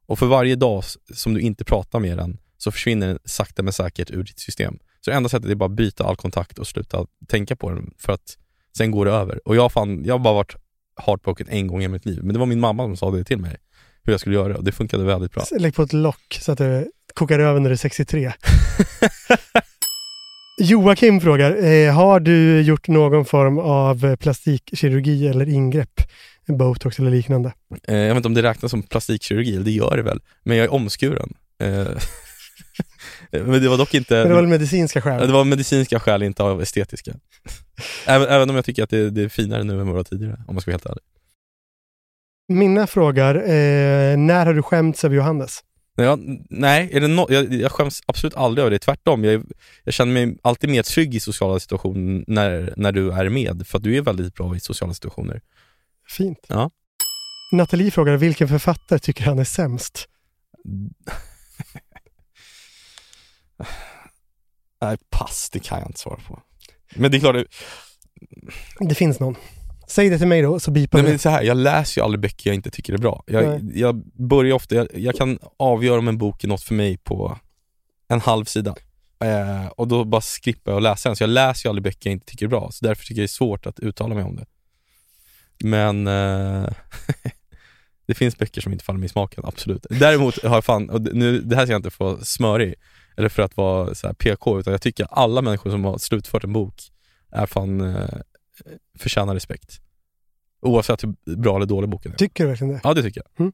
Och 0.06 0.20
för 0.20 0.26
varje 0.26 0.56
dag 0.56 0.84
som 1.14 1.34
du 1.34 1.42
inte 1.42 1.66
pratar 1.66 2.00
med 2.00 2.18
den 2.18 2.38
så 2.58 2.72
försvinner 2.72 3.08
den 3.08 3.20
sakta 3.26 3.64
men 3.64 3.74
säkert 3.74 4.12
ur 4.12 4.24
ditt 4.24 4.40
system. 4.40 4.80
Så 5.02 5.12
det 5.12 5.18
enda 5.18 5.30
sättet 5.30 5.52
är 5.52 5.56
bara 5.56 5.70
att 5.70 5.76
byta 5.76 6.04
all 6.04 6.16
kontakt 6.16 6.60
och 6.60 6.68
sluta 6.68 7.06
tänka 7.28 7.56
på 7.56 7.70
den 7.70 7.94
för 7.98 8.14
att 8.14 8.38
sen 8.78 8.92
går 8.92 9.06
det 9.06 9.12
över. 9.12 9.48
Och 9.48 9.56
jag, 9.56 9.72
fan, 9.72 10.04
jag 10.06 10.14
har 10.14 10.20
bara 10.20 10.34
varit 10.34 10.56
heartbroken 11.06 11.48
en 11.50 11.68
gång 11.68 11.84
i 11.84 11.88
mitt 11.88 12.06
liv, 12.06 12.20
men 12.24 12.34
det 12.34 12.40
var 12.40 12.46
min 12.46 12.60
mamma 12.60 12.84
som 12.84 12.98
sa 12.98 13.12
det 13.12 13.24
till 13.24 13.38
mig 13.38 13.58
hur 14.04 14.14
jag 14.14 14.20
skulle 14.20 14.36
göra 14.36 14.58
och 14.58 14.64
det 14.64 14.72
funkade 14.72 15.04
väldigt 15.04 15.32
bra. 15.32 15.44
Lägg 15.60 15.76
på 15.76 15.84
ett 15.84 15.94
lock 15.94 16.38
så 16.42 16.52
att 16.52 16.58
det 16.58 16.88
kokar 17.14 17.40
över 17.40 17.60
när 17.60 17.70
du 17.70 17.74
är 17.74 17.78
63. 17.78 18.34
Joakim 20.58 21.22
frågar, 21.22 21.64
eh, 21.64 21.94
har 21.94 22.20
du 22.20 22.62
gjort 22.62 22.88
någon 22.88 23.26
form 23.26 23.60
av 23.60 24.16
plastikkirurgi 24.16 25.28
eller 25.28 25.50
ingrepp? 25.50 26.02
Botox 26.48 27.00
eller 27.00 27.12
liknande? 27.12 27.54
Eh, 27.88 27.98
jag 27.98 28.08
vet 28.08 28.16
inte 28.16 28.28
om 28.28 28.34
det 28.34 28.44
räknas 28.44 28.72
som 28.72 28.84
plastikkirurgi, 28.84 29.58
det 29.58 29.72
gör 29.72 29.98
det 29.98 30.04
väl, 30.04 30.20
men 30.44 30.58
jag 30.58 30.66
är 30.66 30.74
omskuren. 30.74 31.34
Eh, 31.60 31.88
men 33.32 33.62
det 33.62 33.70
var 33.70 33.78
dock 33.78 33.94
inte, 33.94 34.16
Men 34.16 34.28
det 34.28 34.34
var 34.34 34.42
väl 34.42 34.50
medicinska 34.50 35.02
skäl? 35.02 35.28
det 35.28 35.34
var 35.34 35.44
medicinska 35.44 36.00
skäl, 36.00 36.24
inte 36.24 36.44
av 36.44 36.62
estetiska. 36.62 37.12
även, 38.06 38.28
även 38.28 38.50
om 38.50 38.56
jag 38.56 38.66
tycker 38.66 38.84
att 38.84 38.90
det, 38.90 39.10
det 39.10 39.22
är 39.22 39.30
finare 39.30 39.64
nu 39.64 39.74
än 39.74 39.80
vad 39.80 39.88
det 39.88 39.94
var 39.94 40.04
tidigare, 40.04 40.44
om 40.48 40.56
man 40.56 40.62
ska 40.62 40.72
vara 40.72 40.76
helt 40.76 40.86
ärlig. 40.86 41.04
Minna 42.48 42.88
frågar, 42.88 43.36
eh, 43.36 44.18
när 44.18 44.46
har 44.46 44.54
du 44.54 44.64
skämts 44.64 45.04
över 45.04 45.16
Johannes? 45.16 45.64
Nej, 45.98 46.08
jag, 46.08 46.46
nej 46.50 46.90
är 46.94 47.00
det 47.00 47.08
no, 47.08 47.26
jag, 47.30 47.54
jag 47.54 47.72
skäms 47.72 48.02
absolut 48.06 48.36
aldrig 48.36 48.62
över 48.62 48.72
det, 48.72 48.80
tvärtom. 48.80 49.24
Jag, 49.24 49.46
jag 49.84 49.94
känner 49.94 50.14
mig 50.14 50.38
alltid 50.42 50.70
mer 50.70 50.84
trygg 50.84 51.16
i 51.16 51.20
sociala 51.20 51.60
situationer 51.60 52.24
när, 52.28 52.74
när 52.78 52.92
du 52.92 53.12
är 53.12 53.30
med, 53.30 53.68
för 53.68 53.78
att 53.78 53.84
du 53.84 53.98
är 53.98 54.02
väldigt 54.02 54.34
bra 54.34 54.56
i 54.56 54.60
sociala 54.60 54.94
situationer. 54.94 55.42
Fint. 56.08 56.46
Ja. 56.48 56.72
Nathalie 57.52 57.92
frågar, 57.92 58.18
vilken 58.18 58.48
författare 58.48 59.00
tycker 59.00 59.26
han 59.26 59.40
är 59.40 59.44
sämst? 59.44 60.08
Nej, 64.82 64.98
pass, 65.10 65.50
det 65.50 65.60
kan 65.60 65.80
jag 65.80 65.90
inte 65.90 66.00
svara 66.00 66.20
på. 66.28 66.42
Men 66.96 67.12
det 67.12 67.18
är 67.18 67.20
klart, 67.20 67.36
det, 67.36 67.46
Det 68.80 68.96
finns 68.96 69.20
någon. 69.20 69.36
Säg 69.88 70.10
det 70.10 70.18
till 70.18 70.28
mig 70.28 70.42
då, 70.42 70.60
så 70.60 70.72
bipar 70.72 71.02
Nej, 71.02 71.10
men 71.10 71.20
så 71.20 71.30
här, 71.30 71.44
jag 71.44 71.58
läser 71.58 72.02
ju 72.02 72.06
aldrig 72.06 72.22
böcker 72.22 72.50
jag 72.50 72.56
inte 72.56 72.72
tycker 72.72 72.94
är 72.94 72.98
bra. 72.98 73.24
Jag, 73.28 73.72
jag 73.74 74.06
börjar 74.06 74.56
ofta, 74.56 74.76
jag, 74.76 74.88
jag 74.94 75.16
kan 75.16 75.40
avgöra 75.58 76.00
om 76.00 76.08
en 76.08 76.18
bok 76.18 76.44
är 76.44 76.48
något 76.48 76.64
för 76.64 76.74
mig 76.74 76.98
på 76.98 77.38
en 78.08 78.22
halv 78.22 78.46
sida. 78.46 78.76
Eh, 79.20 79.68
och 79.68 79.88
då 79.88 80.04
bara 80.04 80.22
skippar 80.22 80.72
jag 80.72 80.78
att 80.78 80.84
läsa 80.84 81.10
den. 81.10 81.16
Så 81.16 81.24
jag 81.24 81.30
läser 81.30 81.68
ju 81.68 81.70
aldrig 81.70 81.84
böcker 81.84 82.10
jag 82.10 82.14
inte 82.16 82.26
tycker 82.26 82.46
är 82.46 82.50
bra. 82.50 82.72
Så 82.72 82.86
därför 82.86 83.06
tycker 83.06 83.22
jag 83.22 83.24
det 83.24 83.26
är 83.26 83.28
svårt 83.28 83.66
att 83.66 83.80
uttala 83.80 84.16
mig 84.16 84.24
om 84.24 84.36
det. 84.36 84.46
Men 85.60 86.08
eh, 86.08 86.70
det 88.08 88.14
finns 88.14 88.38
böcker 88.38 88.62
som 88.62 88.72
inte 88.72 88.86
faller 88.86 89.00
mig 89.00 89.06
i 89.06 89.10
smaken, 89.10 89.44
absolut. 89.48 89.86
Däremot 89.90 90.44
har 90.44 90.56
jag 90.56 90.66
fan, 90.66 90.90
och 90.90 91.02
nu, 91.02 91.42
det 91.42 91.56
här 91.56 91.66
ska 91.66 91.74
jag 91.74 91.80
inte 91.80 91.92
få 91.92 92.18
smörig, 92.24 92.76
eller 93.18 93.30
för 93.30 93.44
att 93.44 93.58
vara 93.58 93.96
så 93.96 94.08
här 94.08 94.14
PK, 94.14 94.60
utan 94.60 94.72
jag 94.72 94.82
tycker 94.82 95.08
alla 95.12 95.42
människor 95.42 95.72
som 95.72 95.86
har 95.86 95.98
slutfört 95.98 96.44
en 96.44 96.54
bok 96.54 96.82
är 97.32 97.46
fan, 97.46 97.96
eh, 97.96 98.10
förtjänar 99.00 99.34
respekt. 99.34 99.82
Oavsett 100.62 101.04
hur 101.04 101.36
bra 101.36 101.56
eller 101.56 101.66
dålig 101.66 101.90
boken 101.90 102.12
är. 102.12 102.16
Tycker 102.18 102.44
du 102.44 102.50
verkligen 102.50 102.74
det? 102.74 102.80
Ja, 102.84 102.94
det 102.94 103.04
tycker 103.04 103.22
jag. 103.38 103.52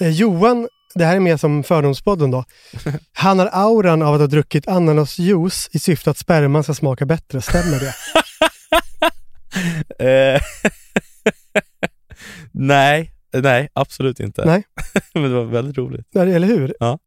Eh, 0.00 0.14
Johan, 0.14 0.68
det 0.94 1.04
här 1.04 1.16
är 1.16 1.20
mer 1.20 1.36
som 1.36 1.62
Fördomspodden 1.64 2.30
då. 2.30 2.44
Han 3.12 3.38
har 3.38 3.50
auran 3.52 4.02
av 4.02 4.14
att 4.14 4.20
ha 4.20 4.26
druckit 4.26 4.68
ananasjuice 4.68 5.68
i 5.72 5.78
syfte 5.78 6.10
att 6.10 6.18
sperman 6.18 6.62
ska 6.62 6.74
smaka 6.74 7.06
bättre. 7.06 7.42
Stämmer 7.42 7.80
det? 7.80 7.94
Eh, 9.98 10.42
nej, 12.52 13.12
nej, 13.32 13.68
absolut 13.72 14.20
inte. 14.20 14.44
Nej. 14.44 14.64
Men 15.14 15.22
det 15.22 15.28
var 15.28 15.44
väldigt 15.44 15.78
roligt. 15.78 16.16
Eller 16.16 16.46
hur? 16.46 16.74
Ja. 16.80 16.98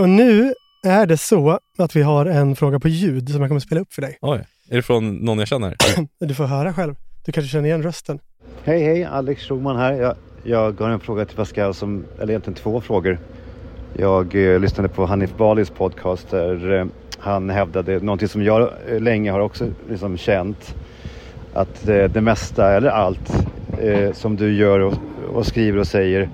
Och 0.00 0.08
nu 0.08 0.54
är 0.82 1.06
det 1.06 1.16
så 1.16 1.58
att 1.78 1.96
vi 1.96 2.02
har 2.02 2.26
en 2.26 2.56
fråga 2.56 2.80
på 2.80 2.88
ljud 2.88 3.28
som 3.28 3.40
jag 3.40 3.50
kommer 3.50 3.60
spela 3.60 3.80
upp 3.80 3.92
för 3.92 4.02
dig. 4.02 4.18
Oj, 4.20 4.44
är 4.70 4.76
det 4.76 4.82
från 4.82 5.14
någon 5.16 5.38
jag 5.38 5.48
känner? 5.48 5.76
Du 6.18 6.34
får 6.34 6.44
höra 6.44 6.72
själv. 6.72 6.94
Du 7.24 7.32
kanske 7.32 7.50
känner 7.52 7.68
igen 7.68 7.82
rösten. 7.82 8.18
Hej 8.64 8.84
hej, 8.84 9.04
Alex 9.04 9.42
Schulman 9.42 9.76
här. 9.76 9.92
Jag, 9.92 10.14
jag 10.42 10.80
har 10.80 10.90
en 10.90 11.00
fråga 11.00 11.24
till 11.24 11.36
Pascal, 11.36 11.74
som, 11.74 12.04
eller 12.20 12.30
egentligen 12.30 12.54
två 12.54 12.80
frågor. 12.80 13.18
Jag 13.96 14.34
eh, 14.34 14.60
lyssnade 14.60 14.88
på 14.88 15.06
Hanif 15.06 15.36
Balis 15.36 15.70
podcast 15.70 16.30
där 16.30 16.72
eh, 16.80 16.86
han 17.18 17.50
hävdade 17.50 18.00
någonting 18.00 18.28
som 18.28 18.42
jag 18.42 18.70
eh, 18.88 19.00
länge 19.00 19.30
har 19.30 19.40
också 19.40 19.66
liksom 19.88 20.16
känt. 20.16 20.74
Att 21.54 21.88
eh, 21.88 22.04
det 22.04 22.20
mesta, 22.20 22.72
eller 22.72 22.90
allt, 22.90 23.46
eh, 23.80 24.12
som 24.12 24.36
du 24.36 24.52
gör 24.52 24.80
och, 24.80 24.94
och 25.32 25.46
skriver 25.46 25.78
och 25.78 25.86
säger 25.86 26.28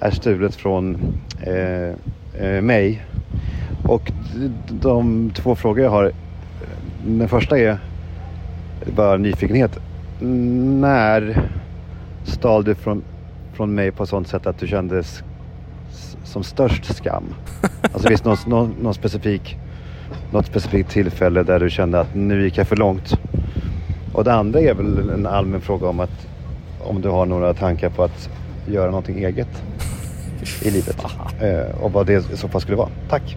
är 0.00 0.10
stulet 0.10 0.54
från 0.54 0.98
eh, 1.40 1.94
eh, 2.46 2.62
mig. 2.62 3.02
Och 3.82 4.12
de 4.68 5.30
två 5.34 5.54
frågor 5.54 5.84
jag 5.84 5.90
har. 5.90 6.12
Den 7.06 7.28
första 7.28 7.58
är 7.58 7.78
bara 8.96 9.16
nyfikenhet. 9.16 9.78
När 10.80 11.42
stal 12.24 12.64
du 12.64 12.74
från, 12.74 13.02
från 13.52 13.74
mig 13.74 13.90
på 13.90 14.02
ett 14.02 14.08
sånt 14.08 14.28
sätt 14.28 14.46
att 14.46 14.58
du 14.58 14.66
kändes 14.66 15.22
som 16.24 16.42
störst 16.42 16.96
skam? 16.96 17.24
Alltså 17.92 18.08
visst 18.08 18.24
någon, 18.24 18.36
någon, 18.46 18.74
någon 18.82 18.94
specifik, 18.94 19.56
något 20.32 20.46
specifikt 20.46 20.90
tillfälle 20.90 21.42
där 21.42 21.60
du 21.60 21.70
kände 21.70 22.00
att 22.00 22.14
nu 22.14 22.44
gick 22.44 22.58
jag 22.58 22.68
för 22.68 22.76
långt? 22.76 23.18
Och 24.12 24.24
det 24.24 24.32
andra 24.32 24.60
är 24.60 24.74
väl 24.74 25.10
en 25.10 25.26
allmän 25.26 25.60
fråga 25.60 25.88
om 25.88 26.00
att 26.00 26.26
om 26.80 27.00
du 27.00 27.08
har 27.08 27.26
några 27.26 27.54
tankar 27.54 27.90
på 27.90 28.02
att 28.04 28.30
göra 28.66 28.86
någonting 28.86 29.24
eget 29.24 29.62
i 30.62 30.70
livet. 30.70 31.04
Eh, 31.40 31.82
och 31.82 31.92
vad 31.92 32.06
det 32.06 32.32
i 32.32 32.36
så 32.36 32.48
fall 32.48 32.60
skulle 32.60 32.76
vara. 32.76 32.88
Tack! 33.08 33.36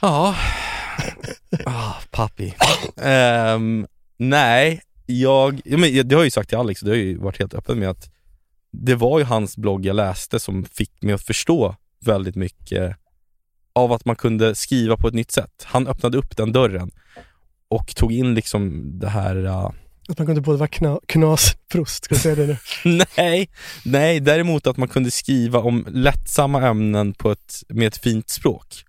Ja. 0.00 0.34
Ah, 1.64 1.94
pappi. 2.10 2.54
Ehm, 3.02 3.86
nej, 4.16 4.80
jag, 5.06 5.60
ja, 5.64 5.78
men 5.78 6.08
det 6.08 6.14
har 6.14 6.20
jag 6.20 6.24
ju 6.24 6.30
sagt 6.30 6.48
till 6.48 6.58
Alex, 6.58 6.80
det 6.80 6.90
har 6.90 6.96
jag 6.96 7.06
ju 7.06 7.18
varit 7.18 7.38
helt 7.38 7.54
öppen 7.54 7.78
med 7.78 7.90
att 7.90 8.10
det 8.72 8.94
var 8.94 9.18
ju 9.18 9.24
hans 9.24 9.56
blogg 9.56 9.86
jag 9.86 9.96
läste 9.96 10.40
som 10.40 10.64
fick 10.64 11.02
mig 11.02 11.14
att 11.14 11.22
förstå 11.22 11.76
väldigt 12.04 12.36
mycket 12.36 12.96
av 13.72 13.92
att 13.92 14.04
man 14.04 14.16
kunde 14.16 14.54
skriva 14.54 14.96
på 14.96 15.08
ett 15.08 15.14
nytt 15.14 15.30
sätt. 15.30 15.64
Han 15.64 15.86
öppnade 15.86 16.18
upp 16.18 16.36
den 16.36 16.52
dörren 16.52 16.90
och 17.68 17.96
tog 17.96 18.12
in 18.12 18.34
liksom 18.34 18.90
det 18.98 19.08
här 19.08 19.36
uh, 19.36 19.70
Att 20.08 20.18
man 20.18 20.26
kunde 20.26 20.40
både 20.40 20.58
vara 20.58 20.68
kna, 20.68 21.00
knasprost, 21.06 22.04
ska 22.04 22.14
jag 22.14 22.22
säga 22.22 22.34
det 22.34 22.46
nu? 22.46 22.56
nej, 23.16 23.50
nej, 23.84 24.20
däremot 24.20 24.66
att 24.66 24.76
man 24.76 24.88
kunde 24.88 25.10
skriva 25.10 25.58
om 25.58 25.86
lättsamma 25.88 26.66
ämnen 26.66 27.14
på 27.14 27.30
ett, 27.30 27.62
med 27.68 27.86
ett 27.86 27.98
fint 27.98 28.28
språk. 28.28 28.84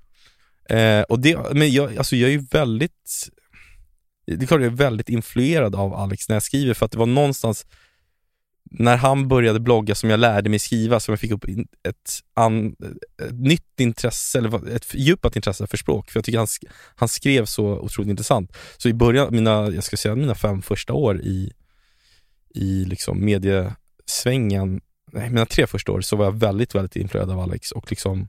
Eh, 0.70 1.02
och 1.02 1.20
det, 1.20 1.54
men 1.54 1.72
jag, 1.72 1.98
alltså 1.98 2.16
jag 2.16 2.28
är 2.28 2.34
ju 2.34 2.46
väldigt, 2.52 3.30
det 4.28 4.34
är 4.44 4.48
klart 4.48 4.62
jag 4.62 4.72
är 4.72 4.78
väldigt 4.78 5.10
influerad 5.10 5.76
av 5.76 5.94
Alex 5.94 6.30
när 6.30 6.36
jag 6.36 6.44
skriver 6.44 6.74
för 6.74 6.86
att 6.86 6.92
det 6.92 6.98
var 6.98 7.06
någonstans 7.06 7.66
när 8.72 8.98
han 8.98 9.28
började 9.28 9.60
blogga 9.60 9.96
som 9.96 10.10
jag 10.10 10.20
lärde 10.20 10.50
mig 10.50 10.60
skriva, 10.60 11.00
som 11.00 11.12
jag 11.12 11.20
fick 11.20 11.32
upp 11.32 11.46
ett, 11.84 12.20
an, 12.34 12.76
ett 13.24 13.34
nytt 13.34 13.80
intresse, 13.80 14.38
eller 14.38 14.76
ett 14.76 14.86
fördjupat 14.86 15.36
intresse 15.36 15.68
för 15.68 15.78
språk. 15.78 16.12
För 16.12 16.18
jag 16.18 16.26
tycker 16.26 16.38
han, 16.38 16.48
sk- 16.48 16.70
han 16.96 17.10
skrev 17.10 17.46
så 17.46 17.66
otroligt 17.66 18.10
intressant. 18.10 18.58
Så 18.78 18.90
i 18.90 18.94
början, 18.94 19.36
mina, 19.36 19.70
jag 19.70 19.84
ska 19.84 19.98
säga 19.98 20.16
mina 20.16 20.36
fem 20.36 20.62
första 20.62 20.94
år 20.94 21.22
i, 21.22 21.54
i 22.56 22.86
liksom 22.86 23.26
mediesvängen, 23.26 24.82
nej 25.12 25.30
mina 25.30 25.46
tre 25.46 25.68
första 25.68 25.92
år 25.92 26.02
så 26.02 26.16
var 26.16 26.26
jag 26.26 26.40
väldigt, 26.40 26.76
väldigt 26.76 26.96
influerad 26.96 27.32
av 27.32 27.40
Alex 27.40 27.72
och 27.72 27.90
liksom 27.90 28.28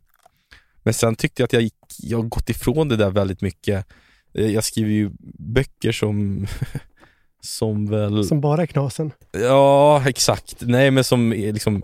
men 0.82 0.94
sen 0.94 1.16
tyckte 1.16 1.42
jag 1.42 1.44
att 1.44 1.52
jag 1.52 1.62
gick, 1.62 1.74
jag 1.98 2.18
har 2.18 2.24
gått 2.24 2.50
ifrån 2.50 2.88
det 2.88 2.96
där 2.96 3.10
väldigt 3.10 3.40
mycket 3.42 3.86
Eh, 4.34 4.46
Jag 4.46 4.64
skriver 4.64 4.90
ju 4.90 5.10
böcker 5.38 5.92
som 5.92 6.46
som 7.42 7.86
väl 7.86 8.24
Som 8.24 8.40
bara 8.40 8.62
är 8.62 8.66
knasen. 8.66 9.10
Ja, 9.32 10.02
exakt. 10.08 10.54
Nej 10.60 10.90
men 10.90 11.04
som 11.04 11.30
liksom 11.32 11.82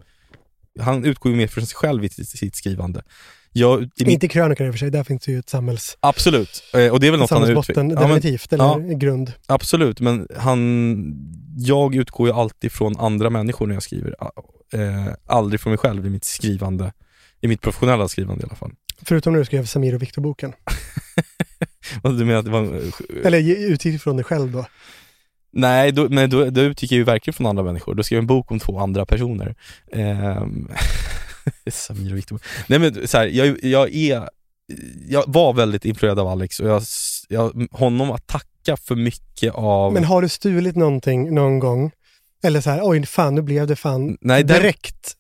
Han 0.81 1.05
utgår 1.05 1.33
ju 1.33 1.39
mer 1.39 1.47
från 1.47 1.67
sig 1.67 1.77
själv 1.77 2.05
i 2.05 2.09
sitt, 2.09 2.57
skrivande 2.57 3.03
jag, 3.53 3.81
min, 4.01 4.11
Inte 4.11 4.29
krönikor 4.29 4.67
i 4.67 4.71
och 4.71 4.75
för 4.75 4.79
sig, 4.79 4.91
där 4.91 5.05
finns 5.05 5.25
det 5.25 5.33
ju 5.33 5.39
ett 5.39 5.49
samhälls, 5.49 5.97
Absolut, 6.01 6.63
Eh, 6.75 6.93
och 6.93 7.01
det 7.01 7.07
är 7.07 7.11
väl 7.11 7.21
något 7.21 7.31
han 7.31 7.43
har 7.43 7.51
utvecklat. 7.51 7.77
Ja, 7.77 7.83
men- 7.83 7.95
definitivt, 7.97 8.53
eller 8.53 8.95
grund. 8.95 9.33
Absolut, 9.47 10.01
men 10.01 10.29
han, 10.37 11.15
jag 11.57 11.95
utgår 11.95 12.29
ju 12.29 12.35
alltid 12.35 12.73
från 12.73 12.97
andra 12.97 13.31
människor 13.31 13.67
när 13.67 13.75
jag 13.75 13.83
skriver. 13.83 14.15
Eh, 14.73 15.07
aldrig 15.27 15.61
från 15.61 15.71
mig 15.71 15.79
själv 15.79 16.07
i 16.07 16.11
mitt 16.11 16.25
skrivande, 16.25 16.93
i 17.41 17.49
mitt 17.49 17.61
professionella 17.61 18.09
skrivande 18.09 18.43
i 18.43 18.47
alla 18.47 18.57
fall. 18.57 18.73
Förutom 19.03 19.33
när 19.33 19.41
du 19.41 19.45
skrev 19.45 19.65
Samir 19.67 19.95
och 19.95 20.03
Viktor-boken. 20.03 20.53
Du 22.03 22.25
menar 22.25 22.39
att 22.39 22.45
det 22.45 22.51
var 22.51 22.59
en, 22.61 22.93
Eller 23.25 23.39
utgick 23.73 24.03
från 24.03 24.17
dig 24.17 24.25
själv 24.25 24.53
då. 24.53 24.67
Nej, 25.51 25.93
då, 25.93 26.09
men 26.09 26.31
då, 26.31 26.51
då 26.51 26.61
utgick 26.61 26.93
jag 26.93 26.97
ju 26.97 27.05
verkligen 27.05 27.35
från 27.35 27.47
andra 27.47 27.63
människor. 27.63 27.95
Då 27.95 28.03
skrev 28.03 28.17
jag 28.17 28.23
en 28.23 28.27
bok 28.27 28.51
om 28.51 28.59
två 28.61 28.79
andra 28.79 29.07
personer. 29.07 29.55
Ehm, 29.93 30.69
Samir 31.71 32.13
och 32.13 32.19
Viktor. 32.19 32.41
Nej 32.67 32.79
men 32.79 33.09
så 33.09 33.19
här, 33.19 33.27
jag, 33.27 33.65
jag 33.65 33.95
är, 33.95 34.29
jag 35.09 35.25
var 35.27 35.53
väldigt 35.55 35.85
influerad 35.85 36.19
av 36.19 36.29
Alex 36.29 36.61
och 36.61 36.69
jag, 36.69 36.83
jag, 37.29 37.69
honom 37.71 38.11
att 38.11 38.27
tacka 38.27 38.77
för 38.77 38.95
mycket 38.95 39.55
av... 39.55 39.93
Men 39.93 40.05
har 40.05 40.23
du 40.23 40.29
stulit 40.29 40.77
någonting 40.77 41.35
någon 41.35 41.59
gång? 41.59 41.91
Eller 42.43 42.61
så 42.61 42.71
här, 42.71 42.81
oj 42.83 43.07
fan 43.07 43.35
nu 43.35 43.43
blev 43.43 43.67
det 43.67 43.77
fan 43.77 44.19
Nej, 44.21 44.45
den- 44.45 44.57
direkt 44.63 45.17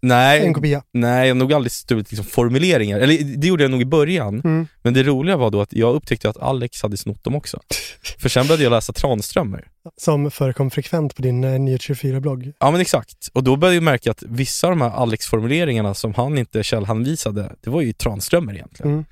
nej, 0.00 0.46
en 0.46 0.54
kopia. 0.54 0.82
Nej, 0.92 1.28
jag 1.28 1.34
har 1.34 1.38
nog 1.38 1.52
aldrig 1.52 1.72
stulit 1.72 2.10
liksom 2.10 2.26
formuleringar. 2.26 3.00
Eller 3.00 3.18
det 3.36 3.46
gjorde 3.46 3.64
jag 3.64 3.70
nog 3.70 3.82
i 3.82 3.84
början. 3.84 4.40
Mm. 4.44 4.66
Men 4.82 4.94
det 4.94 5.02
roliga 5.02 5.36
var 5.36 5.50
då 5.50 5.60
att 5.60 5.72
jag 5.72 5.94
upptäckte 5.94 6.28
att 6.28 6.36
Alex 6.36 6.82
hade 6.82 6.96
snott 6.96 7.24
dem 7.24 7.34
också. 7.34 7.60
För 8.18 8.28
sen 8.28 8.46
började 8.46 8.62
jag 8.62 8.70
läsa 8.70 8.92
Tranströmer. 8.92 9.68
Som 9.96 10.30
förekom 10.30 10.70
frekvent 10.70 11.16
på 11.16 11.22
din 11.22 11.44
eh, 11.44 11.50
Nyhet24-blogg. 11.50 12.52
Ja 12.58 12.70
men 12.70 12.80
exakt. 12.80 13.28
Och 13.32 13.44
då 13.44 13.56
började 13.56 13.76
jag 13.76 13.82
märka 13.82 14.10
att 14.10 14.22
vissa 14.22 14.66
av 14.66 14.70
de 14.70 14.80
här 14.80 14.90
Alex-formuleringarna 14.90 15.94
som 15.94 16.14
han 16.14 16.38
inte 16.38 16.62
källhänvisade, 16.62 17.52
det 17.60 17.70
var 17.70 17.80
ju 17.82 17.92
Tranströmer 17.92 18.54
egentligen. 18.54 18.92
Mm. 18.92 19.04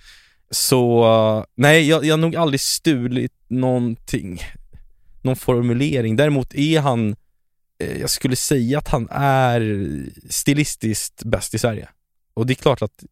Så 0.50 1.04
uh, 1.38 1.44
nej, 1.54 1.88
jag, 1.88 2.04
jag 2.04 2.12
har 2.12 2.18
nog 2.18 2.36
aldrig 2.36 2.60
stulit 2.60 3.32
någonting, 3.48 4.40
någon 5.22 5.36
formulering. 5.36 6.16
Däremot 6.16 6.54
är 6.54 6.80
han, 6.80 7.08
eh, 7.10 7.16
jag 7.78 8.10
skulle 8.10 8.36
säga 8.36 8.78
att 8.78 8.88
han 8.88 9.08
är 9.10 9.62
stilistiskt 10.28 11.24
bäst 11.24 11.54
i 11.54 11.58
Sverige. 11.58 11.88
Och 12.34 12.46
det 12.46 12.52
är 12.52 12.54
klart 12.54 12.82
att 12.82 13.04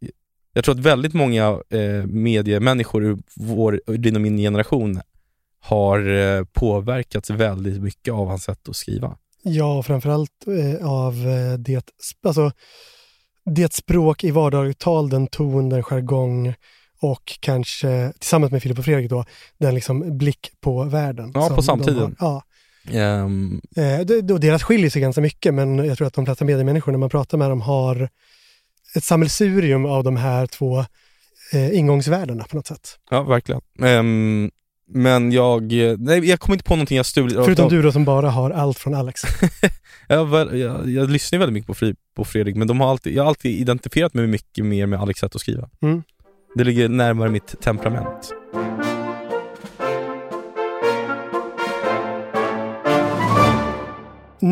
jag 0.53 0.65
tror 0.65 0.75
att 0.75 0.81
väldigt 0.81 1.15
många 1.15 1.61
eh, 1.71 2.07
mediemänniskor 2.07 3.05
ur, 3.05 3.19
vår, 3.35 3.81
ur 3.87 4.19
min 4.19 4.37
generation 4.37 5.01
har 5.61 6.09
eh, 6.09 6.45
påverkats 6.45 7.31
väldigt 7.31 7.83
mycket 7.83 8.15
av 8.15 8.29
hans 8.29 8.45
sätt 8.45 8.69
att 8.69 8.77
skriva. 8.77 9.17
Ja, 9.43 9.83
framförallt 9.83 10.47
eh, 10.47 10.89
av 10.91 11.15
eh, 11.15 11.59
det, 11.59 11.91
alltså, 12.23 12.53
det 13.45 13.73
språk 13.73 14.25
i 14.25 14.31
vardagligt 14.31 14.79
tal, 14.79 15.09
den 15.09 15.27
ton, 15.27 15.69
den 15.69 15.83
jargong 15.83 16.55
och 17.01 17.39
kanske 17.41 18.13
tillsammans 18.19 18.53
med 18.53 18.63
Filip 18.63 18.79
och 18.79 18.85
Fredrik 18.85 19.11
då, 19.11 19.25
den 19.59 19.75
liksom 19.75 20.19
blick 20.19 20.51
på 20.61 20.85
världen. 20.85 21.33
Ja, 21.35 21.49
på 21.49 21.55
de 21.55 21.63
samtiden. 21.63 22.17
har. 22.19 22.29
Ja. 22.29 22.43
Ehm, 22.93 23.61
Eh, 23.77 24.01
det- 24.01 24.21
då 24.21 24.39
deras 24.39 24.63
skiljer 24.63 24.91
sig 24.91 25.03
ganska 25.03 25.21
mycket, 25.21 25.55
men 25.55 25.79
jag 25.79 25.99
tror 25.99 26.07
att 26.07 26.15
de 26.15 26.25
flesta 26.27 26.45
mediemänniskor 26.45 26.93
när 26.93 26.99
man 26.99 27.11
pratar 27.11 27.39
med 27.39 27.51
dem 27.51 27.61
har 27.61 28.09
ett 28.97 29.05
sammelsurium 29.05 29.87
av 29.87 30.05
de 30.05 30.17
här 30.17 30.47
två 30.47 30.79
eh, 31.53 31.75
ingångsvärdena 31.79 32.45
på 32.45 32.57
något 32.57 32.67
sätt. 32.67 32.99
Ja, 33.11 33.23
verkligen. 33.23 33.61
Ehm, 33.83 34.51
men 34.89 35.33
jag, 35.33 35.73
nej 35.99 36.25
jag 36.31 36.41
kommer 36.41 36.55
inte 36.55 36.65
på 36.65 36.75
någonting 36.77 36.97
jag 36.97 37.07
stulit. 37.07 37.35
Förutom 37.45 37.69
du 37.69 37.83
då 37.83 37.93
som 37.93 38.05
bara 38.05 38.31
har 38.31 38.51
allt 38.51 38.79
från 38.79 38.95
Alex. 38.95 39.23
Jag, 40.09 40.25
väl- 40.25 40.59
jag, 40.59 40.89
jag 40.91 41.11
lyssnar 41.11 41.37
ju 41.37 41.41
väldigt 41.41 41.53
mycket 41.55 41.67
på, 41.67 41.75
Fri, 41.75 41.95
på 42.17 42.25
Fredrik, 42.25 42.57
men 42.57 42.69
de 42.69 42.81
har 42.81 42.91
alltid, 42.91 43.15
jag 43.15 43.23
har 43.23 43.29
alltid 43.29 43.61
identifierat 43.61 44.15
mig 44.15 44.27
mycket 44.27 44.65
mer 44.65 44.87
med 44.87 45.01
Alex 45.01 45.21
sätt 45.21 45.35
att 45.35 45.41
skriva. 45.41 45.69
Mm. 45.83 46.03
Det 46.55 46.65
ligger 46.65 46.89
närmare 46.89 47.29
mitt 47.31 47.61
temperament. 47.61 48.33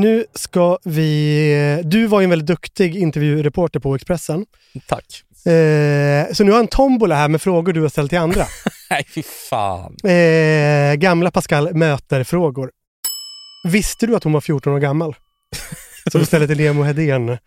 Nu 0.04 0.24
ska 0.34 0.78
vi... 0.84 1.82
Du 1.84 2.06
var 2.06 2.20
ju 2.20 2.24
en 2.24 2.30
väldigt 2.30 2.46
duktig 2.46 2.96
intervjureporter 2.96 3.80
på 3.80 3.94
Expressen. 3.94 4.46
Tack. 4.86 5.22
Eh, 5.46 6.32
så 6.32 6.44
nu 6.44 6.50
har 6.50 6.58
jag 6.58 6.64
en 6.64 6.68
tombola 6.68 7.14
här 7.14 7.28
med 7.28 7.42
frågor 7.42 7.72
du 7.72 7.80
har 7.80 7.88
ställt 7.88 8.10
till 8.10 8.18
andra. 8.18 8.46
Nej, 8.90 9.06
fy 9.14 9.22
fan. 9.22 9.96
Eh, 10.04 10.94
gamla 10.94 11.30
Pascal 11.30 11.74
möter-frågor. 11.74 12.70
Visste 13.64 14.06
du 14.06 14.16
att 14.16 14.24
hon 14.24 14.32
var 14.32 14.40
14 14.40 14.72
år 14.72 14.78
gammal? 14.78 15.16
Så 16.12 16.18
du 16.18 16.24
ställde 16.24 16.46
till 16.46 16.56
Nemo 16.64 16.82
Hedén. 16.82 17.38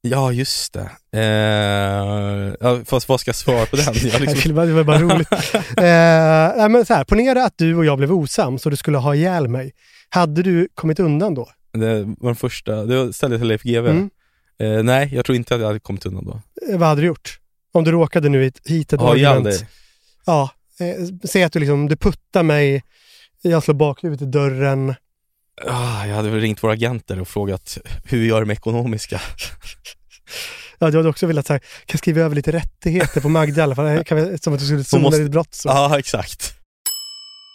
Ja, 0.00 0.32
just 0.32 0.72
det. 0.72 0.90
Eh, 1.20 2.84
fast 2.84 3.08
vad 3.08 3.20
ska 3.20 3.28
jag 3.28 3.36
svara 3.36 3.66
på 3.66 3.76
den? 3.76 3.84
Jag 3.94 4.20
liksom, 4.20 4.54
Det 4.54 4.72
var 4.72 4.84
bara 4.84 4.98
roligt. 4.98 5.32
eh, 5.32 6.68
men 6.68 6.86
så 6.86 6.94
här, 6.94 7.04
ponera 7.04 7.44
att 7.44 7.58
du 7.58 7.76
och 7.76 7.84
jag 7.84 7.98
blev 7.98 8.12
osams 8.12 8.64
och 8.66 8.70
du 8.70 8.76
skulle 8.76 8.98
ha 8.98 9.14
ihjäl 9.14 9.48
mig. 9.48 9.72
Hade 10.08 10.42
du 10.42 10.68
kommit 10.74 11.00
undan 11.00 11.34
då? 11.34 11.48
Det 11.72 12.02
var 12.04 12.28
den 12.28 12.36
första, 12.36 12.84
det 12.84 13.12
ställde 13.12 13.34
jag 13.34 13.40
till 13.40 13.48
Leif 13.48 13.62
GW. 13.62 13.90
Mm. 13.90 14.10
Eh, 14.58 14.82
nej, 14.82 15.10
jag 15.14 15.24
tror 15.24 15.36
inte 15.36 15.54
att 15.54 15.60
jag 15.60 15.66
hade 15.68 15.80
kommit 15.80 16.06
undan 16.06 16.24
då. 16.24 16.40
Eh, 16.72 16.78
vad 16.78 16.88
hade 16.88 17.00
du 17.00 17.06
gjort? 17.06 17.38
Om 17.72 17.84
du 17.84 17.90
råkade 17.90 18.28
nu 18.28 18.42
hit, 18.42 18.60
hit 18.64 18.92
ett 18.92 19.00
ihjäl 19.00 19.26
argument. 19.26 19.64
Ja, 20.26 20.50
eh, 20.80 21.06
säg 21.24 21.42
att 21.42 21.52
du 21.52 21.58
liksom, 21.60 21.88
du 21.88 21.96
puttar 21.96 22.42
mig, 22.42 22.82
jag 23.42 23.62
slår 23.62 23.74
bakhuvudet 23.74 24.22
i 24.22 24.30
dörren. 24.30 24.94
Ah, 25.66 26.06
jag 26.06 26.16
hade 26.16 26.30
väl 26.30 26.40
ringt 26.40 26.62
våra 26.62 26.72
agenter 26.72 27.20
och 27.20 27.28
frågat 27.28 27.78
hur 28.04 28.18
vi 28.18 28.26
gör 28.26 28.40
de 28.40 28.50
ekonomiska. 28.50 29.20
Ja, 30.78 30.90
du 30.90 30.96
hade 30.96 31.08
också 31.08 31.26
velat 31.26 31.46
säga, 31.46 31.58
kan 31.58 31.68
jag 31.86 31.98
skriva 31.98 32.20
över 32.20 32.36
lite 32.36 32.52
rättigheter 32.52 33.20
på 33.20 33.28
Magda 33.28 33.60
i 33.60 33.62
alla 33.62 33.74
fall, 33.74 34.04
kan 34.04 34.16
vi, 34.16 34.38
som 34.38 34.52
att 34.52 34.58
du 34.60 34.66
skulle 34.66 34.84
sona 34.84 35.02
måste- 35.02 35.22
ditt 35.22 35.30
brott. 35.30 35.54
Så. 35.54 35.68
Ja, 35.68 35.98
exakt. 35.98 36.54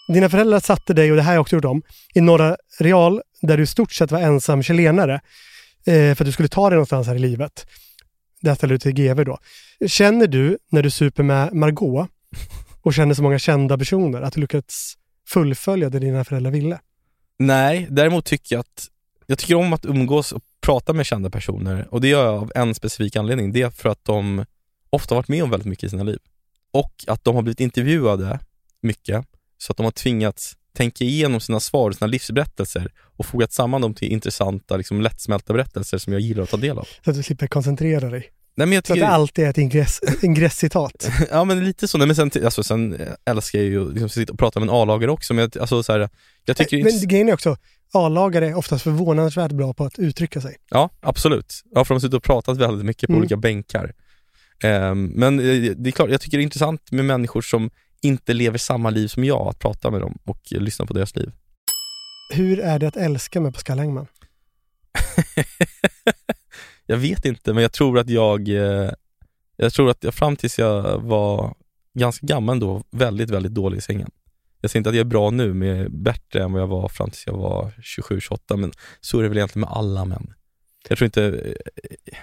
Dina 0.08 0.30
föräldrar 0.30 0.60
satte 0.60 0.94
dig, 0.94 1.12
och 1.12 1.18
det 1.18 1.24
här 1.24 1.30
har 1.30 1.36
jag 1.36 1.42
också 1.42 1.56
gjort 1.56 1.66
om, 1.66 1.82
i 2.14 2.22
Norra 2.22 2.58
Real 2.80 3.22
där 3.42 3.58
du 3.58 3.64
i 3.64 3.68
stort 3.68 3.92
sett 3.92 4.12
var 4.12 4.20
ensam 4.20 4.64
chilenare. 4.64 5.22
Eh, 5.86 5.94
för 5.94 6.12
att 6.12 6.26
du 6.26 6.32
skulle 6.32 6.50
ta 6.50 6.70
dig 6.70 6.76
någonstans 6.76 7.08
här 7.08 7.16
i 7.16 7.20
livet. 7.20 7.68
Där 8.42 8.56
ställde 8.56 8.76
du 8.76 8.80
till 8.80 8.94
GV 8.94 9.24
då. 9.26 9.38
Känner 9.88 10.28
du 10.28 10.58
när 10.70 10.84
du 10.84 10.90
super 10.90 11.24
med 11.24 11.54
Margot 11.54 12.10
och 12.82 12.94
känner 12.94 13.14
så 13.14 13.24
många 13.24 13.40
kända 13.40 13.78
personer 13.78 14.22
att 14.22 14.34
du 14.34 14.42
lyckats 14.42 14.94
fullfölja 15.28 15.90
det 15.90 16.00
dina 16.00 16.24
föräldrar 16.24 16.52
ville? 16.52 16.80
Nej, 17.40 17.88
däremot 17.90 18.26
tycker 18.26 18.56
jag 18.56 18.60
att 18.60 18.88
jag 19.26 19.38
tycker 19.38 19.56
om 19.56 19.74
att 19.74 19.86
umgås 19.86 20.32
och 20.32 20.44
prata 20.62 20.94
med 20.94 21.06
kända 21.06 21.30
personer 21.30 21.88
och 21.92 22.02
det 22.02 22.08
gör 22.08 22.26
jag 22.26 22.36
av 22.36 22.52
en 22.56 22.76
specifik 22.76 23.16
anledning. 23.16 23.52
Det 23.52 23.62
är 23.62 23.70
för 23.70 23.90
att 23.90 24.06
de 24.06 24.46
ofta 24.90 25.16
varit 25.16 25.28
med 25.28 25.44
om 25.44 25.50
väldigt 25.50 25.68
mycket 25.68 25.84
i 25.84 25.90
sina 25.90 26.04
liv. 26.04 26.20
Och 26.72 26.94
att 27.08 27.24
de 27.24 27.36
har 27.36 27.42
blivit 27.42 27.60
intervjuade 27.60 28.40
mycket 28.82 29.26
så 29.58 29.72
att 29.72 29.78
de 29.78 29.84
har 29.84 29.92
tvingats 29.92 30.54
tänka 30.78 31.04
igenom 31.04 31.40
sina 31.40 31.60
svar 31.60 31.90
och 31.90 31.96
sina 31.96 32.08
livsberättelser 32.08 32.92
och 33.18 33.26
fogat 33.26 33.54
samman 33.54 33.82
dem 33.82 33.94
till 33.94 34.12
intressanta, 34.12 34.78
liksom 34.78 35.02
lättsmälta 35.02 35.54
berättelser 35.54 35.98
som 35.98 36.14
jag 36.14 36.22
gillar 36.22 36.44
att 36.44 36.50
ta 36.50 36.58
del 36.58 36.78
av. 36.80 36.88
Så 37.06 37.10
att 37.10 37.16
du 37.18 37.24
slipper 37.24 37.48
koncentrera 37.48 38.10
dig. 38.10 38.32
Nej, 38.56 38.68
men 38.68 38.72
jag 38.76 38.88
Så 38.88 38.94
att 38.94 38.96
tycker, 38.96 39.08
det 39.08 39.14
alltid 39.14 39.46
är 39.46 39.50
ett 39.50 39.58
ingress, 39.58 40.00
ingresscitat. 40.24 41.10
ja 41.32 41.44
men 41.44 41.66
lite 41.66 41.88
så, 41.88 41.98
Nej, 41.98 42.08
men 42.08 42.16
sen, 42.16 42.32
alltså, 42.46 42.64
sen 42.64 43.02
älskar 43.26 43.60
jag 43.60 43.68
ju 43.68 43.88
att 43.88 43.94
liksom, 43.94 44.10
sitta 44.10 44.34
och 44.34 44.40
prata 44.40 44.60
med 44.60 44.70
en 44.70 44.76
A-lagare 44.76 45.12
också, 45.12 45.34
men 45.34 45.42
jag, 45.42 45.62
alltså, 45.62 45.84
så 45.84 45.92
här, 45.92 46.10
jag 46.46 46.58
tycker 46.58 46.84
Men 46.84 47.08
grejen 47.08 47.30
är 47.30 47.34
också, 47.34 47.58
A-lagare 47.94 48.48
är 48.48 48.54
oftast 48.56 48.84
förvånansvärt 48.84 49.52
bra 49.52 49.74
på 49.74 49.84
att 49.86 50.00
uttrycka 50.00 50.42
sig. 50.42 50.56
Ja, 50.70 50.90
absolut. 51.02 51.64
Ja, 51.72 51.86
för 51.86 51.94
de 51.94 51.96
har 51.96 52.00
suttit 52.00 52.14
och 52.14 52.24
pratat 52.24 52.58
väldigt 52.58 52.86
mycket 52.86 53.08
på 53.08 53.14
Mm. 53.14 53.20
olika 53.20 53.38
bänkar. 53.38 53.94
Ehm, 54.64 55.06
men 55.06 55.40
eh, 55.40 55.72
det 55.78 55.90
är 55.90 55.92
klart, 55.92 56.10
jag 56.10 56.22
tycker 56.22 56.38
det 56.38 56.42
är 56.42 56.44
intressant 56.44 56.92
med 56.92 57.06
människor 57.06 57.42
som 57.42 57.70
inte 58.08 58.34
lever 58.34 58.58
samma 58.58 58.90
liv 58.90 59.08
som 59.08 59.24
jag, 59.24 59.48
att 59.48 59.60
prata 59.60 59.92
med 59.92 60.02
dem 60.02 60.18
och 60.24 60.40
lyssna 60.52 60.86
på 60.86 60.94
deras 60.94 61.16
liv. 61.16 61.32
Hur 62.34 62.60
är 62.60 62.80
det 62.80 62.88
att 62.88 62.98
älska 62.98 63.42
med 63.42 63.54
Pascal 63.54 63.80
Engman? 63.80 64.08
jag 66.86 66.98
vet 66.98 67.26
inte, 67.26 67.54
men 67.54 67.62
jag 67.62 67.72
tror 67.74 68.00
att 68.00 68.10
jag, 68.10 68.50
eh, 68.50 68.92
jag 69.56 69.74
tror 69.74 69.90
att 69.90 70.04
jag 70.04 70.14
fram 70.14 70.36
tills 70.36 70.60
jag 70.60 71.00
var 71.00 71.56
ganska 71.94 72.26
gammal 72.26 72.54
ändå, 72.54 72.84
väldigt, 72.92 73.30
väldigt 73.30 73.54
dålig 73.54 73.78
i 73.78 73.82
sängen. 73.82 74.12
Jag 74.62 74.72
säger 74.72 74.80
inte 74.80 74.90
att 74.90 74.96
jag 74.96 75.06
är 75.06 75.10
bra 75.10 75.30
nu, 75.30 75.54
men 75.54 75.68
jag 75.68 75.78
är 75.78 75.90
bättre 75.90 76.44
än 76.44 76.52
vad 76.52 76.62
jag 76.62 76.68
var 76.68 76.90
fram 76.90 77.10
tills 77.10 77.28
jag 77.28 77.38
var 77.38 77.72
27-28, 77.72 78.58
men 78.58 78.72
så 79.02 79.20
är 79.20 79.24
det 79.24 79.30
väl 79.30 79.38
egentligen 79.38 79.62
med 79.62 79.78
alla 79.78 80.06
män. 80.06 80.34
Jag 80.90 80.98
tror 80.98 81.06
inte... 81.06 81.24
eh, 81.24 82.18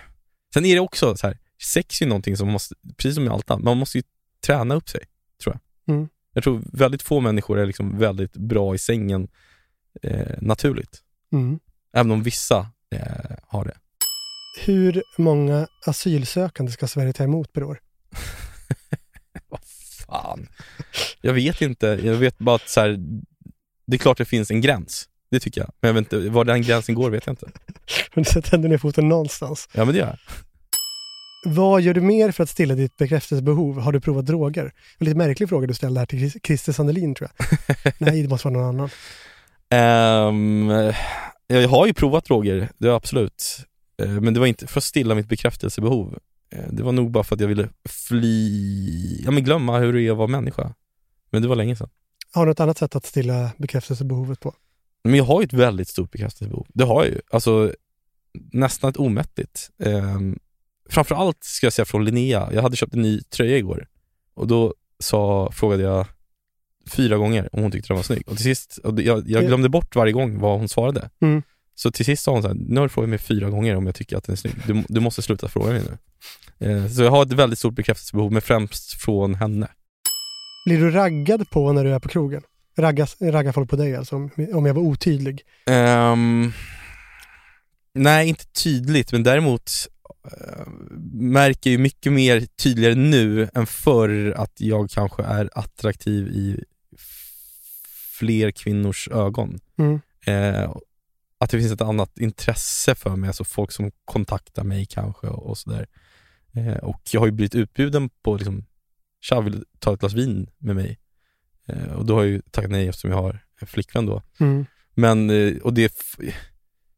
Sen 0.55 0.65
är 0.65 0.75
det 0.75 0.81
också 0.81 1.17
så 1.17 1.27
här, 1.27 1.39
sex 1.63 2.01
är 2.01 2.05
ju 2.05 2.09
någonting 2.09 2.37
som 2.37 2.47
man 2.47 2.53
måste, 2.53 2.75
precis 2.97 3.15
som 3.15 3.25
med 3.25 3.33
allt 3.33 3.51
annat, 3.51 3.65
man 3.65 3.77
måste 3.77 3.99
ju 3.99 4.05
träna 4.47 4.75
upp 4.75 4.89
sig, 4.89 5.05
tror 5.43 5.55
jag. 5.55 5.61
Mm. 5.89 6.09
Jag 6.33 6.45
tror 6.45 6.63
väldigt 6.73 7.03
få 7.03 7.21
människor 7.21 7.59
är 7.59 7.67
liksom 7.67 7.99
väldigt 7.99 8.37
bra 8.37 8.75
i 8.75 8.79
sängen 8.79 9.29
eh, 10.03 10.37
naturligt. 10.41 11.03
Mm. 11.33 11.59
Även 11.93 12.11
om 12.11 12.23
vissa 12.23 12.67
eh, 12.91 13.37
har 13.43 13.65
det. 13.65 13.77
Hur 14.61 15.03
många 15.19 15.67
asylsökande 15.87 16.73
ska 16.73 16.89
Sverige 16.89 17.13
ta 17.13 17.25
emot 17.25 17.53
per 17.53 17.63
år? 17.63 17.81
Vad 19.49 19.61
fan. 20.07 20.49
Jag 21.21 21.33
vet 21.33 21.63
inte. 21.63 21.87
Jag 21.87 22.15
vet 22.15 22.39
bara 22.39 22.57
att 22.57 22.69
så 22.69 22.81
här, 22.81 22.99
det 23.87 23.97
är 23.97 23.99
klart 23.99 24.19
det 24.19 24.25
finns 24.25 24.51
en 24.51 24.61
gräns. 24.61 25.09
Det 25.31 25.41
tycker 25.41 25.61
jag. 25.61 25.71
Men 25.81 25.89
jag 25.89 25.95
vet 25.95 26.13
inte, 26.13 26.31
var 26.31 26.45
den 26.45 26.63
gränsen 26.63 26.95
går 26.95 27.11
vet 27.11 27.27
jag 27.27 27.33
inte. 27.33 27.47
Har 28.15 28.23
du 28.23 28.25
sätter 28.25 28.55
ändå 28.55 28.69
ner 28.69 28.79
foten 28.79 29.09
någonstans. 29.09 29.69
Ja 29.73 29.85
men 29.85 29.95
det 29.95 30.01
gör 30.01 30.07
jag. 30.07 30.19
Vad 31.45 31.81
gör 31.83 31.95
du 31.95 32.01
mer 32.01 32.31
för 32.31 32.43
att 32.43 32.51
stilla 32.51 32.75
ditt 32.75 32.97
bekräftelsebehov? 32.97 33.79
Har 33.81 33.93
du 33.93 34.01
provat 34.01 34.27
droger? 34.27 34.65
En 34.99 35.05
lite 35.05 35.17
märklig 35.17 35.49
fråga 35.49 35.67
du 35.67 35.75
ställde 35.75 36.01
här 36.01 36.07
till 36.07 36.19
Chris- 36.19 36.37
Christer 36.47 36.73
Sandelin 36.73 37.15
tror 37.15 37.31
jag. 37.39 37.47
Nej, 37.99 38.23
det 38.23 38.29
måste 38.29 38.49
vara 38.49 38.59
någon 38.63 38.69
annan. 38.69 38.89
Ehm, 39.71 40.93
jag 41.47 41.69
har 41.69 41.87
ju 41.87 41.95
provat 41.95 42.25
droger, 42.25 42.69
det 42.79 42.89
har 42.89 42.97
absolut. 42.97 43.59
Eh, 44.03 44.09
men 44.09 44.35
det 44.35 44.41
var 44.41 44.47
inte 44.47 44.67
för 44.67 44.81
att 44.81 44.85
stilla 44.85 45.15
mitt 45.15 45.29
bekräftelsebehov. 45.29 46.19
Eh, 46.51 46.65
det 46.71 46.83
var 46.83 46.93
nog 46.93 47.11
bara 47.11 47.25
för 47.25 47.35
att 47.35 47.41
jag 47.41 47.49
ville 47.49 47.69
fly, 47.89 49.23
ja 49.25 49.31
men 49.31 49.45
glömma 49.45 49.79
hur 49.79 49.93
det 49.93 50.03
är 50.03 50.11
att 50.11 50.17
vara 50.17 50.29
människa. 50.29 50.75
Men 51.31 51.43
det 51.43 51.49
var 51.49 51.57
länge 51.57 51.77
sedan. 51.77 51.89
Har 52.33 52.47
du 52.47 52.51
något 52.51 52.61
annat 52.61 52.79
sätt 52.79 52.97
att 52.97 53.07
stilla 53.07 53.51
bekräftelsebehovet 53.59 54.41
på? 54.41 54.55
Men 55.05 55.15
jag 55.15 55.25
har 55.25 55.41
ju 55.41 55.45
ett 55.45 55.53
väldigt 55.53 55.89
stort 55.89 56.11
bekräftelsebehov. 56.11 56.67
Det 56.75 56.85
har 56.85 57.05
jag 57.05 57.13
ju. 57.13 57.21
Alltså 57.31 57.73
nästan 58.53 58.91
ett 58.91 58.97
omättligt. 58.97 59.71
Um, 60.85 60.93
framförallt 60.93 61.45
ska 61.45 61.67
jag 61.67 61.73
säga 61.73 61.87
från 61.87 62.05
Linnea. 62.05 62.49
Jag 62.53 62.63
hade 62.63 62.77
köpt 62.77 62.95
en 62.95 63.03
ny 63.03 63.21
tröja 63.21 63.57
igår 63.57 63.87
och 64.35 64.47
då 64.47 64.75
sa, 64.99 65.53
frågade 65.53 65.83
jag 65.83 66.07
fyra 66.91 67.17
gånger 67.17 67.49
om 67.53 67.63
hon 67.63 67.71
tyckte 67.71 67.89
den 67.89 67.97
var 67.97 68.03
snygg. 68.03 68.29
Och 68.29 68.37
till 68.37 68.45
sist, 68.45 68.79
och 68.79 69.01
jag, 69.01 69.31
jag 69.31 69.47
glömde 69.47 69.69
bort 69.69 69.97
varje 69.97 70.13
gång 70.13 70.39
vad 70.39 70.59
hon 70.59 70.69
svarade. 70.69 71.11
Mm. 71.23 71.43
Så 71.75 71.91
till 71.91 72.05
sist 72.05 72.23
sa 72.23 72.33
hon 72.33 72.43
så 72.43 72.49
här, 72.49 72.55
nu 72.55 72.81
har 72.81 72.87
du 72.87 72.89
frågat 72.89 73.11
mig 73.11 73.19
fyra 73.19 73.51
gånger 73.51 73.77
om 73.77 73.87
jag 73.87 73.95
tycker 73.95 74.17
att 74.17 74.25
den 74.25 74.33
är 74.33 74.37
snygg. 74.37 74.55
Du, 74.67 74.85
du 74.89 75.01
måste 75.01 75.23
sluta 75.23 75.49
fråga 75.49 75.73
mig 75.73 75.83
nu. 75.83 75.99
Eh, 76.67 76.89
så 76.89 77.03
jag 77.03 77.11
har 77.11 77.23
ett 77.23 77.33
väldigt 77.33 77.59
stort 77.59 77.75
bekräftelsebehov, 77.75 78.33
men 78.33 78.43
främst 78.43 79.03
från 79.03 79.35
henne. 79.35 79.69
Blir 80.67 80.79
du 80.79 80.91
raggad 80.91 81.51
på 81.51 81.73
när 81.73 81.85
du 81.85 81.91
är 81.91 81.99
på 81.99 82.09
krogen? 82.09 82.43
Raggas, 82.77 83.17
raggar 83.21 83.53
folk 83.53 83.71
på 83.71 83.77
dig 83.77 83.97
alltså, 83.97 84.17
om, 84.17 84.31
om 84.55 84.67
jag 84.67 84.75
var 84.75 84.83
otydlig? 84.83 85.43
Ehm, 85.67 86.53
nej, 87.95 88.29
inte 88.29 88.47
tydligt, 88.47 89.13
men 89.13 89.23
däremot 89.23 89.71
märker 91.13 91.71
jag 91.71 91.79
ju 91.79 91.83
mycket 91.83 92.13
mer 92.13 92.41
tydligare 92.41 92.95
nu 92.95 93.49
än 93.55 93.67
förr 93.67 94.35
att 94.37 94.61
jag 94.61 94.91
kanske 94.91 95.23
är 95.23 95.51
attraktiv 95.53 96.29
i 96.29 96.65
fler 98.19 98.51
kvinnors 98.51 99.09
ögon. 99.09 99.61
Mm. 99.79 100.01
Eh, 100.27 100.77
att 101.39 101.51
det 101.51 101.59
finns 101.59 101.73
ett 101.73 101.81
annat 101.81 102.19
intresse 102.19 102.95
för 102.95 103.17
mig, 103.17 103.29
alltså 103.29 103.45
folk 103.45 103.73
som 103.73 103.91
kontaktar 104.05 104.65
mig 104.65 104.87
kanske 104.87 105.27
och, 105.27 105.51
och 105.51 105.59
sådär. 105.59 105.87
Eh, 106.53 106.77
och 106.77 107.01
jag 107.13 107.21
har 107.21 107.27
ju 107.27 107.33
blivit 107.33 107.55
utbjuden 107.55 108.11
på 108.23 108.37
liksom, 108.37 108.65
tja, 109.21 109.41
vill 109.41 109.53
du 109.53 109.65
ta 109.79 109.95
ett 109.95 110.01
glas 110.01 110.15
vin 110.15 110.51
med 110.59 110.77
mig? 110.77 110.99
Eh, 111.67 111.93
och 111.93 112.07
då 112.07 112.15
har 112.15 112.23
jag 112.23 112.31
ju 112.31 112.43
tackat 112.51 112.71
nej 112.71 112.89
eftersom 112.89 113.11
jag 113.11 113.23
har 113.23 113.45
en 113.61 113.67
flickvän 113.67 114.07
då. 114.07 114.23
Mm. 114.41 114.67
Men, 114.95 115.31
eh, 115.31 115.57
och 115.57 115.75
det, 115.75 115.93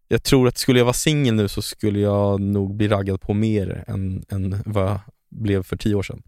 jag 0.09 0.23
tror 0.23 0.49
att 0.49 0.59
skulle 0.59 0.79
jag 0.81 0.85
vara 0.85 0.93
singel 0.95 1.35
nu 1.35 1.49
så 1.49 1.63
skulle 1.63 1.99
jag 2.01 2.41
nog 2.41 2.77
bli 2.77 2.89
raggad 2.89 3.21
på 3.21 3.35
mer 3.35 3.85
än, 3.87 4.25
än 4.29 4.63
vad 4.67 4.85
jag 4.85 5.01
blev 5.31 5.63
för 5.63 5.77
tio 5.77 5.95
år 5.95 6.03
sedan. 6.03 6.23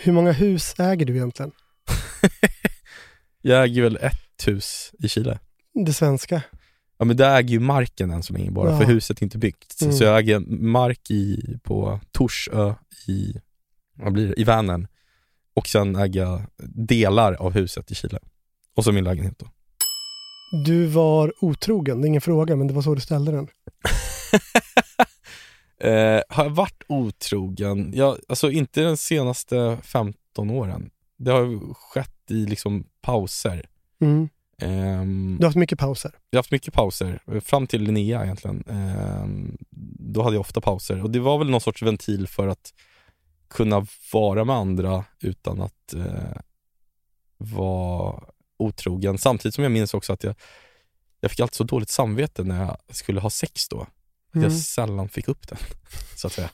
Hur 0.00 0.12
många 0.12 0.32
hus 0.32 0.74
äger 0.78 1.06
du 1.06 1.14
egentligen? 1.16 1.52
Jag 3.42 3.64
äger 3.64 3.82
väl 3.82 3.96
ett 3.96 4.46
hus 4.46 4.92
i 4.98 5.08
Chile. 5.08 5.38
Det 5.84 5.92
svenska? 5.92 6.42
Ja 6.98 7.04
men 7.04 7.16
det 7.16 7.26
äger 7.26 7.48
ju 7.48 7.60
marken 7.60 8.10
än 8.10 8.22
så 8.22 8.32
länge 8.32 8.50
bara, 8.50 8.70
Ja. 8.70 8.78
för 8.78 8.84
huset 8.84 9.18
är 9.18 9.22
inte 9.22 9.38
byggt. 9.38 9.82
Mm. 9.82 9.92
Så 9.92 10.04
jag 10.04 10.18
äger 10.18 10.38
mark 10.70 11.10
i, 11.10 11.42
på 11.62 12.00
Torsö 12.12 12.74
i, 13.06 13.34
vad 13.94 14.12
blir 14.12 14.26
det, 14.28 14.40
i 14.40 14.44
Vänern. 14.44 14.86
Och 15.54 15.66
sen 15.66 15.96
äger 15.96 16.20
jag 16.20 16.42
delar 16.74 17.32
av 17.32 17.52
huset 17.52 17.90
i 17.90 17.94
Chile. 17.94 18.18
Och 18.74 18.84
så 18.84 18.92
min 18.92 19.04
lägenhet 19.04 19.38
då. 19.38 19.46
Du 20.50 20.86
var 20.86 21.32
otrogen, 21.40 22.00
det 22.00 22.06
är 22.06 22.08
ingen 22.08 22.20
fråga, 22.20 22.56
men 22.56 22.66
det 22.66 22.74
var 22.74 22.82
så 22.82 22.94
du 22.94 23.00
ställde 23.00 23.32
den. 23.32 23.48
Eh, 25.80 26.20
har 26.28 26.44
jag 26.44 26.50
varit 26.50 26.82
otrogen? 26.88 27.92
Ja, 27.94 28.16
alltså 28.28 28.50
inte 28.50 28.82
de 28.82 28.96
senaste 28.96 29.78
15 29.82 30.50
åren. 30.50 30.90
Det 31.16 31.30
har 31.30 31.74
skett 31.74 32.30
i 32.30 32.34
liksom 32.46 32.84
pauser. 33.00 33.68
Mm. 34.00 34.28
Ehm, 34.62 35.36
Du 35.38 35.44
har 35.44 35.48
haft 35.48 35.56
mycket 35.56 35.78
pauser. 35.78 36.10
jag 36.30 36.36
har 36.36 36.38
haft 36.38 36.50
mycket 36.50 36.74
pauser, 36.74 37.40
fram 37.40 37.66
till 37.66 37.82
Linnea 37.82 38.24
egentligen. 38.24 38.64
Ehm, 38.68 39.58
då 39.98 40.22
hade 40.22 40.36
jag 40.36 40.40
ofta 40.40 40.60
pauser 40.60 41.02
och 41.02 41.10
det 41.10 41.20
var 41.20 41.38
väl 41.38 41.50
någon 41.50 41.60
sorts 41.60 41.82
ventil 41.82 42.26
för 42.28 42.48
att 42.48 42.74
kunna 43.48 43.86
vara 44.12 44.44
med 44.44 44.56
andra 44.56 45.04
utan 45.20 45.60
att 45.60 45.94
eh, 45.94 46.40
vara 47.36 48.22
otrogen. 48.58 49.18
Samtidigt 49.18 49.54
som 49.54 49.64
jag 49.64 49.72
minns 49.72 49.94
också 49.94 50.12
att 50.12 50.24
jag, 50.24 50.34
jag 51.20 51.30
fick 51.30 51.40
alltid 51.40 51.54
så 51.56 51.64
dåligt 51.64 51.88
samvete 51.90 52.44
när 52.44 52.64
jag 52.64 52.76
skulle 52.96 53.20
ha 53.20 53.30
sex 53.30 53.68
då. 53.68 53.80
Att 53.80 53.88
Mm. 54.34 54.50
jag 54.50 54.52
sällan 54.60 55.08
fick 55.08 55.28
upp 55.28 55.48
den, 55.48 55.58
så 56.16 56.26
att 56.26 56.32
säga. 56.32 56.50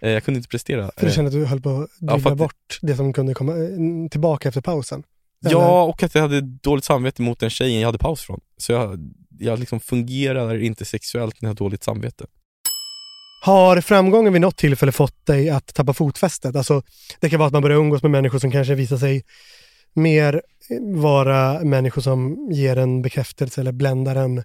Eh, 0.00 0.10
jag 0.10 0.24
kunde 0.24 0.38
inte 0.38 0.48
prestera. 0.48 0.90
För 0.96 1.00
du 1.00 1.06
Eh, 1.06 1.12
kände 1.12 1.28
att 1.28 1.32
du 1.34 1.44
höll 1.44 1.60
på 1.60 1.80
att 1.80 1.90
Ja, 2.00 2.18
för 2.18 2.30
att- 2.32 2.38
bort 2.38 2.78
det 2.82 2.96
som 2.96 3.12
kunde 3.12 3.34
komma 3.34 3.52
eh, 3.52 4.08
tillbaka 4.10 4.48
efter 4.48 4.60
pausen. 4.60 5.02
Eller? 5.44 5.52
Ja, 5.56 5.82
och 5.82 6.02
att 6.02 6.14
jag 6.14 6.22
hade 6.22 6.40
dåligt 6.40 6.84
samvete 6.84 7.22
mot 7.22 7.38
den 7.40 7.50
tjejen 7.50 7.80
jag 7.80 7.88
hade 7.88 7.98
paus 7.98 8.20
från. 8.22 8.40
Så 8.56 8.72
jag, 8.72 9.12
jag 9.38 9.58
liksom 9.58 9.80
fungerar 9.80 10.62
inte 10.62 10.84
sexuellt 10.84 11.42
när 11.42 11.46
jag 11.46 11.50
har 11.50 11.56
dåligt 11.56 11.84
samvete. 11.84 12.26
Har 13.42 13.80
framgången 13.80 14.32
vid 14.32 14.42
något 14.42 14.56
tillfälle 14.56 14.92
fått 14.92 15.26
dig 15.26 15.50
att 15.50 15.74
tappa 15.74 15.92
fotfästet? 15.94 16.56
Alltså, 16.56 16.82
det 17.20 17.30
kan 17.30 17.38
vara 17.38 17.46
att 17.46 17.52
man 17.52 17.62
börjar 17.62 17.78
umgås 17.78 18.02
med 18.02 18.10
människor 18.10 18.38
som 18.38 18.50
kanske 18.50 18.74
visar 18.74 18.96
sig 18.96 19.24
mer 19.94 20.42
vara 20.94 21.64
människor 21.64 22.02
som 22.02 22.48
ger 22.52 22.76
en 22.76 23.02
bekräftelse 23.02 23.60
eller 23.60 23.72
bländar 23.72 24.16
en. 24.16 24.36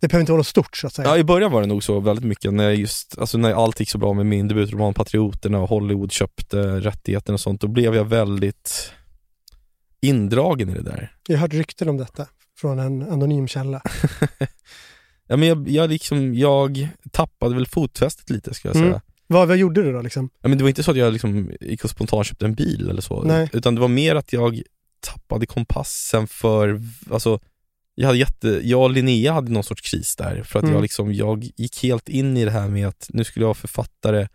Det 0.00 0.08
behöver 0.08 0.20
inte 0.20 0.32
vara 0.32 0.38
något 0.38 0.46
stort 0.46 0.76
så 0.76 0.86
att 0.86 0.92
säga. 0.92 1.08
Ja, 1.08 1.18
i 1.18 1.24
början 1.24 1.52
var 1.52 1.60
det 1.60 1.66
nog 1.66 1.84
så 1.84 2.00
väldigt 2.00 2.24
mycket 2.24 2.52
när 2.52 2.70
just, 2.70 3.18
alltså 3.18 3.38
när 3.38 3.52
allt 3.52 3.80
gick 3.80 3.90
så 3.90 3.98
bra 3.98 4.12
med 4.12 4.26
min 4.26 4.48
debutroman 4.48 4.94
Patrioterna 4.94 5.60
och 5.60 5.68
Hollywood 5.68 6.12
köpte 6.12 6.80
rättigheterna 6.80 7.34
och 7.34 7.40
sånt, 7.40 7.60
då 7.60 7.68
blev 7.68 7.94
jag 7.94 8.04
väldigt 8.04 8.92
indragen 10.00 10.68
i 10.68 10.74
det 10.74 10.82
där. 10.82 11.12
Jag 11.28 11.36
har 11.36 11.40
hört 11.40 11.54
rykten 11.54 11.88
om 11.88 11.96
detta 11.96 12.26
från 12.58 12.78
en 12.78 13.02
anonym 13.02 13.48
källa. 13.48 13.82
Ja, 15.26 15.36
men 15.36 15.48
jag, 15.48 15.68
jag, 15.68 15.90
liksom, 15.90 16.34
jag 16.34 16.88
tappade 17.10 17.54
väl 17.54 17.66
fotfästet 17.66 18.30
lite 18.30 18.54
skulle 18.54 18.70
jag 18.70 18.76
säga. 18.76 18.86
Mm. 18.86 19.00
Vad, 19.26 19.48
vad 19.48 19.56
gjorde 19.56 19.82
du 19.82 19.92
då 19.92 20.02
liksom? 20.02 20.30
Ja, 20.42 20.48
men 20.48 20.58
det 20.58 20.64
var 20.64 20.68
inte 20.68 20.82
så 20.82 20.90
att 20.90 20.96
jag 20.96 21.12
liksom 21.12 21.52
gick 21.60 21.84
och 21.84 21.90
spontant 21.90 22.26
köpte 22.26 22.44
en 22.44 22.54
bil 22.54 22.88
eller 22.90 23.02
så. 23.02 23.22
Nej. 23.22 23.48
Utan 23.52 23.74
det 23.74 23.80
var 23.80 23.88
mer 23.88 24.14
att 24.14 24.32
jag 24.32 24.62
tappade 25.00 25.46
kompassen 25.46 26.26
för, 26.26 26.80
alltså 27.10 27.40
jag 27.94 28.06
hade 28.06 28.18
jätte, 28.18 28.60
jag 28.62 28.82
och 28.82 28.90
Linnea 28.90 29.32
hade 29.32 29.52
någon 29.52 29.64
sorts 29.64 29.90
kris 29.90 30.16
där. 30.16 30.42
För 30.42 30.58
att 30.58 30.62
Mm. 30.62 30.74
jag 30.74 30.82
liksom, 30.82 31.14
jag 31.14 31.44
gick 31.56 31.82
helt 31.82 32.08
in 32.08 32.36
i 32.36 32.44
det 32.44 32.50
här 32.50 32.68
med 32.68 32.88
att 32.88 33.06
nu 33.12 33.24
skulle 33.24 33.42
jag 33.42 33.48
vara 33.48 33.54
författare, 33.54 34.28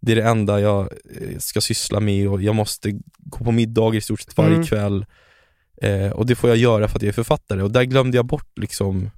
det 0.00 0.12
är 0.12 0.16
det 0.16 0.22
enda 0.24 0.60
jag 0.60 0.80
eh, 0.82 1.38
ska 1.38 1.60
syssla 1.60 2.00
med 2.00 2.28
och 2.28 2.42
jag 2.42 2.54
måste 2.54 2.90
gå 3.18 3.44
på 3.44 3.52
middagar 3.52 3.98
i 3.98 4.00
stort 4.00 4.20
sett 4.20 4.36
varje 4.36 4.54
Mm. 4.54 4.66
kväll. 4.66 5.06
Eh, 5.82 6.10
och 6.10 6.26
det 6.26 6.34
får 6.34 6.50
jag 6.50 6.56
göra 6.56 6.88
för 6.88 6.96
att 6.96 7.02
jag 7.02 7.08
är 7.08 7.12
författare. 7.12 7.62
Och 7.62 7.70
där 7.70 7.82
glömde 7.84 8.16
jag 8.16 8.26
bort 8.26 8.58
liksom 8.58 9.10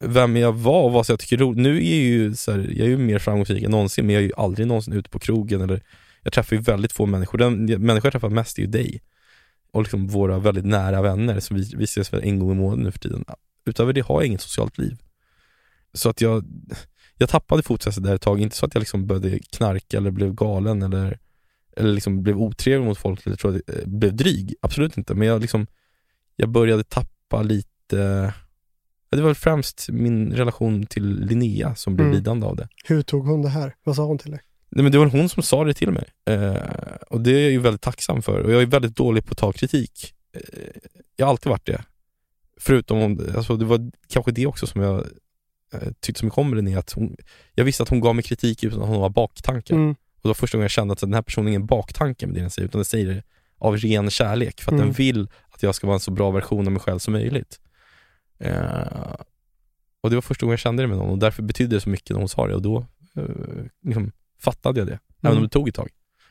vem 0.00 0.36
jag 0.36 0.52
var 0.52 0.82
och 0.82 0.92
vad 0.92 1.06
jag 1.08 1.20
tycker 1.20 1.36
är 1.36 1.40
roligt. 1.40 1.58
Nu 1.58 1.76
är 1.76 1.96
jag 1.96 2.04
ju, 2.04 2.34
så 2.34 2.52
här, 2.52 2.58
jag 2.58 2.86
är 2.86 2.90
ju 2.90 2.96
mer 2.96 3.18
framgångsrik 3.18 3.62
än 3.62 3.70
någonsin, 3.70 4.06
men 4.06 4.14
jag 4.14 4.22
är 4.22 4.26
ju 4.26 4.32
aldrig 4.36 4.66
någonsin 4.66 4.92
ute 4.92 5.10
på 5.10 5.18
krogen 5.18 5.60
eller 5.60 5.82
jag 6.22 6.32
träffar 6.32 6.56
ju 6.56 6.62
väldigt 6.62 6.92
få 6.92 7.06
människor. 7.06 7.38
Den 7.38 7.64
människa 7.64 8.06
jag 8.06 8.12
träffar 8.12 8.28
mest 8.28 8.58
är 8.58 8.62
ju 8.62 8.68
dig. 8.68 9.02
Och 9.70 9.82
liksom 9.82 10.06
våra 10.06 10.38
väldigt 10.38 10.64
nära 10.64 11.02
vänner, 11.02 11.40
så 11.40 11.54
vi, 11.54 11.72
vi 11.76 11.84
ses 11.84 12.12
väl 12.12 12.24
en 12.24 12.38
gång 12.38 12.52
i 12.52 12.54
månaden 12.54 12.84
nu 12.84 12.92
för 12.92 12.98
tiden. 12.98 13.24
Utöver 13.66 13.92
det 13.92 14.00
har 14.00 14.14
jag 14.14 14.26
inget 14.26 14.40
socialt 14.40 14.78
liv. 14.78 14.96
Så 15.92 16.08
att 16.08 16.20
jag, 16.20 16.44
jag 17.18 17.28
tappade 17.28 17.62
fotfästet 17.62 18.04
där 18.04 18.14
ett 18.14 18.22
tag, 18.22 18.40
inte 18.40 18.56
så 18.56 18.66
att 18.66 18.74
jag 18.74 18.80
liksom 18.80 19.06
började 19.06 19.38
knarka 19.38 19.96
eller 19.96 20.10
blev 20.10 20.34
galen 20.34 20.82
eller, 20.82 21.18
eller 21.76 21.92
liksom 21.92 22.22
blev 22.22 22.38
otrevlig 22.38 22.86
mot 22.86 22.98
folk 22.98 23.26
eller 23.26 23.36
tror 23.36 23.52
jag, 23.52 23.78
eh, 23.78 23.86
blev 23.86 24.16
dryg, 24.16 24.54
absolut 24.60 24.96
inte. 24.96 25.14
Men 25.14 25.28
jag 25.28 25.40
liksom, 25.40 25.66
jag 26.36 26.48
började 26.48 26.84
tappa 26.84 27.42
lite 27.42 28.32
det 29.16 29.22
var 29.22 29.34
främst 29.34 29.88
min 29.92 30.32
relation 30.32 30.86
till 30.86 31.20
Linnea 31.20 31.74
som 31.74 31.96
blev 31.96 32.06
Mm. 32.06 32.16
lidande 32.18 32.46
av 32.46 32.56
det. 32.56 32.68
Hur 32.84 33.02
tog 33.02 33.26
hon 33.26 33.42
det 33.42 33.48
här? 33.48 33.74
Vad 33.84 33.96
sa 33.96 34.04
hon 34.04 34.18
till 34.18 34.30
dig? 34.30 34.40
Nej, 34.68 34.82
men 34.82 34.92
det 34.92 34.98
var 34.98 35.06
hon 35.06 35.28
som 35.28 35.42
sa 35.42 35.64
det 35.64 35.74
till 35.74 35.90
mig. 35.90 36.04
Eh, 36.26 36.56
och 37.10 37.20
det 37.20 37.30
är 37.30 37.42
jag 37.42 37.50
ju 37.50 37.58
väldigt 37.58 37.80
tacksam 37.82 38.22
för. 38.22 38.40
Och 38.40 38.52
jag 38.52 38.62
är 38.62 38.66
väldigt 38.66 38.96
dålig 38.96 39.24
på 39.26 39.32
att 39.32 39.38
ta 39.38 39.52
kritik. 39.52 40.14
Eh, 40.36 40.40
jag 41.16 41.26
har 41.26 41.30
alltid 41.30 41.50
varit 41.50 41.66
det. 41.66 41.84
Förutom 42.60 42.98
om, 42.98 43.20
alltså 43.36 43.56
det 43.56 43.64
var 43.64 43.90
kanske 44.08 44.32
det 44.32 44.46
också 44.46 44.66
som 44.66 44.80
jag 44.82 45.06
eh, 45.72 45.88
tyckte 46.00 46.18
så 46.20 46.26
mycket 46.26 46.38
om 46.38 46.50
med 46.50 46.56
Linnea, 46.56 46.78
att 46.78 46.92
hon, 46.92 47.16
jag 47.54 47.64
visste 47.64 47.82
att 47.82 47.88
hon 47.88 48.00
gav 48.00 48.14
mig 48.14 48.24
kritik 48.24 48.64
utan 48.64 48.82
att 48.82 48.88
hon 48.88 49.00
var 49.00 49.08
baktankar. 49.10 49.74
Mm. 49.74 49.90
Och 49.90 49.96
det 50.22 50.28
var 50.28 50.34
första 50.34 50.56
gången 50.58 50.64
jag 50.64 50.70
kände 50.70 50.92
att 50.92 50.98
den 51.00 51.14
här 51.14 51.22
personen 51.22 51.46
är 51.46 51.50
ingen 51.50 51.66
baktanke 51.66 52.26
med 52.26 52.34
det 52.36 52.40
den 52.40 52.50
säger, 52.50 52.68
utan 52.68 52.78
den 52.78 52.84
säger 52.84 53.06
det 53.14 53.22
av 53.58 53.76
ren 53.76 54.10
kärlek, 54.10 54.60
för 54.62 54.70
att 54.70 54.74
Mm. 54.74 54.86
den 54.86 54.92
vill 54.94 55.28
att 55.50 55.62
jag 55.62 55.74
ska 55.74 55.86
vara 55.86 55.94
en 55.94 56.00
så 56.00 56.10
bra 56.10 56.30
version 56.30 56.66
av 56.66 56.72
mig 56.72 56.80
själv 56.82 56.98
som 56.98 57.12
möjligt. 57.12 57.60
Eh, 58.44 59.14
och 60.00 60.10
det 60.10 60.16
var 60.16 60.20
första 60.22 60.46
gången 60.46 60.52
jag 60.52 60.58
kände 60.60 60.82
det 60.82 60.86
med 60.86 60.96
någon 60.98 61.10
och 61.10 61.18
därför 61.18 61.42
betydde 61.42 61.76
det 61.76 61.80
så 61.80 61.88
mycket 61.88 62.10
när 62.10 62.18
hon 62.18 62.28
sa 62.28 62.46
det 62.46 62.54
och 62.54 62.62
då 62.62 62.86
eh, 63.16 63.24
liksom, 63.84 64.12
fattade 64.40 64.80
jag 64.80 64.86
det, 64.86 64.92
även 64.92 65.30
Mm. 65.32 65.36
om 65.36 65.42
det 65.42 65.48
tog 65.48 65.68
ett 65.68 65.74
tag. 65.74 65.88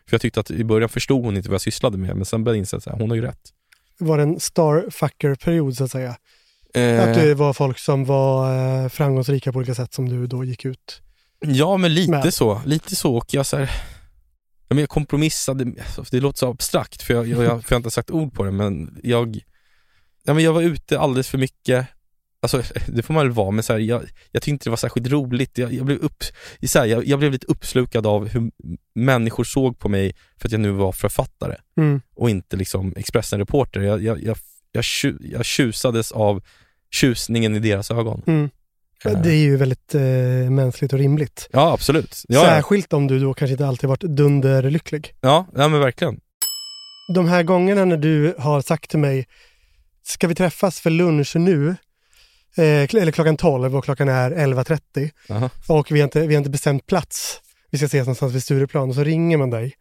För 0.07 0.13
jag 0.13 0.21
tyckte 0.21 0.39
att 0.39 0.51
i 0.51 0.63
början 0.63 0.89
förstod 0.89 1.25
hon 1.25 1.37
inte 1.37 1.49
vad 1.49 1.53
jag 1.53 1.61
sysslade 1.61 1.97
med, 1.97 2.15
men 2.15 2.25
sen 2.25 2.43
började 2.43 2.57
jag 2.57 2.61
inse 2.61 2.77
att 2.77 2.99
hon 2.99 3.09
har 3.09 3.15
ju 3.15 3.21
rätt. 3.21 3.39
Var 3.99 4.17
det 4.17 4.23
en 4.23 4.39
starfucker-period 4.39 5.77
så 5.77 5.83
att 5.83 5.91
säga? 5.91 6.15
Eh, 6.73 7.03
Att 7.09 7.15
det 7.15 7.35
var 7.35 7.53
folk 7.53 7.79
som 7.79 8.05
var 8.05 8.57
eh, 8.83 8.89
framgångsrika 8.89 9.51
på 9.51 9.57
olika 9.57 9.75
sätt 9.75 9.93
som 9.93 10.09
du 10.09 10.27
då 10.27 10.43
gick 10.43 10.65
ut? 10.65 11.01
Ja, 11.39 11.77
men 11.77 11.93
lite 11.93 12.11
med. 12.11 12.33
så. 12.33 12.61
Lite 12.65 12.95
så. 12.95 13.15
Och 13.15 13.33
jag, 13.33 13.45
så 13.45 13.57
här, 13.57 13.71
men 14.69 14.77
jag 14.77 14.89
kompromissade, 14.89 15.63
alltså, 15.85 16.05
det 16.11 16.19
låter 16.19 16.39
så 16.39 16.49
abstrakt 16.49 17.01
för 17.03 17.13
jag, 17.13 17.27
jag, 17.27 17.43
jag, 17.43 17.63
för 17.63 17.71
jag 17.71 17.75
har 17.75 17.79
inte 17.79 17.91
sagt 17.91 18.11
ord 18.11 18.33
på 18.33 18.43
det, 18.43 18.51
men 18.51 18.99
jag, 19.03 19.39
ja, 20.23 20.33
men 20.33 20.43
jag 20.43 20.53
var 20.53 20.61
ute 20.61 20.99
alldeles 20.99 21.27
för 21.27 21.37
mycket. 21.37 21.87
Alltså 22.43 22.61
det 22.87 23.03
får 23.03 23.13
man 23.13 23.25
väl 23.25 23.33
vara, 23.35 23.51
men 23.51 23.63
så 23.63 23.73
här, 23.73 23.79
jag, 23.79 24.01
jag 24.31 24.41
tyckte 24.41 24.49
inte 24.49 24.65
det 24.65 24.69
var 24.69 24.77
särskilt 24.77 25.07
roligt. 25.07 25.57
Jag, 25.57 25.73
jag, 25.73 25.85
blev 25.85 25.97
upp, 25.97 26.23
så 26.67 26.79
här, 26.79 26.85
jag, 26.85 27.05
jag 27.07 27.19
blev 27.19 27.31
lite 27.31 27.47
uppslukad 27.47 28.07
av 28.07 28.27
hur 28.27 28.51
människor 28.95 29.43
såg 29.43 29.79
på 29.79 29.89
mig 29.89 30.15
för 30.37 30.47
att 30.47 30.51
jag 30.51 30.61
nu 30.61 30.71
var 30.71 30.91
författare 30.91 31.55
Mm. 31.77 32.01
och 32.15 32.29
inte 32.29 32.57
liksom 32.57 32.93
Expressen-reporter. 32.97 33.81
Jag, 33.81 34.03
jag, 34.03 34.23
jag, 34.23 34.37
jag, 34.71 34.83
tju, 34.83 35.17
jag 35.21 35.45
tjusades 35.45 36.11
av 36.11 36.43
tjusningen 36.91 37.55
i 37.55 37.59
deras 37.59 37.91
ögon. 37.91 38.21
Mm. 38.27 38.49
Eh, 39.05 39.21
Det 39.21 39.31
är 39.31 39.35
ju 39.37 39.57
väldigt 39.57 39.95
eh, 39.95 40.01
mänskligt 40.49 40.93
och 40.93 40.99
rimligt. 40.99 41.49
Ja, 41.51 41.73
absolut. 41.73 42.21
Ja, 42.27 42.39
ja. 42.39 42.45
Särskilt 42.45 42.93
om 42.93 43.07
du 43.07 43.19
då 43.19 43.33
kanske 43.33 43.51
inte 43.51 43.67
alltid 43.67 43.89
varit 43.89 44.01
dunderlycklig. 44.01 45.13
ja, 45.21 45.45
ja 45.55 45.67
men 45.67 45.79
verkligen. 45.79 46.19
De 47.15 47.27
här 47.27 47.43
gångerna 47.43 47.85
när 47.85 47.97
du 47.97 48.35
har 48.39 48.61
sagt 48.61 48.89
till 48.89 48.99
mig, 48.99 49.27
ska 50.03 50.27
vi 50.27 50.35
träffas 50.35 50.79
för 50.79 50.89
lunch 50.89 51.35
nu? 51.35 51.75
Eh, 52.57 52.95
eller 53.01 53.11
klockan 53.11 53.37
12 53.37 53.75
och 53.75 53.83
klockan 53.83 54.09
är 54.09 54.31
11.30 54.31 55.09
Aha. 55.29 55.49
och 55.67 55.91
vi 55.91 55.99
har, 55.99 56.03
inte, 56.03 56.27
vi 56.27 56.33
har 56.33 56.37
inte 56.39 56.49
bestämt 56.49 56.87
plats. 56.87 57.41
Vi 57.71 57.77
ska 57.77 57.85
ses 57.85 58.05
någonstans 58.05 58.33
vid 58.33 58.43
Stureplan 58.43 58.89
och 58.89 58.95
så 58.95 59.03
ringer 59.03 59.37
man 59.37 59.49
dig 59.49 59.73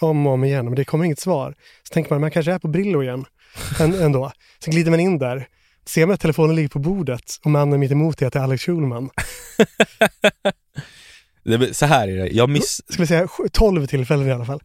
om 0.00 0.26
och 0.26 0.32
om 0.32 0.44
igen 0.44 0.64
men 0.64 0.74
det 0.74 0.84
kommer 0.84 1.04
inget 1.04 1.20
svar. 1.20 1.54
Så 1.88 1.92
tänker 1.94 2.10
man, 2.10 2.20
man 2.20 2.30
kanske 2.30 2.52
är 2.52 2.58
på 2.58 2.68
Brillo 2.68 3.02
igen 3.02 3.24
än, 3.80 3.94
ändå. 3.94 4.32
Så 4.64 4.70
glider 4.70 4.90
man 4.90 5.00
in 5.00 5.18
där, 5.18 5.46
ser 5.86 6.06
man 6.06 6.14
att 6.14 6.20
telefonen 6.20 6.56
ligger 6.56 6.68
på 6.68 6.78
bordet 6.78 7.36
och 7.44 7.50
mannen 7.50 7.80
mitt 7.80 7.92
emot 7.92 8.22
är 8.22 8.26
att 8.26 8.32
det 8.32 8.38
är 8.38 8.42
Alex 8.42 8.62
Schulman. 8.62 9.10
Så 11.72 11.86
här 11.86 12.08
är 12.08 12.16
det, 12.16 12.28
jag 12.28 12.48
miss... 12.50 12.80
Ska 12.88 13.02
vi 13.02 13.06
säga 13.06 13.28
sju- 13.28 13.48
12 13.52 13.86
tillfällen 13.86 14.28
i 14.28 14.32
alla 14.32 14.44
fall. 14.44 14.60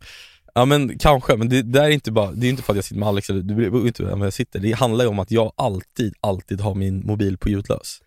Ja 0.53 0.65
men 0.65 0.97
kanske, 0.97 1.35
men 1.37 1.49
det 1.49 1.61
där 1.61 1.83
är 1.83 1.89
inte 1.89 2.11
bara, 2.11 2.31
det 2.31 2.47
är 2.47 2.49
inte 2.49 2.63
för 2.63 2.73
att 2.73 2.77
jag 2.77 2.85
sitter 2.85 2.99
med 2.99 3.09
Alex 3.09 3.29
eller 3.29 3.41
det 3.41 3.53
beror 3.53 3.87
inte 3.87 4.03
vem 4.03 4.21
jag 4.21 4.33
sitter, 4.33 4.59
det 4.59 4.71
handlar 4.71 5.05
ju 5.05 5.09
om 5.09 5.19
att 5.19 5.31
jag 5.31 5.51
alltid, 5.55 6.13
alltid 6.21 6.61
har 6.61 6.75
min 6.75 7.05
mobil 7.05 7.37
på 7.37 7.49
ljudlös. 7.49 7.99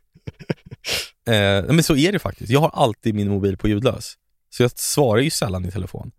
eh, 1.29 1.73
men 1.75 1.83
så 1.83 1.97
är 1.97 2.13
det 2.13 2.19
faktiskt, 2.19 2.51
jag 2.51 2.61
har 2.61 2.71
alltid 2.75 3.15
min 3.15 3.29
mobil 3.29 3.57
på 3.57 3.69
ljudlös. 3.69 4.15
Så 4.51 4.63
jag 4.63 4.71
svarar 4.79 5.21
ju 5.21 5.31
sällan 5.31 5.65
i 5.65 5.71
telefon. 5.71 6.11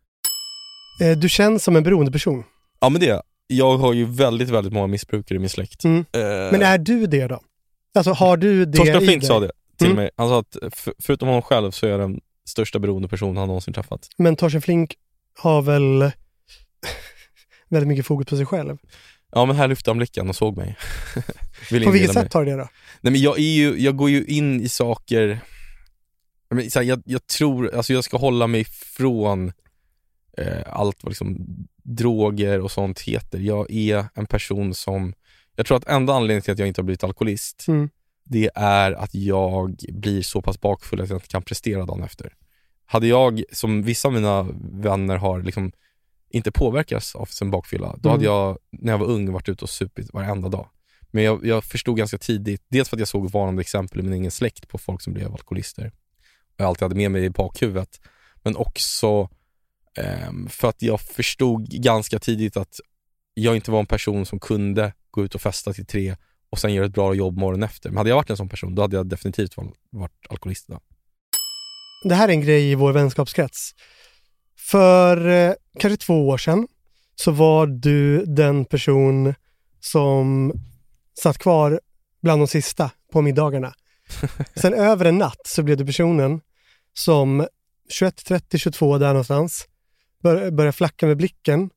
Eh, 1.01 1.17
du 1.17 1.29
känns 1.29 1.63
som 1.63 1.75
en 1.75 1.83
beroendeperson. 1.83 2.43
Ja 2.79 2.89
men 2.89 3.01
det, 3.01 3.21
jag 3.47 3.77
har 3.77 3.93
ju 3.93 4.05
väldigt, 4.05 4.49
väldigt 4.49 4.73
många 4.73 4.87
missbrukare 4.87 5.35
i 5.35 5.39
min 5.39 5.49
släkt. 5.49 5.83
Mm. 5.83 5.99
Eh, 5.99 6.21
Men 6.51 6.61
är 6.61 6.77
du 6.77 7.05
det 7.07 7.27
då? 7.27 7.41
Alltså 7.95 8.11
har 8.11 8.37
du 8.37 8.65
det 8.65 8.77
Torsten 8.77 9.05
dig? 9.05 9.21
sa 9.21 9.39
det 9.39 9.51
till 9.77 9.87
Mm. 9.87 9.97
mig, 9.97 10.09
han 10.17 10.29
sa 10.29 10.39
att 10.39 10.57
för, 10.75 10.93
förutom 10.99 11.27
honom 11.27 11.41
själv 11.41 11.71
så 11.71 11.85
är 11.85 11.89
jag 11.89 11.99
den 11.99 12.19
största 12.49 12.79
beroende 12.79 13.07
person 13.07 13.37
han 13.37 13.47
någonsin 13.47 13.73
träffat. 13.73 14.07
Men 14.17 14.35
Torsten 14.35 14.61
Flink 14.61 14.95
har 15.37 15.61
väl 15.61 16.01
väldigt 17.69 17.87
mycket 17.87 18.05
fokus 18.05 18.27
på 18.27 18.35
sig 18.37 18.45
själv. 18.45 18.77
Ja 19.31 19.45
men 19.45 19.55
här 19.55 19.67
lyfte 19.67 19.89
han 19.89 19.97
blicken 19.97 20.29
och 20.29 20.35
såg 20.35 20.57
mig. 20.57 20.77
På 21.85 21.91
vilket 21.91 22.13
sätt 22.13 22.33
har 22.33 22.45
du 22.45 22.51
det 22.51 22.57
då? 22.57 22.67
Nej 23.01 23.11
men 23.11 23.21
jag 23.21 23.37
är 23.39 23.53
ju, 23.55 23.77
jag 23.81 23.95
går 23.97 24.09
ju 24.09 24.25
in 24.25 24.61
i 24.61 24.69
saker, 24.69 25.39
jag, 26.49 26.55
men, 26.55 26.71
så 26.71 26.79
här, 26.79 26.85
jag, 26.85 27.01
jag 27.05 27.27
tror, 27.27 27.75
alltså 27.75 27.93
jag 27.93 28.03
ska 28.03 28.17
hålla 28.17 28.47
mig 28.47 28.65
från 28.65 29.51
eh, 30.37 30.61
allt 30.65 31.03
vad 31.03 31.11
liksom 31.11 31.37
droger 31.83 32.59
och 32.61 32.71
sånt 32.71 33.01
heter. 33.01 33.39
Jag 33.39 33.71
är 33.71 34.05
en 34.13 34.25
person 34.25 34.73
som, 34.73 35.13
jag 35.55 35.65
tror 35.65 35.77
att 35.77 35.87
enda 35.87 36.13
anledningen 36.13 36.41
till 36.41 36.51
att 36.53 36.59
jag 36.59 36.67
inte 36.67 36.81
har 36.81 36.85
blivit 36.85 37.03
alkoholist, 37.03 37.65
Mm. 37.67 37.89
det 38.23 38.49
är 38.55 38.91
att 38.91 39.15
jag 39.15 39.75
blir 39.89 40.21
så 40.21 40.41
pass 40.41 40.61
bakfull 40.61 41.01
att 41.01 41.09
jag 41.09 41.17
inte 41.17 41.27
kan 41.27 41.41
prestera 41.43 41.85
dagen 41.85 42.03
efter. 42.03 42.33
Hade 42.85 43.07
jag, 43.07 43.43
som 43.51 43.83
vissa 43.83 44.07
av 44.07 44.13
mina 44.13 44.47
vänner 44.71 45.17
har 45.17 45.41
liksom 45.41 45.71
inte 46.29 46.51
påverkats 46.51 47.15
av 47.15 47.25
sin 47.25 47.51
bakfylla, 47.51 47.95
då 47.97 48.09
Mm. 48.09 48.11
hade 48.11 48.25
jag 48.25 48.57
när 48.71 48.93
jag 48.93 48.97
var 48.99 49.05
ung 49.05 49.31
varit 49.31 49.49
ute 49.49 49.65
och 49.65 49.69
supit 49.69 50.13
varenda 50.13 50.49
dag. 50.49 50.69
Men 51.11 51.23
jag, 51.23 51.45
jag 51.45 51.63
förstod 51.63 51.97
ganska 51.97 52.17
tidigt, 52.17 52.65
dels 52.69 52.89
för 52.89 52.95
att 52.95 52.99
jag 52.99 53.07
såg 53.07 53.31
varnande 53.31 53.61
exempel 53.61 53.99
i 53.99 54.03
min 54.03 54.13
egen 54.13 54.31
släkt 54.31 54.67
på 54.67 54.77
folk 54.77 55.01
som 55.01 55.13
blev 55.13 55.31
alkoholister. 55.31 55.91
Och 56.53 56.59
jag 56.59 56.67
alltid 56.67 56.81
hade 56.81 56.95
med 56.95 57.11
mig 57.11 57.23
i 57.25 57.29
bakhuvudet. 57.29 57.99
Men 58.43 58.55
också 58.55 59.29
ehm, 59.97 60.47
för 60.49 60.69
att 60.69 60.81
jag 60.81 61.01
förstod 61.01 61.69
ganska 61.69 62.19
tidigt 62.19 62.57
att 62.57 62.79
jag 63.33 63.55
inte 63.55 63.71
var 63.71 63.79
en 63.79 63.85
person 63.85 64.25
som 64.25 64.39
kunde 64.39 64.93
gå 65.11 65.23
ut 65.23 65.35
och 65.35 65.41
festa 65.41 65.73
till 65.73 65.85
tre 65.85 66.15
och 66.49 66.59
sen 66.59 66.73
göra 66.73 66.85
ett 66.85 66.93
bra 66.93 67.13
jobb 67.13 67.37
morgonen 67.37 67.63
efter. 67.63 67.89
Men 67.89 67.97
hade 67.97 68.09
jag 68.09 68.15
varit 68.15 68.29
en 68.29 68.37
sån 68.37 68.49
person, 68.49 68.75
då 68.75 68.81
hade 68.81 68.95
jag 68.95 69.07
definitivt 69.07 69.55
varit 69.89 70.11
alkoholist 70.29 70.69
idag. 70.69 70.81
Det 72.09 72.15
här 72.15 72.27
är 72.27 72.31
en 72.31 72.41
grej 72.41 72.71
i 72.71 72.75
vår 72.75 72.93
vänskapskrets. 72.93 73.71
För 74.57 75.27
eh, 75.27 75.53
kanske 75.79 76.05
två 76.05 76.27
år 76.27 76.37
sedan 76.37 76.67
så 77.15 77.31
var 77.31 77.67
du 77.67 78.25
den 78.25 78.65
person 78.65 79.33
som 79.79 80.53
satt 81.21 81.37
kvar 81.37 81.79
bland 82.21 82.41
de 82.41 82.47
sista 82.47 82.91
på 83.11 83.21
middagarna. 83.21 83.73
Sen 84.55 84.73
över 84.73 85.05
en 85.05 85.17
natt 85.17 85.41
så 85.45 85.63
blev 85.63 85.77
du 85.77 85.85
personen 85.85 86.41
som 86.93 87.47
21, 87.89 88.25
30, 88.25 88.57
22 88.57 88.97
där 88.97 89.07
någonstans 89.07 89.67
bör, 90.23 90.51
börjar 90.51 90.71
flacka 90.71 91.07
med 91.07 91.17
blicken, 91.17 91.69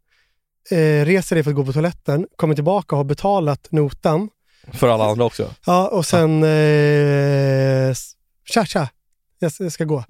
eh, 0.70 1.05
reser 1.05 1.37
dig 1.37 1.43
för 1.43 1.51
att 1.51 1.57
gå 1.57 1.64
på 1.64 1.72
toaletten, 1.72 2.26
kommer 2.37 2.55
tillbaka 2.55 2.95
och 2.95 2.99
har 2.99 3.05
betalat 3.05 3.72
notan. 3.72 4.29
För 4.72 4.89
alla 4.89 5.05
andra 5.05 5.24
också. 5.24 5.55
Ja, 5.66 5.89
och 5.89 6.07
sen 6.07 6.43
eh, 6.43 7.95
tja, 8.45 8.64
tja, 8.66 8.89
jag, 9.39 9.53
jag 9.59 9.72
ska 9.72 9.85
gå. 9.85 10.05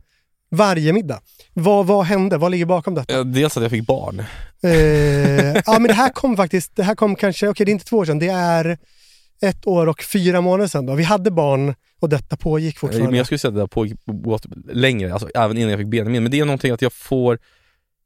Varje 0.51 0.92
middag. 0.92 1.20
Vad, 1.53 1.86
vad 1.86 2.05
hände? 2.07 2.36
Vad 2.36 2.51
ligger 2.51 2.66
bakom 2.66 2.94
detta? 2.94 3.14
Eh, 3.18 3.24
Dels 3.24 3.57
att 3.57 3.62
jag 3.62 3.70
fick 3.70 3.86
barn. 3.86 4.20
Eh, 4.62 4.72
ja, 5.66 5.78
men 5.78 5.82
det 5.82 5.92
här 5.94 6.11
kom 6.11 6.36
faktiskt, 6.36 6.76
det 6.76 6.82
här 6.82 6.94
kom 6.94 7.16
kanske, 7.16 7.49
okej 7.49 7.66
det 7.66 7.70
är 7.70 7.72
inte 7.72 7.84
två 7.84 7.96
år 7.96 8.05
sedan, 8.05 8.18
det 8.18 8.28
är 8.28 8.78
ett 9.40 9.66
år 9.66 9.86
och 9.86 10.03
fyra 10.03 10.40
månader 10.40 10.68
sedan 10.68 10.86
då. 10.86 10.94
Vi 10.94 11.03
hade 11.05 11.30
barn 11.30 11.74
och 12.01 12.09
detta 12.09 12.36
pågick 12.36 12.74
Eh, 12.76 12.78
fortfarande. 12.80 13.09
Men 13.11 13.16
jag 13.16 13.26
skulle 13.26 13.38
säga 13.38 13.49
att 13.49 13.57
det 13.57 13.68
pågått 13.68 13.96
gått 14.07 14.46
längre, 14.72 15.12
alltså 15.12 15.28
även 15.34 15.59
innan 15.59 15.70
jag 15.70 15.78
fick 15.78 15.88
Benjamin. 15.88 16.22
Men 16.22 16.32
det 16.32 16.40
är 16.40 16.44
någonting 16.44 16.72
att 16.72 16.82
jag 16.82 16.92
får, 16.92 17.38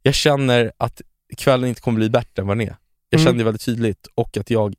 jag 0.02 0.14
känner 0.14 0.72
att 0.78 1.00
kvällen 1.36 1.68
inte 1.68 1.80
kommer 1.80 1.96
bli 1.98 2.10
bättre 2.10 2.42
än 2.42 2.46
vad 2.46 2.56
den 2.58 2.68
är. 2.68 2.76
Jag 3.10 3.20
Mm. 3.20 3.26
känner 3.26 3.38
det 3.38 3.44
väldigt 3.44 3.64
tydligt 3.64 4.06
och 4.14 4.36
att 4.36 4.50
jag, 4.50 4.74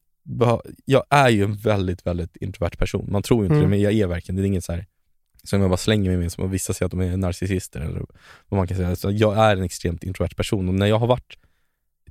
jag 0.86 1.04
är 1.10 1.30
ju 1.30 1.44
en 1.44 1.56
väldigt, 1.56 2.06
väldigt 2.06 2.36
introvert 2.36 2.78
person. 2.78 3.08
Man 3.12 3.24
tror 3.24 3.40
ju 3.40 3.46
inte 3.46 3.54
Mm. 3.56 3.64
det, 3.64 3.70
men 3.70 3.82
jag 3.82 3.94
är 3.94 4.08
verkligen, 4.08 4.36
det 4.36 4.42
är 4.42 4.46
inget 4.48 4.64
så 4.64 4.72
här 4.72 4.86
som 5.48 5.62
jag 5.62 5.70
bara 5.70 5.78
slänger 5.78 6.10
mig 6.10 6.18
med, 6.18 6.32
som 6.32 6.52
vissa 6.52 6.74
säger 6.74 6.86
att 6.86 6.92
de 6.92 7.00
är 7.02 7.18
narcissister 7.18 7.80
eller 7.80 8.06
vad 8.50 8.58
man 8.58 8.68
kan 8.68 8.78
säga. 8.78 8.96
Så 8.96 9.12
jag 9.12 9.38
är 9.38 9.56
en 9.58 9.64
extremt 9.64 10.04
introvert 10.04 10.36
person 10.36 10.68
och 10.68 10.74
när 10.76 10.86
jag 10.86 11.00
har 11.00 11.08
varit 11.08 11.38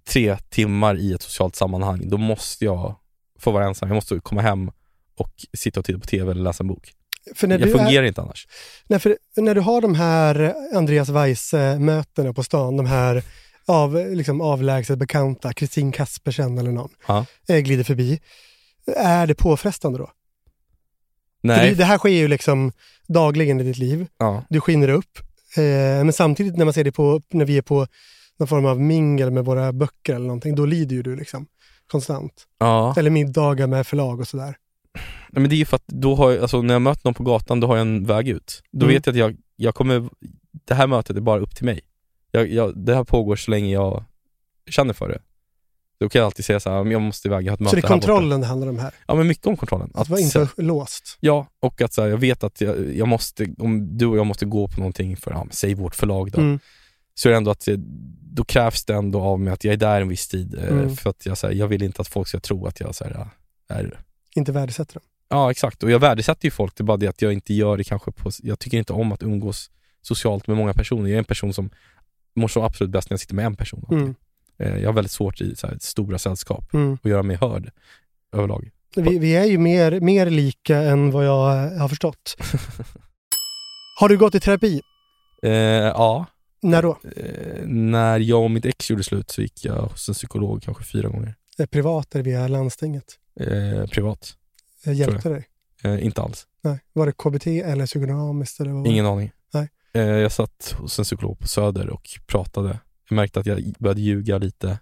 tre 0.05 0.37
timmar 0.51 0.97
i 0.99 1.13
ett 1.13 1.23
socialt 1.23 1.57
sammanhang, 1.57 2.09
då 2.09 2.17
måste 2.19 2.65
jag 2.65 2.95
få 3.39 3.51
vara 3.51 3.65
ensam. 3.67 3.89
Jag 3.89 3.95
måste 3.95 4.21
komma 4.21 4.41
hem 4.41 4.71
och 5.17 5.31
sitta 5.59 5.81
och 5.81 5.87
titta 5.87 5.99
på 5.99 6.07
TV 6.07 6.31
eller 6.31 6.43
läsa 6.43 6.63
en 6.65 6.69
bok. 6.69 6.93
för 7.35 7.47
när 7.47 7.59
Jag 7.59 7.69
du 7.69 7.73
är- 7.75 7.79
fungerar 7.79 8.05
inte 8.07 8.21
annars. 8.23 8.47
Nej, 8.87 8.99
för 9.01 9.19
när 9.37 9.55
du 9.55 9.61
har 9.61 9.81
de 9.81 9.95
här 9.95 10.55
Andreas 10.75 11.09
Weiss-mötena 11.09 12.33
på 12.33 12.43
stan, 12.45 12.77
de 12.77 12.87
här 12.87 13.23
av, 13.67 13.95
liksom 14.11 14.41
avlägset 14.41 14.99
bekanta, 14.99 15.53
Kristin 15.53 15.93
Kaspersen 15.93 16.59
eller 16.59 16.73
någon, 16.73 16.91
Ja. 17.09 17.27
eh, 17.49 17.59
glider 17.59 17.85
förbi. 17.85 18.21
Är 18.97 19.27
det 19.27 19.35
påfrestande 19.35 19.99
då? 19.99 20.11
Nej, 21.43 21.71
det, 21.71 21.75
det 21.77 21.85
här 21.85 21.99
sker 21.99 22.09
ju 22.11 22.29
liksom 22.29 22.73
dagligen 23.09 23.61
i 23.61 23.65
ditt 23.65 23.79
liv. 23.79 24.07
ja. 24.19 24.45
Du 24.49 24.61
skiner 24.61 24.89
upp. 24.89 25.19
Eh, 25.57 25.63
men 26.05 26.13
samtidigt 26.13 26.57
när 26.57 26.65
man 26.65 26.75
ser 26.75 26.85
det 26.85 26.93
på, 26.93 27.23
när 27.31 27.45
vi 27.45 27.59
är 27.59 27.63
på 27.63 27.87
någon 28.39 28.49
form 28.49 28.65
av 28.67 28.81
mingel 28.81 29.31
med 29.31 29.45
våra 29.45 29.73
böcker 29.73 30.15
eller 30.15 30.27
någonting, 30.27 30.55
då 30.55 30.67
lider 30.67 30.97
ju 30.97 31.03
du 31.03 31.17
liksom 31.17 31.47
konstant. 31.87 32.47
ja. 32.59 32.95
Eller 32.99 33.11
middagar 33.11 33.67
med 33.67 33.87
förlag 33.87 34.21
och 34.21 34.29
sådär. 34.29 34.57
Nej, 35.31 35.41
men 35.43 35.49
det 35.49 35.55
är 35.55 35.59
ju 35.59 35.65
för 35.65 35.77
att 35.77 35.87
då 35.87 36.15
har 36.15 36.31
jag, 36.31 36.43
alltså 36.43 36.63
när 36.63 36.75
jag 36.75 36.83
möter 36.83 37.01
någon 37.05 37.15
på 37.15 37.23
gatan, 37.23 37.61
då 37.61 37.67
har 37.67 37.77
jag 37.77 37.83
en 37.87 38.05
väg 38.05 38.29
ut. 38.29 38.63
Då 38.73 38.87
Mm. 38.87 38.95
vet 38.95 39.07
jag 39.07 39.13
att 39.13 39.19
jag, 39.19 39.37
jag 39.57 39.75
kommer, 39.75 40.09
det 40.65 40.75
här 40.75 40.87
mötet 40.87 41.17
är 41.17 41.21
bara 41.21 41.41
upp 41.41 41.57
till 41.57 41.65
mig. 41.65 41.81
Jag, 42.31 42.53
jag, 42.53 42.79
det 42.87 42.95
här 42.95 43.05
pågår 43.05 43.37
så 43.37 43.51
länge 43.51 43.73
jag 43.73 44.05
känner 44.71 44.95
för 44.95 45.09
det. 45.09 45.19
Då 46.03 46.09
kan 46.09 46.19
jag 46.19 46.27
alltid 46.27 46.45
säga 46.45 46.61
så 46.61 46.71
här, 46.71 46.91
jag 46.93 47.01
måste 47.01 47.29
iväg, 47.29 47.47
jag 47.47 47.51
har 47.53 47.55
ett 47.55 47.61
möte 47.61 47.71
Så 47.71 47.77
det 47.77 47.87
är 47.87 47.89
kontrollen 47.89 48.41
det 48.41 48.47
handlar 48.47 48.69
om 48.69 48.79
här. 48.79 48.95
Ja 49.07 49.15
men 49.15 49.27
mycket 49.27 49.47
om 49.47 49.57
kontrollen. 49.57 49.91
Att 49.95 50.09
vara 50.09 50.21
inte 50.21 50.49
låst. 50.57 51.17
Ja, 51.21 51.47
och 51.61 51.81
att 51.83 51.93
så 51.93 52.03
här, 52.03 52.09
jag 52.09 52.19
vet 52.19 52.45
att 52.45 52.61
jag, 52.61 52.97
jag 52.97 53.09
måste, 53.09 53.47
om 53.59 53.99
du 53.99 54.07
och 54.07 54.17
jag 54.19 54.27
måste 54.27 54.47
gå 54.47 54.69
på 54.69 54.81
någonting 54.81 55.17
för, 55.17 55.31
ja, 55.31 55.47
säg 55.51 55.75
vårt 55.75 55.95
förlag 55.95 56.31
då. 56.31 56.41
Mm. 56.41 56.59
Så 57.15 57.29
är 57.29 57.31
det 57.31 57.37
ändå 57.37 57.51
att, 57.51 57.67
jag- 57.67 57.79
då 58.35 58.45
krävs 58.45 58.85
det 58.85 58.95
ändå 58.95 59.21
av 59.21 59.41
mig 59.41 59.53
att 59.53 59.65
jag 59.65 59.73
är 59.73 59.77
där 59.77 60.01
en 60.01 60.09
viss 60.09 60.29
tid. 60.29 60.55
eh, 60.59 60.69
Mm. 60.69 60.97
För 60.97 61.11
att 61.11 61.27
jag, 61.27 61.39
så 61.39 61.47
här, 61.47 61.55
jag 61.55 61.69
vill 61.69 61.83
inte 61.83 62.03
att 62.03 62.09
folk 62.09 62.29
ska 62.29 62.41
tro 62.41 62.67
att 62.67 62.81
jag 62.81 62.95
så 62.95 63.05
här, 63.05 63.27
är 63.69 64.01
Inte 64.35 64.53
värdesätter 64.53 64.95
dem. 64.95 65.03
Ja 65.29 65.51
exakt, 65.51 65.83
och 65.83 65.91
jag 65.91 65.99
värdesätter 65.99 66.45
ju 66.45 66.51
folk, 66.51 66.77
det 66.77 66.83
är 66.83 66.85
bara 66.85 66.97
det 66.97 67.07
att 67.09 67.23
jag 67.23 67.33
inte 67.33 67.55
gör 67.55 67.77
det 67.77 67.85
kanske 67.85 68.13
på, 68.13 68.31
jag 68.43 68.59
tycker 68.59 68.79
inte 68.79 68.93
om 68.93 69.13
att 69.13 69.23
umgås 69.23 69.71
socialt 70.03 70.47
med 70.47 70.57
många 70.57 70.75
personer. 70.75 71.03
Jag 71.03 71.15
är 71.15 71.19
en 71.19 71.25
person 71.25 71.55
som 71.55 71.71
mår 72.37 72.49
så 72.49 72.63
absolut 72.63 72.91
bäst 72.93 73.11
när 73.11 73.15
jag 73.15 73.21
sitter 73.21 73.35
med 73.35 73.47
en 73.47 73.57
person. 73.57 73.87
Mm. 73.91 74.15
Eh, 74.63 74.77
Jag 74.79 74.89
har 74.89 74.93
väldigt 74.93 75.13
svårt 75.13 75.41
i 75.41 75.57
så 75.57 75.67
här, 75.67 75.77
stora 75.81 76.19
sällskap 76.19 76.75
Mm. 76.75 76.93
att 77.03 77.11
göra 77.11 77.23
mig 77.23 77.37
hörd 77.37 77.71
överlag. 78.33 78.71
Vi, 78.97 79.19
vi 79.19 79.37
är 79.37 79.45
ju 79.45 79.59
mer, 79.59 80.01
mer 80.01 80.31
lika 80.31 80.77
än 80.79 81.11
vad 81.11 81.27
jag 81.27 81.73
eh, 81.73 81.79
har 81.81 81.89
förstått. 81.89 82.37
Har 84.01 84.09
du 84.09 84.19
gått 84.19 84.35
i 84.35 84.41
terapi? 84.41 84.81
Eh, 85.43 85.51
ja, 85.53 86.27
När 86.63 86.83
då? 86.83 86.99
eh, 87.17 87.67
när 87.67 88.19
jag 88.21 88.43
och 88.45 88.51
mitt 88.51 88.65
ex 88.65 88.91
gjorde 88.91 89.03
slut 89.05 89.31
så 89.31 89.43
gick 89.43 89.65
jag 89.65 89.83
hos 89.83 90.09
en 90.09 90.15
psykolog 90.15 90.63
kanske 90.63 90.85
fyra 90.85 91.09
gånger. 91.09 91.35
Eh, 91.59 91.67
Privat 91.67 92.15
eller 92.15 92.25
via 92.25 92.49
landstinget? 92.49 93.05
Eh, 93.41 93.87
privat, 93.87 94.37
Eh, 94.87 94.93
Hjälpte 94.93 95.29
dig? 95.29 95.49
eh, 95.85 96.05
inte 96.05 96.23
alls. 96.23 96.47
Nej. 96.63 96.79
Var 96.93 97.07
det 97.07 97.13
KBT 97.13 97.47
eller 97.47 97.87
psykodynamiskt? 97.87 98.61
Eller 98.61 98.71
vad? 98.73 98.87
Ingen 98.87 99.07
aning. 99.07 99.33
Nej. 99.55 99.69
Jag 99.93 100.33
satt 100.33 100.75
hos 100.79 100.99
en 100.99 101.05
psykolog 101.05 101.39
på 101.39 101.49
Söder 101.49 101.91
och 101.91 102.09
pratade. 102.27 102.79
Märkte 103.13 103.41
att 103.41 103.47
jag 103.47 103.75
började 103.79 104.01
ljuga 104.01 104.39
lite 104.39 104.79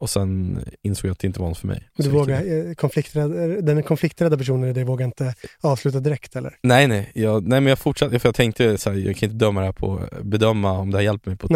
och 0.00 0.10
sen 0.10 0.58
insåg 0.82 1.08
jag 1.08 1.12
att 1.12 1.18
det 1.18 1.26
inte 1.26 1.40
var 1.40 1.48
något 1.48 1.58
för 1.58 1.66
mig. 1.66 1.88
Du 1.96 2.08
vågar, 2.08 2.68
eh, 2.68 2.74
konflikträdd, 2.74 3.30
den 3.64 3.82
konflikträdda 3.82 4.38
personen 4.38 4.70
i 4.70 4.72
dig 4.72 4.84
vågar 4.84 5.06
inte 5.06 5.34
avsluta 5.60 6.00
direkt 6.00 6.36
eller? 6.36 6.58
Nej 6.62 6.86
nej, 6.86 7.10
jag, 7.14 7.42
nej 7.48 7.60
men 7.60 7.68
jag 7.68 7.78
fortsatte, 7.78 8.18
för 8.18 8.28
jag 8.28 8.34
tänkte 8.34 8.78
så 8.78 8.90
här, 8.90 8.96
jag 8.96 9.16
kan 9.16 9.30
inte 9.30 9.44
döma 9.44 9.60
det 9.60 9.66
här 9.66 9.72
på, 9.72 10.08
bedöma 10.22 10.78
om 10.78 10.90
det 10.90 10.96
här 10.96 11.04
hjälper 11.04 11.30
mig 11.30 11.38
på, 11.38 11.48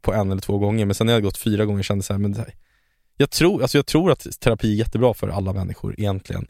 på 0.00 0.12
en 0.12 0.30
eller 0.30 0.42
två 0.42 0.58
gånger, 0.58 0.86
men 0.86 0.94
sen 0.94 1.06
när 1.06 1.12
jag 1.12 1.16
hade 1.16 1.24
gått 1.24 1.38
fyra 1.38 1.64
gånger 1.64 1.82
kände 1.82 1.98
jag 1.98 2.04
så 2.04 2.12
här, 2.12 2.20
men 2.20 2.32
det 2.32 2.38
här, 2.38 2.54
jag, 3.16 3.30
tror, 3.30 3.62
alltså 3.62 3.78
jag 3.78 3.86
tror 3.86 4.12
att 4.12 4.40
terapi 4.40 4.72
är 4.72 4.76
jättebra 4.76 5.14
för 5.14 5.28
alla 5.28 5.52
människor 5.52 5.94
egentligen. 5.98 6.46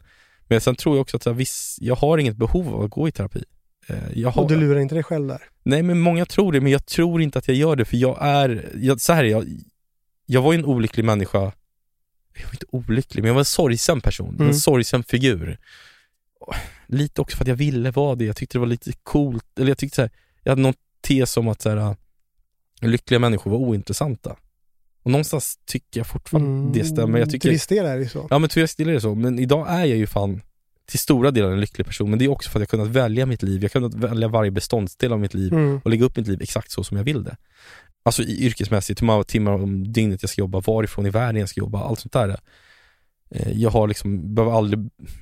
Men 0.47 0.61
sen 0.61 0.75
tror 0.75 0.95
jag 0.95 1.01
också 1.01 1.17
att 1.17 1.23
så 1.23 1.29
här, 1.29 1.37
viss, 1.37 1.77
jag 1.81 1.95
har 1.95 2.17
inget 2.17 2.35
behov 2.35 2.75
av 2.75 2.83
att 2.83 2.91
gå 2.91 3.07
i 3.07 3.11
terapi. 3.11 3.43
Eh, 3.87 4.37
Och 4.37 4.49
du 4.49 4.55
lurar 4.55 4.79
inte 4.79 4.95
dig 4.95 5.03
själv 5.03 5.27
där? 5.27 5.41
Nej 5.63 5.83
men 5.83 5.99
många 5.99 6.25
tror 6.25 6.51
det, 6.51 6.61
men 6.61 6.71
jag 6.71 6.85
tror 6.85 7.21
inte 7.21 7.39
att 7.39 7.47
jag 7.47 7.57
gör 7.57 7.75
det 7.75 7.85
för 7.85 7.97
jag 7.97 8.17
är, 8.21 8.71
jag, 8.75 9.01
så 9.01 9.13
här 9.13 9.23
är 9.23 9.27
jag, 9.29 9.45
jag 10.25 10.41
var 10.41 10.53
ju 10.53 10.59
en 10.59 10.65
olycklig 10.65 11.05
människa, 11.05 11.39
jag 12.37 12.45
var 12.45 12.51
inte 12.53 12.65
olycklig, 12.69 13.21
men 13.21 13.27
jag 13.27 13.33
var 13.33 13.41
en 13.41 13.45
sorgsen 13.45 14.01
person, 14.01 14.35
Mm. 14.35 14.47
en 14.47 14.55
sorgsen 14.55 15.03
figur. 15.03 15.57
Lite 16.87 17.21
också 17.21 17.37
för 17.37 17.43
att 17.43 17.47
jag 17.47 17.55
ville 17.55 17.91
vara 17.91 18.15
det, 18.15 18.25
jag 18.25 18.35
tyckte 18.35 18.55
det 18.57 18.59
var 18.59 18.67
lite 18.67 18.91
coolt, 19.03 19.59
eller 19.59 19.67
jag 19.67 19.77
tyckte 19.77 19.95
så 19.95 20.01
här, 20.01 20.11
jag 20.43 20.51
hade 20.51 20.61
någon 20.61 20.73
tes 21.01 21.37
om 21.37 21.47
att 21.47 21.61
så 21.61 21.69
här, 21.69 21.77
äh, 21.77 21.93
lyckliga 22.81 23.19
människor 23.19 23.51
var 23.51 23.57
ointressanta. 23.57 24.35
Och 25.03 25.11
någonstans 25.11 25.59
tycker 25.65 25.99
jag 25.99 26.07
fortfarande 26.07 26.79
det 26.79 26.85
stämmer. 26.85 27.19
Jag 27.19 27.29
tycker, 27.29 27.39
Till 27.39 27.51
viss 27.51 27.67
del 27.67 27.85
är 27.85 27.97
det 27.99 28.09
så. 28.09 28.27
Ja 28.29 28.39
men 28.39 28.49
till 28.49 28.61
viss 28.61 28.75
del 28.75 28.89
är 28.89 28.93
det 28.93 29.01
så, 29.01 29.15
men 29.15 29.39
idag 29.39 29.69
är 29.69 29.85
jag 29.85 29.97
ju 29.97 30.07
fan 30.07 30.41
till 30.85 30.99
stora 30.99 31.31
delar 31.31 31.51
en 31.51 31.59
lycklig 31.59 31.87
person, 31.87 32.09
men 32.09 32.19
det 32.19 32.25
är 32.25 32.29
också 32.29 32.49
för 32.49 32.59
att 32.59 32.61
jag 32.61 32.69
kunnat 32.69 32.87
välja 32.87 33.25
mitt 33.25 33.43
liv, 33.43 33.55
jag 33.63 33.63
har 33.63 33.69
kunnat 33.69 33.93
välja 33.93 34.27
varje 34.27 34.51
beståndsdel 34.51 35.13
av 35.13 35.19
mitt 35.19 35.33
liv 35.33 35.53
Mm. 35.53 35.77
och 35.83 35.89
lägga 35.89 36.05
upp 36.05 36.17
mitt 36.17 36.27
liv 36.27 36.41
exakt 36.41 36.71
så 36.71 36.83
som 36.83 36.97
jag 36.97 37.03
vill 37.03 37.23
det. 37.23 37.37
Alltså 38.03 38.23
i 38.23 38.45
yrkesmässigt, 38.45 39.01
hur 39.01 39.05
många 39.07 39.23
timmar 39.23 39.51
om 39.51 39.91
dygnet 39.93 40.23
jag 40.23 40.29
ska 40.29 40.41
jobba, 40.41 40.59
varifrån 40.59 41.05
i 41.05 41.09
världen 41.09 41.39
jag 41.39 41.49
ska 41.49 41.59
jobba, 41.59 41.83
allt 41.83 41.99
sånt 41.99 42.13
där. 42.13 42.39
Eh, 43.29 43.51
Jag 43.51 43.69
har 43.69 43.87
liksom, 43.87 44.35
behöver 44.35 44.57
aldrig 44.57 44.79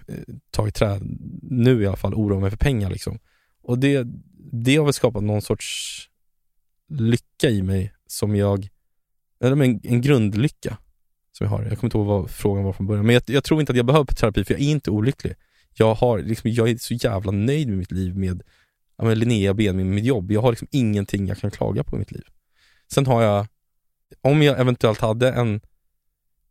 eh, 0.07 0.15
ta 0.51 0.67
i 0.67 0.71
trä, 0.71 0.99
nu 1.41 1.83
i 1.83 1.87
alla 1.87 1.97
fall, 1.97 2.13
oroa 2.13 2.39
mig 2.39 2.49
för 2.49 2.57
pengar 2.57 2.89
liksom. 2.89 3.19
Och 3.63 3.79
det, 3.79 4.07
det 4.51 4.75
har 4.75 4.83
väl 4.85 4.93
skapat 4.93 5.23
någon 5.23 5.41
sorts 5.41 5.99
lycka 6.89 7.49
i 7.49 7.61
mig 7.61 7.93
som 8.07 8.35
jag, 8.35 8.67
eller 9.43 9.63
en, 9.63 9.79
en 9.83 10.01
grundlycka 10.01 10.77
som 11.31 11.45
jag 11.45 11.51
har. 11.51 11.63
Jag 11.63 11.77
kommer 11.77 11.87
inte 11.87 11.97
ihåg 11.97 12.07
vad 12.07 12.29
frågan 12.29 12.63
var 12.63 12.73
från 12.73 12.87
början, 12.87 13.05
men 13.05 13.13
jag, 13.13 13.23
jag 13.27 13.43
tror 13.43 13.59
inte 13.59 13.71
att 13.71 13.77
jag 13.77 13.85
behöver 13.85 14.05
terapi 14.05 14.43
för 14.43 14.53
jag 14.53 14.61
är 14.61 14.65
inte 14.65 14.91
olycklig. 14.91 15.33
Jag, 15.73 15.93
har, 15.93 16.19
liksom, 16.19 16.51
jag 16.51 16.69
är 16.69 16.77
så 16.77 16.93
jävla 16.93 17.31
nöjd 17.31 17.67
med 17.67 17.77
mitt 17.77 17.91
liv 17.91 18.17
med 18.17 18.43
men 18.97 19.19
Linnea 19.19 19.53
Benjamin 19.53 19.85
med 19.85 19.95
mitt 19.95 20.05
jobb. 20.05 20.31
Jag 20.31 20.41
har 20.41 20.51
liksom 20.51 20.67
ingenting 20.71 21.27
jag 21.27 21.37
kan 21.37 21.51
klaga 21.51 21.83
på 21.83 21.95
i 21.95 21.99
mitt 21.99 22.11
liv. 22.11 22.23
Sen 22.91 23.05
har 23.05 23.23
jag, 23.23 23.47
om 24.21 24.41
jag 24.41 24.59
eventuellt 24.59 24.99
hade 24.99 25.31
en, 25.31 25.61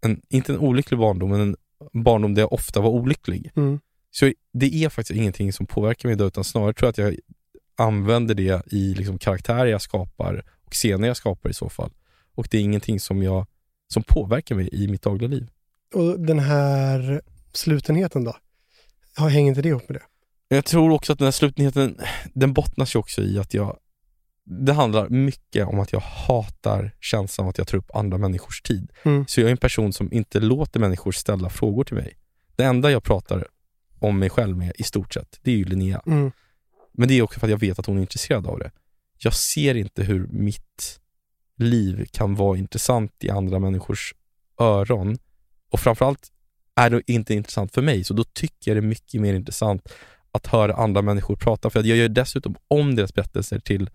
en 0.00 0.22
inte 0.28 0.52
en 0.52 0.58
olycklig 0.58 1.00
barndom, 1.00 1.30
men 1.30 1.40
en 1.40 1.56
barndom 2.02 2.34
där 2.34 2.42
jag 2.42 2.52
ofta 2.52 2.80
var 2.80 2.90
olycklig. 2.90 3.50
Mm. 3.56 3.80
Så 4.10 4.32
det 4.52 4.74
är 4.74 4.88
faktiskt 4.88 5.18
ingenting 5.18 5.52
som 5.52 5.66
påverkar 5.66 6.08
mig 6.08 6.14
idag, 6.14 6.26
utan 6.26 6.44
snarare 6.44 6.72
tror 6.72 6.86
jag 6.86 6.90
att 6.90 6.98
jag 6.98 7.16
använder 7.76 8.34
det 8.34 8.72
i 8.72 8.94
liksom 8.94 9.18
karaktärer 9.18 9.66
jag 9.66 9.82
skapar 9.82 10.44
och 10.64 10.72
scener 10.72 11.08
jag 11.08 11.16
skapar 11.16 11.50
i 11.50 11.54
så 11.54 11.68
fall. 11.68 11.90
Och 12.34 12.48
det 12.50 12.58
är 12.58 12.62
ingenting 12.62 13.00
som 13.00 13.22
jag 13.22 13.46
som 13.92 14.02
påverkar 14.02 14.54
mig 14.54 14.68
i 14.72 14.88
mitt 14.88 15.02
dagliga 15.02 15.28
liv. 15.28 15.48
Och 15.94 16.20
den 16.20 16.38
här 16.38 17.22
slutenheten 17.52 18.24
då? 18.24 18.36
Har- 19.16 19.28
hänger 19.28 19.48
inte 19.48 19.62
det 19.62 19.68
ihop 19.68 19.88
med 19.88 19.96
det? 19.96 20.04
Jag 20.56 20.64
tror 20.64 20.90
också 20.90 21.12
att 21.12 21.18
den 21.18 21.26
här 21.26 21.32
slutnyheten, 21.32 22.00
den 22.34 22.52
bottnas 22.52 22.94
ju 22.94 22.98
också 22.98 23.22
i 23.22 23.38
att 23.38 23.54
jag 23.54 23.78
det 24.44 24.72
handlar 24.72 25.08
mycket 25.08 25.66
om 25.66 25.80
att 25.80 25.92
jag 25.92 26.00
hatar 26.00 26.94
känslan 27.00 27.44
av 27.44 27.48
att 27.50 27.58
jag 27.58 27.66
tar 27.66 27.78
upp 27.78 27.96
andra 27.96 28.18
människors 28.18 28.62
tid. 28.62 28.90
Mm. 29.02 29.26
Så 29.28 29.40
jag 29.40 29.46
är 29.46 29.50
en 29.50 29.56
person 29.56 29.92
som 29.92 30.12
inte 30.12 30.40
låter 30.40 30.80
människor 30.80 31.12
ställa 31.12 31.50
frågor 31.50 31.84
till 31.84 31.94
mig. 31.94 32.16
Det 32.56 32.64
enda 32.64 32.90
jag 32.90 33.04
pratar 33.04 33.46
om 33.98 34.18
mig 34.18 34.30
själv 34.30 34.56
med 34.56 34.72
i 34.78 34.82
stort 34.82 35.14
sett, 35.14 35.38
det 35.42 35.52
är 35.52 35.56
ju 35.56 35.64
Linnea. 35.64 36.02
Mm. 36.06 36.32
Men 36.92 37.08
det 37.08 37.14
är 37.14 37.22
också 37.22 37.40
för 37.40 37.46
att 37.46 37.50
jag 37.50 37.58
vet 37.58 37.78
att 37.78 37.86
hon 37.86 37.96
är 37.96 38.00
intresserad 38.00 38.46
av 38.46 38.58
det. 38.58 38.70
Jag 39.18 39.34
ser 39.34 39.74
inte 39.74 40.02
hur 40.02 40.26
mitt 40.26 41.00
liv 41.56 42.06
kan 42.12 42.34
vara 42.34 42.58
intressant 42.58 43.12
i 43.20 43.30
andra 43.30 43.58
människors 43.58 44.14
öron. 44.60 45.18
Och 45.70 45.80
framförallt 45.80 46.31
är 46.76 46.90
det 46.90 47.02
inte 47.06 47.34
intressant 47.34 47.74
för 47.74 47.82
mig, 47.82 48.04
så 48.04 48.14
då 48.14 48.24
tycker 48.24 48.70
jag 48.70 48.76
det 48.76 48.80
är 48.80 48.88
mycket 48.88 49.20
mer 49.20 49.34
intressant 49.34 49.92
att 50.32 50.46
höra 50.46 50.74
andra 50.74 51.02
människor 51.02 51.36
prata. 51.36 51.70
För 51.70 51.80
att 51.80 51.86
jag 51.86 51.98
gör 51.98 52.08
dessutom 52.08 52.56
om 52.68 52.94
deras 52.96 53.14
berättelser 53.14 53.58
till 53.58 53.90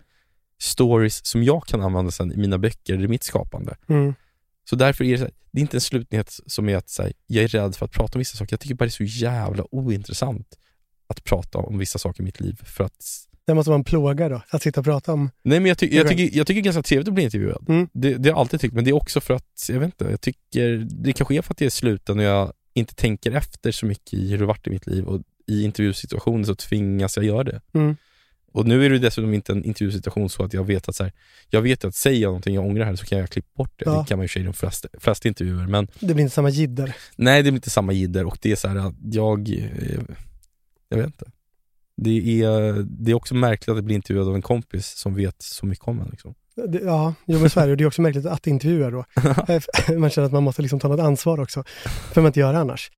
stories 0.60 1.26
som 1.26 1.42
jag 1.42 1.66
kan 1.66 1.80
använda 1.80 2.10
sen 2.10 2.32
i 2.32 2.36
mina 2.36 2.58
böcker, 2.58 3.04
i 3.04 3.08
mitt 3.08 3.22
skapande. 3.22 3.76
Mm. 3.88 4.14
Så 4.70 4.76
därför 4.76 5.04
är 5.04 5.12
det, 5.12 5.18
här, 5.18 5.30
det 5.50 5.58
är 5.58 5.62
inte 5.62 5.76
en 5.76 5.80
slutnyhet 5.80 6.40
som 6.46 6.68
är 6.68 6.76
att 6.76 6.96
här, 6.98 7.12
jag 7.26 7.44
är 7.44 7.48
rädd 7.48 7.76
för 7.76 7.86
att 7.86 7.92
prata 7.92 8.14
om 8.14 8.18
vissa 8.18 8.36
saker. 8.36 8.52
Jag 8.52 8.60
tycker 8.60 8.74
bara 8.74 8.84
det 8.84 8.88
är 8.88 9.06
så 9.08 9.24
jävla 9.24 9.64
ointressant 9.70 10.58
att 11.06 11.24
prata 11.24 11.58
om 11.58 11.78
vissa 11.78 11.98
saker 11.98 12.22
i 12.22 12.24
mitt 12.24 12.40
liv. 12.40 12.60
För 12.64 12.84
att, 12.84 13.04
Det 13.46 13.54
måste 13.54 13.70
vara 13.70 13.78
en 13.78 13.84
plåga 13.84 14.28
då, 14.28 14.42
att 14.50 14.62
sitta 14.62 14.80
och 14.80 14.84
prata 14.84 15.12
om. 15.12 15.30
nej 15.42 15.60
men 15.60 15.68
jag, 15.68 15.78
ty, 15.78 15.88
jag, 15.96 16.08
tycker, 16.08 16.36
jag 16.36 16.46
tycker 16.46 16.62
det 16.62 16.62
är 16.62 16.72
ganska 16.72 16.82
trevligt 16.82 17.08
att 17.08 17.14
bli 17.14 17.24
intervjuad. 17.24 17.64
Mm. 17.68 17.88
Det, 17.92 18.14
det 18.14 18.28
har 18.28 18.34
jag 18.34 18.38
alltid 18.38 18.60
tyckt, 18.60 18.74
men 18.74 18.84
det 18.84 18.90
är 18.90 18.94
också 18.94 19.20
för 19.20 19.34
att, 19.34 19.68
jag 19.68 19.80
vet 19.80 19.86
inte, 19.86 20.04
jag 20.04 20.20
tycker, 20.20 20.86
det 20.90 21.12
kanske 21.12 21.34
är 21.34 21.42
för 21.42 21.54
att 21.54 21.58
det 21.58 21.66
är 21.66 21.70
sluten 21.70 22.18
och 22.18 22.24
jag 22.24 22.52
inte 22.78 22.94
tänker 22.94 23.32
efter 23.32 23.72
så 23.72 23.86
mycket 23.86 24.14
i 24.14 24.30
hur 24.30 24.38
det 24.38 24.46
varit 24.46 24.66
i 24.66 24.70
mitt 24.70 24.86
liv 24.86 25.04
och 25.04 25.22
i 25.46 25.62
intervjusituationer 25.64 26.44
så 26.44 26.54
tvingas 26.54 27.16
jag 27.16 27.26
göra 27.26 27.44
det. 27.44 27.60
Mm. 27.72 27.96
Och 28.52 28.66
nu 28.66 28.86
är 28.86 28.90
det 28.90 28.98
dessutom 28.98 29.34
inte 29.34 29.52
en 29.52 29.64
intervjusituation 29.64 30.30
så 30.30 30.44
att 30.44 30.54
jag 30.54 30.64
vet 30.64 30.88
att 30.88 30.96
så 30.96 31.04
här, 31.04 31.12
jag 31.50 31.62
vet 31.62 31.84
att 31.84 31.94
säger 31.94 32.22
jag 32.22 32.28
någonting 32.28 32.54
jag 32.54 32.66
ångrar 32.66 32.84
här 32.84 32.96
så 32.96 33.06
kan 33.06 33.18
jag 33.18 33.30
klippa 33.30 33.48
bort 33.54 33.72
det. 33.76 33.84
Ja. 33.84 34.00
Det 34.00 34.08
kan 34.08 34.18
man 34.18 34.26
ju 34.34 34.40
i 34.40 34.44
de 34.44 34.52
flesta, 34.52 34.88
flesta 34.98 35.28
intervjuer, 35.28 35.66
men 35.66 35.88
Det 36.00 36.14
blir 36.14 36.22
inte 36.22 36.34
samma 36.34 36.50
jidder. 36.50 36.96
Nej, 37.16 37.42
det 37.42 37.50
blir 37.50 37.58
inte 37.58 37.70
samma 37.70 37.92
jidder 37.92 38.24
och 38.24 38.38
det 38.40 38.52
är 38.52 38.56
så 38.56 38.68
här 38.68 38.76
att 38.76 38.94
jag, 39.02 39.48
eh, 39.48 40.00
jag 40.88 40.98
vet 40.98 41.06
inte. 41.06 41.30
Det 41.96 42.42
är, 42.42 42.86
det 42.88 43.10
är 43.10 43.14
också 43.14 43.34
märkligt 43.34 43.68
att 43.68 43.76
det 43.76 43.82
blir 43.82 43.96
intervjuad 43.96 44.28
av 44.28 44.34
en 44.34 44.42
kompis 44.42 44.86
som 44.86 45.14
vet 45.14 45.42
så 45.42 45.66
mycket 45.66 45.88
om 45.88 46.00
en. 46.00 46.08
Liksom. 46.10 46.34
Det, 46.66 46.78
ja, 46.78 47.14
jo 47.26 47.38
men 47.38 47.44
är 47.46 47.66
det. 47.66 47.70
Och 47.70 47.76
det 47.76 47.84
är 47.84 47.86
också 47.86 48.02
märkligt 48.02 48.26
att 48.26 48.46
intervjua 48.46 48.90
då. 48.90 49.04
man 49.98 50.10
känner 50.10 50.26
att 50.26 50.32
man 50.32 50.42
måste 50.42 50.62
liksom 50.62 50.80
ta 50.80 50.88
något 50.88 51.00
ansvar 51.00 51.40
också. 51.40 51.64
för 52.12 52.20
man 52.20 52.26
inte 52.26 52.40
gör 52.40 52.52
det 52.52 52.58
annars. 52.58 52.90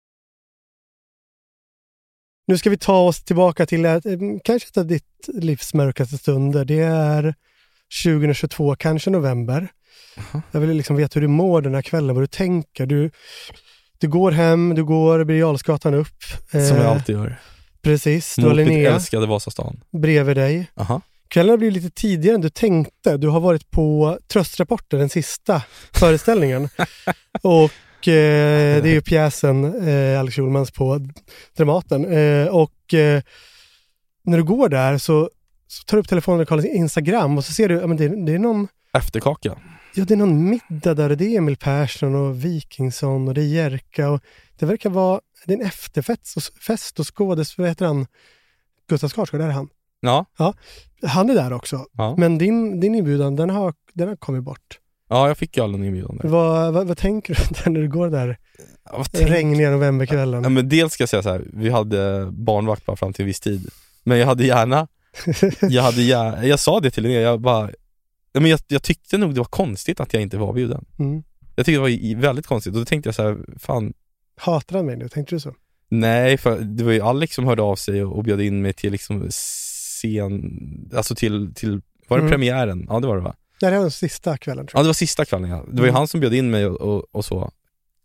Nu 2.47 2.59
ska 2.59 2.71
vi 2.71 2.79
ta 2.79 2.99
oss 2.99 3.23
tillbaka 3.25 3.67
till 3.67 3.85
eh, 3.85 3.99
kanske 4.45 4.69
ett 4.69 4.77
av 4.77 4.87
ditt 4.87 5.29
livs 5.29 5.75
mörkaste 5.75 6.19
stunder. 6.19 6.65
Det 6.65 6.81
är 6.81 7.35
2022, 8.05 8.77
kanske 8.77 9.11
november. 9.11 9.69
Jaha. 10.17 10.43
Jag 10.51 10.61
vill 10.61 10.71
liksom 10.71 10.97
veta 10.97 11.15
hur 11.15 11.21
du 11.21 11.29
mår 11.29 11.63
den 11.63 11.75
här 11.75 11.83
kvällen, 11.83 12.15
vad 12.15 12.23
du 12.23 12.27
tänker. 12.27 12.87
Du, 12.87 13.11
du 13.99 14.09
går 14.09 14.31
hem, 14.31 14.75
du 14.75 14.85
går 14.85 15.25
Birger 15.25 15.41
Jarlsgatan 15.41 15.95
upp. 15.95 16.23
Som 16.51 16.61
Eh, 16.61 16.67
jag 16.69 16.87
alltid 16.87 17.15
gör. 17.17 17.41
Precis, 17.83 18.35
du 18.37 18.47
har 18.47 18.55
Linnea 18.55 18.95
älskade 18.95 19.27
Vasastan. 19.27 19.81
bredvid 19.93 20.37
dig. 20.37 20.71
Aha. 20.77 21.01
Kvällen 21.31 21.51
har 21.51 21.57
blivit 21.57 21.83
lite 21.83 22.01
tidigare 22.01 22.35
än 22.35 22.41
du 22.41 22.51
tänkte. 22.51 23.17
Du 23.17 23.29
har 23.29 23.41
varit 23.41 23.71
på 23.71 24.19
Tröstrapporter, 24.27 24.99
den 24.99 25.09
sista 25.09 25.63
föreställningen. 25.93 26.69
och 27.43 28.09
eh, 28.09 28.83
det 28.83 28.89
är 28.89 28.93
ju 28.93 29.03
pjäsen 29.03 29.89
eh, 29.89 30.21
Alex 30.21 30.37
Schulmans 30.37 30.71
på 30.71 31.01
Dramaten. 31.57 32.05
Eh, 32.05 32.47
och 32.47 32.95
eh, 32.95 33.23
när 34.23 34.37
du 34.37 34.45
går 34.45 34.69
där 34.69 34.99
så, 34.99 35.31
så 35.67 35.85
tar 35.85 35.97
du 35.97 36.01
upp 36.01 36.09
telefonen 36.09 36.41
och 36.41 36.49
kollar 36.49 36.77
Instagram 36.77 37.39
och 37.39 37.45
så 37.45 37.53
ser 37.53 37.69
du, 37.69 37.75
ja 37.75 37.87
men 37.87 37.97
det, 37.97 38.09
det 38.27 38.35
är 38.35 38.39
någon 38.39 38.69
Efterkaka. 38.93 39.59
Ja, 39.95 40.05
det 40.05 40.15
är 40.15 40.19
någon 40.19 40.51
middag 40.51 40.95
där 40.95 41.11
och 41.11 41.17
det 41.17 41.25
är 41.25 41.39
Emil 41.39 41.57
Persson 41.57 42.15
och 42.15 42.45
Wikingsson 42.45 43.29
och 43.29 43.35
det 43.35 43.41
är 43.41 43.47
Jerka 43.47 44.11
och 44.11 44.21
det 44.59 44.67
verkar 44.67 44.91
vara, 44.91 45.21
det 45.47 45.53
är 45.53 45.59
en 45.59 45.67
efterfest 45.67 46.37
och, 46.37 46.43
fest 46.43 47.01
och 47.01 47.07
skådes, 47.07 47.59
vad 47.59 47.69
heter 47.69 47.87
han? 47.87 48.07
Gustav 48.89 49.09
Skarsgård, 49.09 49.41
där 49.41 49.49
är 49.49 49.53
han. 49.53 49.69
Ja. 50.01 50.27
Han 51.03 51.31
är 51.31 51.35
där 51.35 51.53
också. 51.53 51.87
Ja. 51.93 52.15
Men 52.19 52.39
din, 52.39 52.81
din 52.81 52.95
inbjudan, 52.95 53.37
den 53.37 53.51
har, 53.51 53.75
den 53.93 54.09
har 54.09 54.17
kommit 54.17 54.43
bort. 54.43 54.79
ja, 55.09 55.29
jag 55.29 55.37
fick 55.39 55.57
ju 55.57 55.63
aldrig 55.63 55.81
en 55.81 55.87
inbjudan 55.87 56.17
där. 56.17 56.29
Vad, 56.29 56.73
vad, 56.73 56.87
vad 56.87 56.99
tänker 56.99 57.35
du 57.65 57.71
när 57.71 57.81
du 57.81 57.89
går 57.89 58.11
där 58.11 58.39
Ja, 58.85 59.05
regniga 59.13 59.71
novemberkvällen? 59.71 60.43
Ja, 60.43 60.49
men 60.49 60.69
dels 60.69 60.93
ska 60.93 61.03
jag 61.03 61.09
säga 61.09 61.23
så 61.23 61.29
här, 61.29 61.45
vi 61.53 61.71
hade 61.71 62.29
barnvakt 62.33 62.87
bara 62.87 62.97
fram 62.97 63.13
till 63.13 63.23
en 63.23 63.27
viss 63.27 63.41
tid. 63.41 63.69
Men 64.05 64.19
jag 64.19 64.27
hade 64.27 64.47
gärna, 64.47 64.89
jag 65.61 65.83
hade 65.83 66.03
gärna, 66.03 66.47
jag 66.47 66.61
sa 66.61 66.81
det 66.81 66.91
till 66.91 67.03
Linnea, 67.03 67.21
jag 67.21 67.41
bara, 67.41 67.71
ja, 68.33 68.41
men 68.41 68.51
jag, 68.51 68.61
jag 68.69 68.83
tyckte 68.83 69.19
nog 69.19 69.35
det 69.35 69.41
var 69.41 69.45
konstigt 69.45 70.01
att 70.01 70.13
jag 70.13 70.23
inte 70.23 70.39
var 70.39 70.53
bjuden. 70.53 70.85
Mm. 70.99 71.23
Jag 71.57 71.67
tyckte 71.67 71.79
det 71.79 71.83
var 71.83 72.21
väldigt 72.21 72.47
konstigt 72.47 72.73
och 72.75 72.79
då 72.79 72.85
tänkte 72.85 73.09
jag 73.09 73.15
så 73.15 73.23
här, 73.23 73.39
fan, 73.59 73.93
Hatar 74.37 74.77
han 74.77 74.87
mig 74.87 74.97
nu? 74.97 75.09
Tänkte 75.09 75.35
du 75.35 75.41
så? 75.41 75.55
Nej, 75.89 76.39
för 76.39 76.61
det 76.61 76.85
var 76.85 76.93
ju 76.93 77.01
Alex 77.01 77.35
som 77.35 77.45
hörde 77.45 77.63
av 77.63 77.77
sig 77.77 78.05
och, 78.05 78.17
och 78.17 78.25
bjöd 78.25 78.41
in 78.41 78.63
mig 78.63 78.73
till 78.73 78.93
liksom 78.93 79.27
scen, 80.01 80.91
alltså 80.95 81.15
till, 81.15 81.55
till 81.55 81.81
var 82.09 82.17
det 82.19 82.23
Mm. 82.23 82.31
premiären? 82.31 82.87
Ja 82.89 83.01
det 83.01 83.07
var 83.07 83.17
det 83.17 83.23
va? 83.23 83.35
Nej, 83.63 83.71
det 83.71 83.77
var 83.77 83.85
den 83.85 83.91
sista 83.91 84.37
kvällen 84.37 84.67
tror 84.67 84.79
Ja 84.79 84.83
det 84.83 84.89
var 84.89 84.95
sista 84.95 85.25
kvällen 85.25 85.51
ja. 85.51 85.57
Det 85.57 85.77
var 85.77 85.85
ju 85.87 85.89
Mm. 85.89 85.95
han 85.95 86.09
som 86.09 86.21
bjöd 86.21 86.35
in 86.35 86.51
mig 86.51 86.67
och, 86.67 86.81
och, 86.81 87.05
och 87.13 87.25
så. 87.25 87.51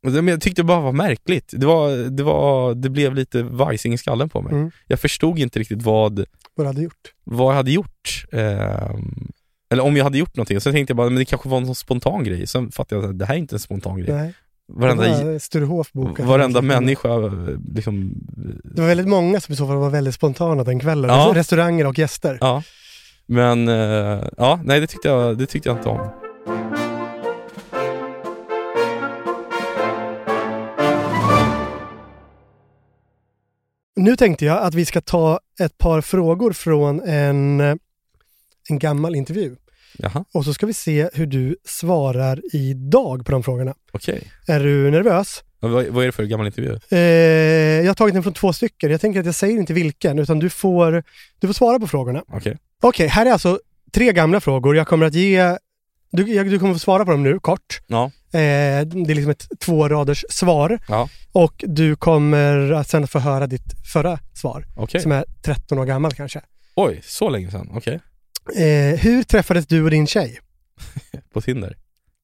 Men 0.02 0.28
jag 0.28 0.42
tyckte 0.42 0.62
det 0.62 0.66
bara 0.66 0.80
var 0.82 0.92
märkligt. 0.92 1.54
Det, 1.58 1.66
var, 1.66 2.10
det, 2.10 2.24
var, 2.24 2.76
det 2.76 2.90
blev 2.90 3.16
lite 3.16 3.44
vajsing 3.44 3.94
i 3.94 3.98
skallen 3.98 4.30
på 4.30 4.42
mig. 4.42 4.54
Mm. 4.54 4.72
Jag 4.88 5.00
förstod 5.00 5.40
inte 5.40 5.60
riktigt 5.60 5.82
vad, 5.82 6.20
jag. 6.20 6.26
Vad 6.56 6.66
du 6.66 6.68
hade 6.68 6.82
gjort. 6.82 7.14
vad 7.24 7.52
jag 7.54 7.58
hade 7.58 7.72
gjort. 7.72 8.26
Ehm, 8.32 9.28
eller 9.70 9.84
om 9.84 9.98
jag 9.98 10.04
hade 10.04 10.18
gjort 10.18 10.36
någonting. 10.36 10.62
Sen 10.62 10.74
tänkte 10.74 10.92
jag 10.92 10.98
bara, 10.98 11.10
men 11.10 11.16
det 11.20 11.26
kanske 11.26 11.50
var 11.50 11.58
en 11.58 11.66
sån 11.66 11.76
spontan 11.76 12.24
grej. 12.24 12.48
Sen 12.48 12.72
fattade 12.72 13.02
jag 13.02 13.10
att 13.10 13.20
det 13.20 13.26
här 13.26 13.34
är 13.36 13.40
inte 13.40 13.56
en 13.56 13.60
spontan 13.60 13.98
grej. 13.98 14.14
Nej. 14.16 14.34
Varenda, 14.68 15.40
Sturehof 15.40 15.90
varenda 16.20 16.62
människa 16.62 17.10
liksom, 17.76 18.14
Det 18.64 18.82
var 18.82 18.88
väldigt 18.88 19.08
många 19.08 19.40
som 19.40 19.54
i 19.54 19.56
så 19.56 19.68
fall 19.68 19.78
var 19.78 19.90
väldigt 19.90 20.16
spontana 20.16 20.64
den 20.64 20.80
kvällen. 20.80 21.10
Ja. 21.10 21.32
Restauranger 21.36 21.88
och 21.88 22.00
gäster. 22.00 22.38
Ja. 22.42 22.64
Men, 23.26 23.68
eh, 23.68 24.24
ja, 24.38 24.60
nej 24.64 24.80
det 24.80 24.88
tyckte, 24.88 25.08
jag, 25.08 25.38
det 25.38 25.46
tyckte 25.46 25.70
jag 25.70 25.78
inte 25.78 25.90
om. 25.90 26.10
Nu 33.96 34.16
tänkte 34.16 34.46
jag 34.46 34.64
att 34.64 34.74
vi 34.74 34.86
ska 34.86 35.02
ta 35.02 35.40
ett 35.60 35.78
par 35.78 36.02
frågor 36.02 36.54
från 36.54 37.02
en, 37.02 37.60
en 38.70 38.80
gammal 38.80 39.16
intervju. 39.16 39.56
Jaha, 39.98 40.26
Och 40.34 40.46
så 40.46 40.54
ska 40.54 40.66
vi 40.66 40.74
se 40.74 41.10
hur 41.14 41.26
du 41.26 41.56
svarar 41.66 42.42
idag 42.56 43.26
på 43.26 43.32
de 43.32 43.44
frågorna. 43.44 43.74
okej. 43.92 44.32
Är 44.48 44.60
du 44.60 44.92
nervös? 44.92 45.44
Ja, 45.60 45.68
Vad, 45.68 45.86
vad 45.86 46.04
är 46.04 46.06
det 46.06 46.12
för 46.12 46.24
gammal 46.24 46.46
intervju? 46.48 46.80
Eh, 46.92 47.00
jag 47.82 47.88
har 47.88 47.94
tagit 47.94 48.14
den 48.14 48.24
från 48.24 48.34
två 48.34 48.54
stycken. 48.54 48.92
Jag 48.92 49.02
tänker 49.02 49.20
att 49.20 49.26
jag 49.26 49.36
säger 49.36 49.58
inte 49.58 49.74
vilken, 49.74 50.20
utan 50.20 50.40
du 50.40 50.50
får, 50.50 51.04
du 51.40 51.48
får 51.48 51.54
svara 51.54 51.80
på 51.80 51.88
frågorna. 51.88 52.24
Okej. 52.28 52.58
Okej, 52.82 53.08
här 53.08 53.26
är 53.26 53.32
alltså 53.32 53.60
tre 53.92 54.14
gamla 54.14 54.40
frågor. 54.42 54.76
Jag 54.76 54.88
kommer 54.88 55.06
att 55.06 55.14
ge... 55.14 55.58
Du, 56.12 56.34
jag, 56.34 56.50
du 56.50 56.60
kommer 56.60 56.74
få 56.74 56.80
svara 56.80 57.06
på 57.06 57.12
dem 57.12 57.24
nu, 57.24 57.40
kort. 57.40 57.80
Ja. 57.88 58.06
Eh, 58.06 58.10
det 58.32 59.12
är 59.12 59.16
liksom 59.16 59.32
ett 59.32 59.48
två 59.60 59.90
raders 59.90 60.26
svar. 60.30 60.80
Ja. 60.88 61.10
Och 61.32 61.64
du 61.68 61.96
kommer 61.96 62.72
att 62.72 62.90
sen 62.90 63.08
få 63.08 63.20
höra 63.20 63.48
ditt 63.48 63.74
förra 63.94 64.20
svar, 64.34 64.66
Okej. 64.76 65.02
som 65.02 65.12
är 65.12 65.26
13 65.42 65.80
år 65.80 65.86
gammalt 65.86 66.16
kanske. 66.16 66.42
Oj, 66.76 67.02
så 67.04 67.30
länge 67.30 67.52
sedan. 67.52 67.70
Okej. 67.74 68.00
Eh, 68.56 69.00
hur 69.00 69.24
träffades 69.24 69.68
du 69.68 69.84
och 69.84 69.92
din 69.92 70.08
tjej? 70.08 70.40
På 71.34 71.42
Tinder. 71.42 71.78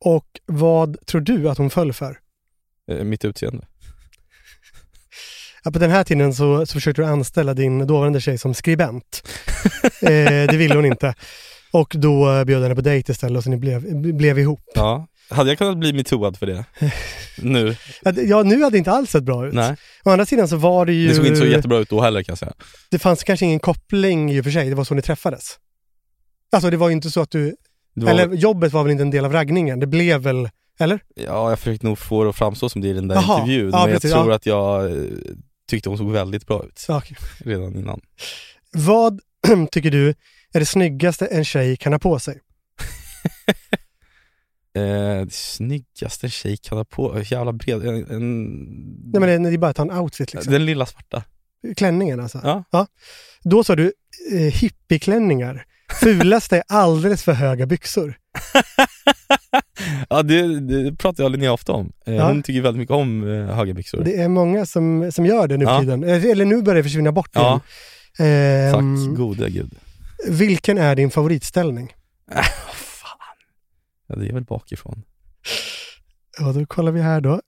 Och 0.05 0.26
vad 0.45 1.05
tror 1.05 1.22
du 1.22 1.49
att 1.49 1.57
hon 1.57 1.69
föll 1.69 1.93
för? 1.93 2.17
Eh, 2.91 3.03
mitt 3.03 3.26
utseende. 3.26 3.67
Ja, 5.63 5.72
på 5.72 5.80
den 5.80 5.91
här 5.91 6.03
tiden 6.03 6.34
så, 6.34 6.65
så 6.65 6.74
försökte 6.74 7.01
du 7.01 7.05
anställa 7.05 7.53
din 7.53 7.88
dåvarande 7.88 8.22
tjej 8.22 8.38
som 8.38 8.53
skribent. 8.53 9.28
eh, 10.01 10.09
det 10.49 10.57
ville 10.57 10.76
hon 10.76 10.86
inte. 10.86 11.13
Och 11.72 11.95
då 11.97 12.45
bjöd 12.45 12.63
henne 12.63 12.76
på 12.76 12.82
dejt 12.82 13.11
istället 13.11 13.38
och 13.38 13.43
så 13.43 13.49
ni 13.49 13.57
blev, 13.57 13.95
blev 14.15 14.39
ihop. 14.39 14.61
Ja. 14.76 15.07
Hade 15.30 15.49
jag 15.49 15.57
kunnat 15.57 15.78
bli 15.78 15.93
metooad 15.93 16.38
för 16.38 16.45
det? 16.45 16.65
nu? 17.38 17.76
Ja, 18.03 18.43
nu 18.43 18.63
hade 18.63 18.69
det 18.69 18.78
inte 18.78 18.91
alls 18.91 19.09
sett 19.09 19.24
bra 19.24 19.47
ut. 19.47 19.53
Nej. 19.53 19.76
Å 20.03 20.09
andra 20.09 20.26
sidan 20.26 20.47
så 20.47 20.55
var 20.55 20.86
det 20.86 20.93
ju... 20.93 21.07
Det 21.07 21.15
såg 21.15 21.26
inte 21.26 21.39
så 21.39 21.45
jättebra 21.45 21.78
ut 21.78 21.89
då 21.89 22.01
heller 22.01 22.24
kan 22.24 22.32
jag 22.32 22.39
säga. 22.39 22.53
Det 22.91 22.99
fanns 22.99 23.24
kanske 23.24 23.45
ingen 23.45 23.59
koppling 23.59 24.32
i 24.32 24.39
och 24.39 24.43
för 24.43 24.51
sig, 24.51 24.69
det 24.69 24.76
var 24.76 24.84
så 24.84 24.93
ni 24.93 25.01
träffades. 25.01 25.57
Alltså 26.52 26.70
det 26.70 26.78
var 26.78 26.89
ju 26.89 26.93
inte 26.93 27.12
så 27.12 27.22
att 27.22 27.32
du... 27.32 27.56
Var, 27.93 28.10
Eller 28.10 28.34
jobbet 28.34 28.74
var 28.74 28.84
väl 28.84 28.91
inte 28.91 29.02
en 29.02 29.12
del 29.12 29.26
av 29.26 29.34
raggningen, 29.34 29.80
det 29.80 29.88
blev 29.88 30.22
väl... 30.22 30.49
Eller? 30.80 30.99
Ja, 31.16 31.49
jag 31.49 31.60
försökte 31.60 31.86
nog 31.86 31.97
få 31.97 32.24
det 32.24 32.30
att 32.30 32.36
framstå 32.36 32.70
som 32.70 32.82
det 32.82 32.88
i 32.88 32.93
den 32.93 33.08
där 33.08 33.16
Jaha. 33.16 33.39
intervjun. 33.39 33.70
Ja, 33.74 33.86
men 33.86 33.93
precis, 33.95 34.12
jag 34.12 34.20
tror 34.20 34.32
ja. 34.32 34.36
att 34.36 34.45
jag 34.45 34.91
eh, 34.91 35.08
tyckte 35.70 35.89
hon 35.89 35.97
såg 35.97 36.12
väldigt 36.12 36.47
bra 36.47 36.64
ut 36.66 36.86
okej. 36.89 37.18
redan 37.39 37.76
innan. 37.76 38.02
Vad 38.72 39.20
tycker 39.72 39.91
du 39.91 40.10
är 40.54 40.60
det 40.60 40.66
snyggaste 40.66 41.26
en 41.26 41.45
tjej 41.45 41.78
kan 41.78 41.93
ha 41.93 41.99
på 41.99 42.20
sig? 42.20 42.39
Eh, 44.74 45.26
det 45.26 45.34
snyggaste 45.34 46.26
en 46.26 46.32
tjej 46.32 46.58
kan 46.58 46.78
ha 46.78 46.86
på, 46.86 47.22
jävla 47.26 47.54
bred, 47.54 47.86
en, 47.86 48.12
en, 48.12 48.43
Nej 49.14 49.20
men 49.20 49.43
det, 49.43 49.49
det 49.49 49.56
är 49.56 49.58
bara 49.58 49.72
att 49.72 49.76
ta 49.76 49.82
en 49.82 49.91
outfit 49.91 50.34
liksom. 50.34 50.54
den 50.54 50.66
lilla 50.66 50.86
svarta. 50.86 51.24
Klänningen 51.78 52.20
alltså? 52.20 52.64
Ja. 52.72 52.88
Då 53.43 53.64
sa 53.64 53.76
du 53.76 53.93
eh, 54.32 54.38
hippieklänningar. 54.38 55.66
Fulaste 56.00 56.58
är 56.58 56.64
alldeles 56.68 57.24
för 57.24 57.34
höga 57.34 57.66
byxor. 57.66 58.14
ja, 60.10 60.24
det, 60.24 60.60
det 60.60 60.96
pratar 60.96 61.24
jag 61.24 61.32
Linnea 61.32 61.54
ofta 61.54 61.72
om. 61.72 61.92
Eh, 62.06 62.14
Ja. 62.16 62.28
Hon 62.28 62.44
tycker 62.44 62.62
väldigt 62.62 62.80
mycket 62.80 62.96
om 62.96 63.28
eh, 63.32 63.56
höga 63.56 63.74
byxor. 63.74 64.04
Det 64.04 64.16
är 64.22 64.28
många 64.28 64.66
som, 64.66 65.12
som 65.12 65.26
gör 65.26 65.48
det 65.48 65.58
nu 65.58 65.66
för 65.66 65.72
Ja. 65.74 65.80
tiden. 65.80 66.04
Eh, 66.04 66.26
Eller 66.26 66.46
nu 66.46 66.62
börjar 66.62 66.78
det 66.78 66.84
försvinna 66.84 67.12
bort 67.12 67.30
Ja, 67.34 67.42
igen. 68.20 68.72
tack 68.74 68.80
Ehm, 68.82 69.16
gode 69.16 69.50
gud. 69.50 69.72
vilken 70.28 70.78
är 70.78 70.96
din 70.96 71.12
favoritställning? 71.12 71.94
Äh, 72.32 72.42
fan. 72.74 73.18
Ja, 74.08 74.16
det 74.16 74.28
är 74.30 74.34
väl 74.34 74.44
bakifrån. 74.44 75.04
Ja, 76.39 76.52
då 76.52 76.66
kollar 76.66 76.92
vi 76.92 77.02
här 77.02 77.22
då. 77.22 77.42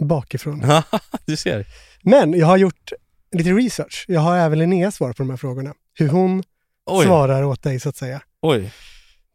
Bakifrån. 0.00 0.64
du 1.26 1.36
ser. 1.36 1.66
Men 2.02 2.32
jag 2.38 2.46
har 2.46 2.56
gjort 2.56 2.92
lite 3.32 3.50
research. 3.50 4.04
Jag 4.08 4.20
har 4.20 4.36
även 4.36 4.58
Linnea 4.58 4.90
svar 4.90 5.08
på 5.12 5.22
de 5.22 5.30
här 5.30 5.36
frågorna. 5.36 5.74
Hur 5.94 6.08
hon 6.08 6.42
Oj, 6.86 7.04
svarar 7.04 7.42
åt 7.42 7.62
dig 7.62 7.80
så 7.80 7.88
att 7.88 7.96
säga. 7.96 8.20
oj. 8.42 8.72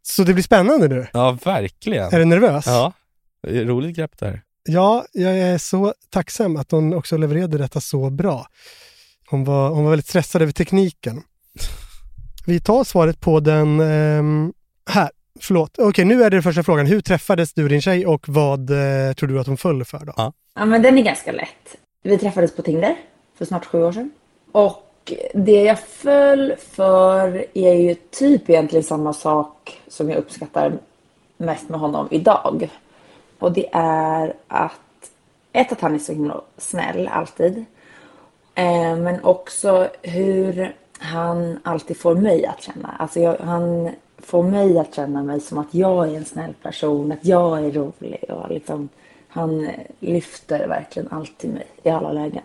Så 0.03 0.23
det 0.23 0.33
blir 0.33 0.43
spännande 0.43 0.87
nu. 0.87 1.07
Ja, 1.13 1.37
verkligen. 1.43 2.13
Är 2.13 2.19
du 2.19 2.25
nervös? 2.25 2.65
Ja, 2.67 2.93
roligt 3.47 3.95
grepp 3.95 4.17
där. 4.17 4.41
Ja, 4.63 5.05
jag 5.11 5.37
är 5.37 5.57
så 5.57 5.93
tacksam 6.09 6.57
att 6.57 6.71
hon 6.71 6.93
också 6.93 7.17
levererade 7.17 7.57
detta 7.57 7.81
så 7.81 8.09
bra. 8.09 8.47
Hon 9.29 9.43
var, 9.43 9.69
hon 9.69 9.83
var 9.83 9.89
väldigt 9.91 10.07
stressad 10.07 10.41
över 10.41 10.51
tekniken. 10.51 11.23
Vi 12.45 12.59
tar 12.59 12.83
svaret 12.83 13.19
på 13.19 13.39
den 13.39 13.79
ehm, 13.79 14.53
här. 14.89 15.09
Förlåt. 15.39 15.77
Okej, 15.77 16.05
nu 16.05 16.23
är 16.23 16.29
det 16.29 16.41
första 16.41 16.63
frågan. 16.63 16.85
Hur 16.85 17.01
träffades 17.01 17.53
du 17.53 17.63
och 17.63 17.69
din 17.69 17.81
tjej 17.81 18.05
och 18.05 18.29
vad 18.29 18.69
eh, 18.69 19.13
tror 19.13 19.29
du 19.29 19.39
att 19.39 19.47
hon 19.47 19.57
föll 19.57 19.85
för 19.85 20.05
då? 20.05 20.13
Ja. 20.17 20.33
Ja, 20.55 20.65
men 20.65 20.81
den 20.81 20.97
är 20.97 21.01
ganska 21.01 21.31
lätt. 21.31 21.77
Vi 22.03 22.17
träffades 22.17 22.55
på 22.55 22.61
Tinder 22.61 22.95
för 23.37 23.45
snart 23.45 23.65
sju 23.65 23.83
år 23.83 23.91
sedan. 23.91 24.11
Och 24.51 24.90
det 25.33 25.63
jag 25.63 25.79
föll 25.79 26.55
för 26.57 27.45
är 27.53 27.73
ju 27.73 27.95
typ 27.95 28.49
egentligen 28.49 28.83
samma 28.83 29.13
sak 29.13 29.81
som 29.87 30.09
jag 30.09 30.17
uppskattar 30.17 30.73
mest 31.37 31.69
med 31.69 31.79
honom 31.79 32.07
idag. 32.11 32.69
Och 33.39 33.51
det 33.51 33.69
är 33.73 34.33
att, 34.47 35.11
ett 35.51 35.71
att 35.71 35.81
han 35.81 35.95
är 35.95 35.99
så 35.99 36.11
himla 36.11 36.41
snäll 36.57 37.07
alltid. 37.07 37.65
Eh, 38.55 38.95
men 38.95 39.23
också 39.23 39.89
hur 40.01 40.75
han 40.99 41.59
alltid 41.63 41.97
får 41.97 42.15
mig 42.15 42.45
att 42.45 42.61
känna. 42.61 42.95
Alltså 42.99 43.19
jag, 43.19 43.37
han 43.37 43.89
får 44.17 44.43
mig 44.43 44.79
att 44.79 44.95
känna 44.95 45.23
mig 45.23 45.39
som 45.39 45.57
att 45.57 45.73
jag 45.73 46.09
är 46.09 46.17
en 46.17 46.25
snäll 46.25 46.53
person, 46.61 47.11
att 47.11 47.25
jag 47.25 47.65
är 47.65 47.71
rolig 47.71 48.25
och 48.29 48.49
liksom 48.49 48.89
han 49.27 49.69
lyfter 49.99 50.67
verkligen 50.67 51.09
alltid 51.11 51.53
mig 51.53 51.67
i 51.83 51.89
alla 51.89 52.11
lägen. 52.11 52.43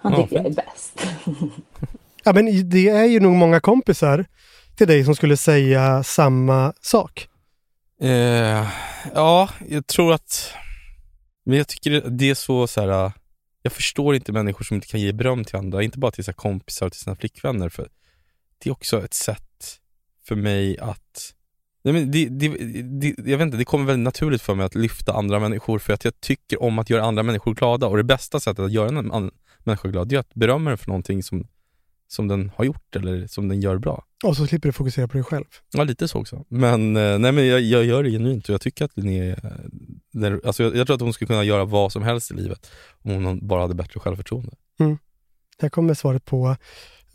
Han 0.00 0.12
Ja, 0.12 0.22
tycker 0.22 0.36
jag 0.36 0.46
är 0.46 0.50
bäst. 0.50 1.06
Ja, 2.24 2.32
men 2.32 2.68
det 2.70 2.88
är 2.88 3.04
ju 3.04 3.20
nog 3.20 3.32
många 3.32 3.60
kompisar 3.60 4.26
till 4.76 4.86
dig 4.86 5.04
som 5.04 5.16
skulle 5.16 5.36
säga 5.36 6.02
samma 6.02 6.72
sak. 6.80 7.28
Eh, 8.00 8.68
ja, 9.14 9.48
jag 9.68 9.86
tror 9.86 10.12
att... 10.12 10.52
Men 11.44 11.58
jag 11.58 11.68
tycker 11.68 12.00
det 12.10 12.30
är 12.30 12.34
så, 12.34 12.66
så 12.66 12.80
här. 12.80 13.04
äh, 13.06 13.12
Jag 13.62 13.72
förstår 13.72 14.14
inte 14.14 14.32
människor 14.32 14.64
som 14.64 14.74
inte 14.74 14.86
kan 14.86 15.00
ge 15.00 15.12
beröm 15.12 15.44
till 15.44 15.56
andra, 15.56 15.82
inte 15.82 15.98
bara 15.98 16.10
till 16.12 16.24
sina 16.24 16.32
kompisar 16.34 16.86
och 16.86 16.92
till 16.92 17.00
sina 17.00 17.16
flickvänner. 17.16 17.68
För 17.68 17.88
Det 18.58 18.70
är 18.70 18.72
också 18.72 19.04
ett 19.04 19.14
sätt 19.14 19.78
för 20.28 20.34
mig 20.36 20.78
att... 20.78 21.34
Nej, 21.82 21.94
men 21.94 22.10
det, 22.10 22.28
det, 22.28 22.48
det, 22.82 23.30
jag 23.30 23.38
vet 23.38 23.44
inte, 23.44 23.56
det 23.56 23.64
kommer 23.64 23.84
väldigt 23.84 24.04
naturligt 24.04 24.42
för 24.42 24.54
mig 24.54 24.66
att 24.66 24.74
lyfta 24.74 25.12
andra 25.12 25.38
människor 25.38 25.78
för 25.78 25.92
att 25.92 26.04
jag 26.04 26.20
tycker 26.20 26.62
om 26.62 26.78
att 26.78 26.90
göra 26.90 27.04
andra 27.04 27.22
människor 27.22 27.54
glada 27.54 27.86
och 27.86 27.96
det 27.96 28.04
bästa 28.04 28.40
sättet 28.40 28.64
att 28.64 28.72
göra 28.72 28.88
en 28.88 28.96
annan 28.96 29.30
människa 29.58 29.88
glad 29.88 30.12
är 30.12 30.18
att 30.18 30.34
berömma 30.34 30.70
den 30.70 30.78
för 30.78 30.88
någonting 30.88 31.22
som, 31.22 31.46
som 32.08 32.28
den 32.28 32.50
har 32.56 32.64
gjort 32.64 32.96
eller 32.96 33.26
som 33.26 33.48
den 33.48 33.60
gör 33.60 33.78
bra. 33.78 34.04
Och 34.24 34.36
så 34.36 34.46
slipper 34.46 34.68
du 34.68 34.72
fokusera 34.72 35.08
på 35.08 35.14
dig 35.14 35.24
själv. 35.24 35.44
Ja, 35.72 35.84
lite 35.84 36.08
så 36.08 36.18
också. 36.18 36.44
Men, 36.48 36.96
eh, 36.96 37.18
nej, 37.18 37.32
men 37.32 37.46
jag, 37.46 37.60
jag 37.60 37.84
gör 37.84 38.02
det 38.02 38.10
genuint 38.10 38.48
och 38.48 38.52
jag 38.54 38.60
tycker 38.60 38.84
att 38.84 38.96
Linnea, 38.96 39.24
är, 39.24 39.46
eh, 39.46 39.50
när, 40.12 40.40
alltså 40.46 40.62
jag, 40.62 40.76
jag 40.76 40.86
tror 40.86 40.94
att 40.94 41.00
hon 41.00 41.12
skulle 41.12 41.26
kunna 41.26 41.44
göra 41.44 41.64
vad 41.64 41.92
som 41.92 42.02
helst 42.02 42.30
i 42.30 42.34
livet 42.34 42.70
om 43.02 43.24
hon 43.24 43.48
bara 43.48 43.60
hade 43.60 43.74
bättre 43.74 44.00
självförtroende. 44.00 44.52
Här 45.60 45.68
kommer 45.68 45.94
svaret 45.94 46.24
på 46.24 46.56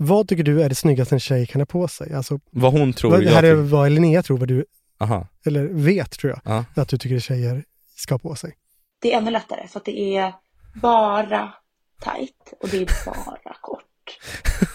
vad 0.04 0.28
tycker 0.28 0.44
du 0.44 0.62
är 0.64 0.70
det 0.70 0.76
snyggaste 0.76 1.16
en 1.16 1.20
tjej 1.20 1.46
kan 1.48 1.62
ha 1.62 1.66
på 1.66 1.88
sig? 1.88 2.14
Alltså, 2.14 2.40
Vad 2.52 2.72
hon 2.72 2.94
tror, 2.94 3.12
vad, 3.12 3.20
det 3.20 3.26
jag 3.26 3.32
här 3.32 3.44
är 3.44 3.54
vad 3.56 3.92
Linnea 3.92 4.24
tror, 4.24 4.38
vad 4.38 4.48
du, 4.48 4.66
Aha, 5.00 5.28
eller 5.46 5.68
vet 5.68 6.12
tror 6.12 6.32
jag, 6.34 6.42
ja. 6.76 6.82
att 6.82 6.88
du 6.90 6.98
tycker 6.98 7.20
tjejer 7.20 7.64
ska 7.96 8.14
ha 8.14 8.20
på 8.20 8.36
sig. 8.36 8.56
Det 9.02 9.14
är 9.14 9.18
ännu 9.18 9.32
lättare 9.32 9.68
för 9.68 9.80
att 9.80 9.86
det 9.86 10.18
är 10.18 10.34
bara 10.82 11.54
tight 12.02 12.54
och 12.62 12.70
det 12.70 12.78
är 12.78 13.06
bara 13.06 13.54
kort. 13.62 13.84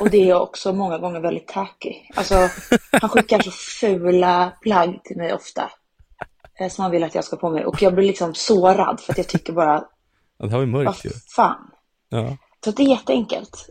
Och 0.00 0.10
det 0.10 0.30
är 0.30 0.34
också 0.40 0.72
många 0.72 0.98
gånger 0.98 1.20
väldigt 1.20 1.48
tacky. 1.48 1.94
Alltså, 2.14 2.48
han 2.92 3.10
skickar 3.10 3.40
så 3.40 3.50
fula 3.50 4.52
plagg 4.62 5.00
till 5.04 5.16
mig 5.16 5.32
ofta. 5.32 5.70
eh, 6.60 6.68
Som 6.68 6.82
han 6.82 6.90
vill 6.90 7.04
att 7.04 7.14
jag 7.14 7.24
ska 7.24 7.36
på 7.36 7.50
mig. 7.50 7.64
Och 7.64 7.82
jag 7.82 7.94
blir 7.94 8.06
liksom 8.06 8.34
sårad 8.34 9.00
för 9.00 9.12
att 9.12 9.18
jag 9.18 9.28
tycker 9.28 9.52
bara, 9.52 9.84
Ja, 10.38 10.44
Det 10.46 10.50
här 10.50 10.58
var 10.58 10.66
ju 10.66 10.72
vad 10.72 10.84
mörkt 10.84 11.04
ju. 11.04 11.10
fan. 11.36 11.70
Ja. 12.08 12.36
Så 12.64 12.70
det 12.70 12.82
är 12.82 12.88
jätteenkelt. 12.88 13.68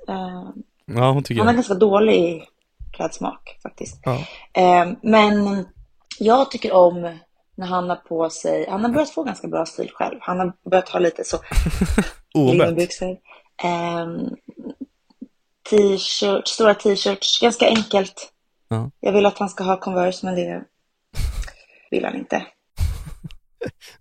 Ja, 0.96 1.12
hon 1.12 1.24
tycker 1.24 1.40
Han 1.40 1.48
har 1.48 1.54
ganska 1.54 1.74
dålig 1.74 2.44
klädsmak 2.92 3.60
faktiskt. 3.64 4.00
Ja. 4.04 4.16
Eh, 4.54 4.92
men 5.02 5.66
jag 6.20 6.52
tycker 6.52 6.74
om 6.74 7.18
när 7.56 7.68
han 7.68 7.90
har 7.90 7.96
på 7.96 8.30
sig, 8.30 8.70
han 8.70 8.84
har 8.84 8.92
börjat 8.92 9.10
få 9.10 9.24
ganska 9.24 9.48
bra 9.48 9.66
stil 9.66 9.92
själv. 9.94 10.18
Han 10.22 10.40
har 10.40 10.54
börjat 10.70 10.90
ha 10.90 11.00
lite 11.00 11.24
så 11.24 11.38
linnebyxor. 12.34 13.18
Eh, 13.64 14.08
t-shirts, 15.70 16.52
stora 16.52 16.74
t-shirts, 16.74 17.42
ganska 17.42 17.68
enkelt. 17.68 18.32
Ja. 18.68 18.92
Jag 19.00 19.14
vill 19.14 19.26
att 19.26 19.38
han 19.38 19.50
ska 19.50 19.64
ha 19.64 19.80
Converse 19.80 20.26
men 20.26 20.36
det 20.36 20.64
vill 21.92 22.06
han 22.06 22.16
inte. 22.16 22.46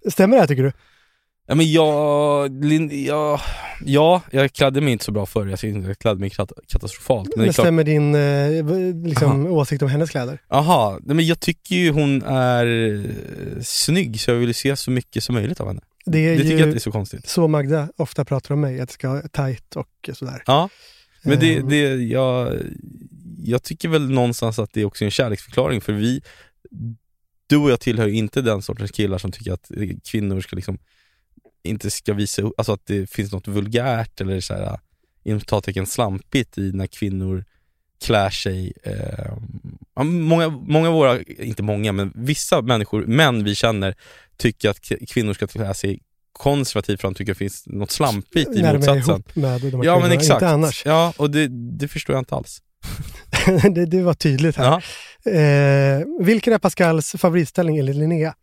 Stämmer 0.10 0.36
det 0.36 0.40
här 0.40 0.48
tycker 0.48 0.62
du? 0.62 0.72
Ja, 1.48 1.54
men 1.54 1.72
jag, 1.72 2.64
jag, 2.92 3.40
ja, 3.84 4.22
jag 4.30 4.52
klädde 4.52 4.80
mig 4.80 4.92
inte 4.92 5.04
så 5.04 5.12
bra 5.12 5.26
förr. 5.26 5.46
Jag 5.46 5.64
inte 5.64 5.94
klädde 5.94 6.20
mig 6.20 6.30
kat- 6.30 6.52
katastrofalt. 6.68 7.28
Men 7.28 7.38
det 7.38 7.44
Men 7.44 7.52
klart, 7.52 7.64
stämmer 7.64 7.84
din 7.84 8.14
eh, 8.14 9.04
liksom, 9.08 9.46
åsikt 9.46 9.82
om 9.82 9.88
hennes 9.88 10.10
kläder? 10.10 10.38
aha, 10.48 10.98
nej, 11.02 11.16
men 11.16 11.26
jag 11.26 11.40
tycker 11.40 11.76
ju 11.76 11.90
hon 11.90 12.22
är 12.22 12.66
eh, 12.66 13.62
snygg 13.62 14.20
så 14.20 14.30
jag 14.30 14.36
vill 14.38 14.54
se 14.54 14.76
så 14.76 14.90
mycket 14.90 15.24
som 15.24 15.34
möjligt 15.34 15.60
av 15.60 15.66
henne. 15.68 15.80
Det 16.06 16.18
är 16.18 16.30
Det 16.30 16.36
tycker 16.42 16.50
ju 16.54 16.58
jag 16.58 16.68
det 16.68 16.74
är 16.76 16.78
så 16.78 16.92
konstigt. 16.92 17.28
så 17.28 17.48
Magda 17.48 17.88
ofta 17.96 18.24
pratar 18.24 18.54
om 18.54 18.60
mig, 18.60 18.80
att 18.80 18.88
det 18.88 18.92
ska 18.94 19.08
vara 19.08 19.28
tajt 19.28 19.76
och 19.76 20.10
sådär. 20.12 20.42
Ja, 20.46 20.68
men 21.22 21.40
det, 21.40 21.56
Ehm. 21.56 21.68
det 21.68 21.94
jag, 22.04 22.54
jag 23.44 23.62
tycker 23.62 23.88
väl 23.88 24.10
någonstans 24.10 24.58
att 24.58 24.72
det 24.72 24.80
är 24.80 24.84
också 24.84 25.04
en 25.04 25.10
kärleksförklaring 25.10 25.80
för 25.80 25.92
vi, 25.92 26.20
du 27.46 27.56
och 27.56 27.70
jag 27.70 27.80
tillhör 27.80 28.08
inte 28.08 28.42
den 28.42 28.62
sortens 28.62 28.90
killar 28.90 29.18
som 29.18 29.32
tycker 29.32 29.52
att 29.52 29.70
kvinnor 30.10 30.40
ska 30.40 30.56
liksom 30.56 30.78
inte 31.66 31.90
ska 31.90 32.14
visa 32.14 32.42
upp, 32.42 32.52
alltså 32.56 32.72
att 32.72 32.86
det 32.86 33.10
finns 33.10 33.32
något 33.32 33.48
vulgärt 33.48 34.20
eller 34.20 34.40
så 34.40 34.54
här 34.54 34.78
inom 35.24 35.40
citattecken 35.40 35.86
slampigt 35.86 36.58
i 36.58 36.72
när 36.72 36.86
kvinnor 36.86 37.44
klär 38.04 38.30
sig. 38.30 38.72
Eh, 38.82 40.04
många, 40.04 40.48
många 40.48 40.88
av 40.88 40.94
våra, 40.94 41.22
inte 41.22 41.62
många, 41.62 41.92
men 41.92 42.12
vissa 42.14 42.62
människor, 42.62 43.06
män 43.06 43.44
vi 43.44 43.54
känner, 43.54 43.94
tycker 44.36 44.70
att 44.70 44.80
kvinnor 45.08 45.34
ska 45.34 45.46
klä 45.46 45.74
sig 45.74 46.00
konservativt 46.32 47.00
för 47.00 47.08
att 47.08 47.14
de 47.14 47.18
tycker 47.18 47.32
att 47.32 47.38
det 47.38 47.44
finns 47.44 47.66
något 47.66 47.90
slampigt 47.90 48.50
i 48.56 48.62
När 48.62 48.74
de 48.74 48.88
är 48.88 48.94
motsatsen. 48.94 49.14
ihop 49.14 49.36
med 49.36 49.60
de 49.60 49.76
här 49.76 49.84
Ja 49.84 49.98
men 50.00 50.12
exakt. 50.12 50.42
Inte 50.42 50.48
annars. 50.48 50.82
Ja, 50.86 51.12
och 51.16 51.30
det, 51.30 51.48
det 51.78 51.88
förstår 51.88 52.14
jag 52.14 52.20
inte 52.20 52.34
alls. 52.34 52.62
det, 53.74 53.86
det 53.86 54.02
var 54.02 54.14
tydligt 54.14 54.56
här. 54.56 54.82
Ja. 55.24 55.30
Eh, 55.30 56.02
vilken 56.20 56.52
är 56.52 56.58
Pascals 56.58 57.14
favoritställning 57.18 57.78
enligt 57.78 57.96
Linnea? 57.96 58.34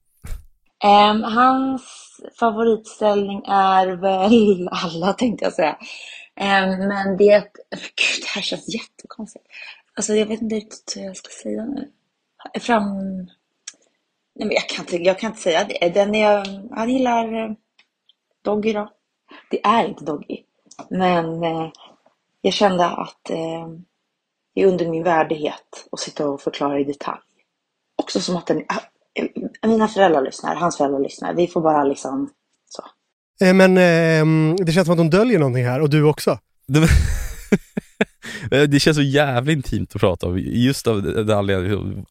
Ehm, 0.83 1.23
hans 1.23 2.02
favoritställning 2.39 3.43
är 3.47 3.87
väl 3.87 4.69
alla 4.71 5.13
tänkte 5.13 5.45
jag 5.45 5.53
säga. 5.53 5.77
Ehm, 6.35 6.87
men 6.87 7.17
det, 7.17 7.39
gud 7.71 8.21
det 8.21 8.27
här 8.35 8.41
känns 8.41 8.73
jättekonstigt. 8.73 9.45
Alltså 9.95 10.13
jag 10.13 10.25
vet 10.25 10.41
inte 10.41 10.55
riktigt 10.55 10.93
hur 10.95 11.03
jag 11.03 11.17
ska 11.17 11.29
säga 11.29 11.65
nu. 11.65 11.91
Fram... 12.59 12.85
Nej 14.35 14.47
men 14.47 14.51
jag 14.51 14.69
kan 14.69 14.85
inte, 14.85 14.97
jag 14.97 15.19
kan 15.19 15.29
inte 15.29 15.41
säga 15.41 15.63
det. 15.63 15.89
Den 15.89 16.15
är, 16.15 16.69
han 16.75 16.89
gillar 16.89 17.33
eh, 17.33 17.51
Doggy 18.41 18.73
då. 18.73 18.89
Det 19.49 19.65
är 19.65 19.87
inte 19.87 20.05
Doggy. 20.05 20.43
Men 20.89 21.43
eh, 21.43 21.69
jag 22.41 22.53
kände 22.53 22.85
att 22.85 23.29
eh, 23.29 23.67
det 24.55 24.61
är 24.61 24.67
under 24.67 24.89
min 24.89 25.03
värdighet 25.03 25.87
att 25.91 25.99
sitta 25.99 26.29
och 26.29 26.41
förklara 26.41 26.79
i 26.79 26.83
detalj. 26.83 27.21
Också 27.95 28.21
som 28.21 28.35
att 28.35 28.47
den, 28.47 28.57
är 28.57 28.92
mina 29.65 29.87
föräldrar 29.87 30.21
lyssnar, 30.21 30.55
hans 30.55 30.77
föräldrar 30.77 30.99
lyssnar. 30.99 31.33
Vi 31.33 31.47
får 31.47 31.61
bara 31.61 31.83
liksom 31.83 32.29
så. 32.69 32.83
Eh, 33.45 33.53
men 33.53 33.77
ehm, 33.77 34.55
det 34.59 34.71
känns 34.71 34.85
som 34.85 34.93
att 34.93 34.99
hon 34.99 35.09
döljer 35.09 35.39
någonting 35.39 35.65
här 35.65 35.79
och 35.79 35.89
du 35.89 36.03
också. 36.03 36.39
Det, 38.49 38.79
känns 38.79 38.97
så 38.97 39.03
jävla 39.03 39.51
intimt 39.51 39.95
att 39.95 40.01
prata 40.01 40.27
om, 40.27 40.39
just 40.39 40.87
av 40.87 41.03
den 41.03 41.29
anledningen 41.29 42.05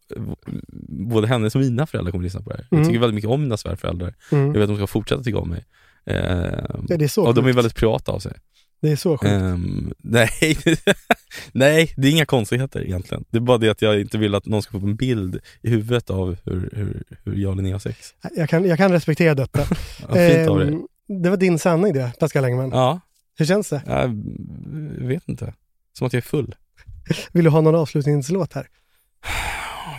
både 1.09 1.26
hennes 1.26 1.55
och 1.55 1.61
mina 1.61 1.86
föräldrar 1.86 2.12
kommer 2.12 2.22
att 2.22 2.26
lyssna 2.26 2.42
på 2.42 2.50
det 2.50 2.57
här. 2.57 2.66
Mm. 2.70 2.82
Jag 2.82 2.88
tycker 2.88 3.00
väldigt 3.00 3.14
mycket 3.14 3.30
om 3.30 3.42
mina 3.42 3.57
svärföräldrar. 3.57 4.14
Mm. 4.32 4.46
Jag 4.46 4.53
vet 4.53 4.62
att 4.62 4.68
de 4.68 4.76
ska 4.76 4.86
fortsätta 4.86 5.22
tycka 5.22 5.38
om 5.38 5.48
mig. 5.48 5.64
Eh, 6.05 6.16
Ja, 6.88 6.96
det 6.96 7.05
är 7.05 7.09
så 7.09 7.26
och 7.26 7.34
de 7.34 7.46
är 7.46 7.53
väldigt 7.53 7.74
privata 7.74 8.12
av 8.12 8.18
sig. 8.18 8.32
Det 8.82 8.92
är 8.92 8.96
så 8.96 9.18
sjukt. 9.18 9.32
Ehm, 9.32 9.92
nej, 9.98 10.28
nej, 11.52 11.92
det 11.96 12.08
är 12.08 12.12
inga 12.12 12.26
konstigheter 12.26 12.84
egentligen. 12.84 13.24
Det 13.30 13.36
är 13.36 13.40
bara 13.40 13.58
det 13.58 13.68
att 13.68 13.82
jag 13.82 14.00
inte 14.00 14.18
vill 14.18 14.34
att 14.34 14.46
någon 14.46 14.62
ska 14.62 14.80
få 14.80 14.86
en 14.86 14.96
bild 14.96 15.40
i 15.62 15.70
huvudet 15.70 16.10
av 16.10 16.36
hur, 16.44 16.70
hur, 16.72 17.02
hur 17.24 17.34
jag 17.36 17.50
och 17.50 17.56
Linnea 17.56 17.74
har 17.74 17.78
sex. 17.78 18.14
Jag 18.36 18.48
kan, 18.48 18.64
jag 18.64 18.78
kan 18.78 18.92
respektera 18.92 19.34
detta. 19.34 19.60
Ja, 20.08 20.14
fint 20.14 20.48
av 20.48 20.58
dig. 20.58 20.68
Ehm, 20.68 20.86
det 21.22 21.30
var 21.30 21.36
din 21.36 21.58
sanning 21.58 21.92
det, 21.92 22.12
Pascal 22.20 22.44
Engman. 22.44 22.70
Ja, 22.70 23.00
Hur 23.38 23.46
känns 23.46 23.68
det? 23.68 23.82
jag 25.00 25.06
vet 25.08 25.28
inte. 25.28 25.54
Som 25.98 26.06
att 26.06 26.12
jag 26.12 26.18
är 26.20 26.24
full. 26.26 26.54
Vill 27.32 27.44
du 27.44 27.50
ha 27.50 27.60
någon 27.60 27.74
avslutningslåt 27.74 28.52
här? 28.52 28.66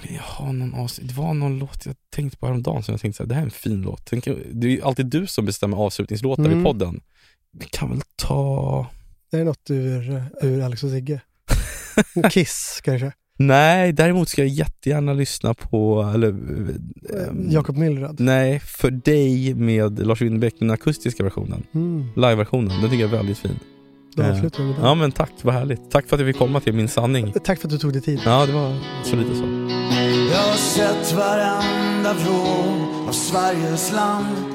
Jag 0.10 0.22
har 0.24 0.54
någon 0.54 0.74
avs- 0.76 1.00
det 1.04 1.14
var 1.14 1.34
någon 1.34 1.60
låt 1.60 1.86
jag 1.86 1.96
tänkte 2.10 2.38
på 2.38 2.46
häromdagen 2.46 2.84
som 2.84 2.92
jag 2.94 3.02
tänkte 3.02 3.18
så 3.18 3.24
här, 3.24 3.28
det 3.28 3.34
här 3.36 3.42
är 3.42 3.46
en 3.46 3.52
fin 3.52 3.82
låt. 3.82 4.06
Det 4.52 4.68
är 4.68 4.72
ju 4.72 4.82
alltid 4.82 5.06
du 5.06 5.28
som 5.28 5.46
bestämmer 5.46 5.78
avslutningslåtar 5.78 6.46
Mm. 6.46 6.60
i 6.62 6.64
podden. 6.64 7.02
Vi 7.52 7.66
kan 7.66 7.90
väl 7.90 8.02
ta... 8.16 8.88
Det 9.34 9.40
är 9.40 9.44
något 9.44 9.70
ur, 9.70 10.24
ur 10.42 10.62
Alex 10.64 10.84
och 10.84 10.90
Sigge. 10.90 11.22
Kiss 12.32 12.80
kanske? 12.84 13.12
Nej, 13.38 13.92
däremot 13.94 14.30
ska 14.30 14.42
jag 14.42 14.48
jättegärna 14.50 15.14
lyssna 15.14 15.54
på, 15.54 16.12
eller... 16.16 16.30
ehm, 16.30 17.48
Jakob 17.50 17.78
Mylrad? 17.78 18.20
Nej, 18.20 18.60
För 18.60 18.92
dig 18.92 19.54
med 19.54 20.08
Lars 20.08 20.22
Winnerbäck, 20.22 20.56
den 20.60 20.70
akustiska 20.72 21.24
versionen. 21.24 21.64
Mm. 21.74 22.06
Live-versionen, 22.16 22.82
den 22.82 22.90
tycker 22.90 23.04
jag 23.04 23.14
är 23.14 23.18
väldigt 23.18 23.38
fin. 23.38 23.60
Då 24.16 24.24
Eh, 24.24 24.32
avslutar 24.32 24.60
vi 24.60 24.66
med 24.70 24.76
den. 24.76 24.86
Ja 24.86 24.96
men 24.96 25.12
tack, 25.12 25.32
vad 25.42 25.54
härligt. 25.54 25.92
Tack 25.92 26.08
för 26.08 26.16
att 26.16 26.20
jag 26.20 26.30
fick 26.30 26.38
komma 26.38 26.60
till 26.60 26.74
min 26.74 26.88
sanning. 26.88 27.34
Tack 27.44 27.60
för 27.60 27.68
att 27.68 27.72
du 27.72 27.78
tog 27.78 27.94
dig 27.94 28.02
tid. 28.02 28.20
Ja, 28.26 28.46
det 28.46 28.54
var 28.54 28.78
så 29.04 29.16
lite 29.16 29.36
så. 29.36 29.44
Jag 30.32 30.40
har 30.40 30.58
sett 30.58 31.14
varenda 31.18 32.14
vrå 32.14 33.08
av 33.08 33.12
Sveriges 33.12 33.92
land 33.94 34.53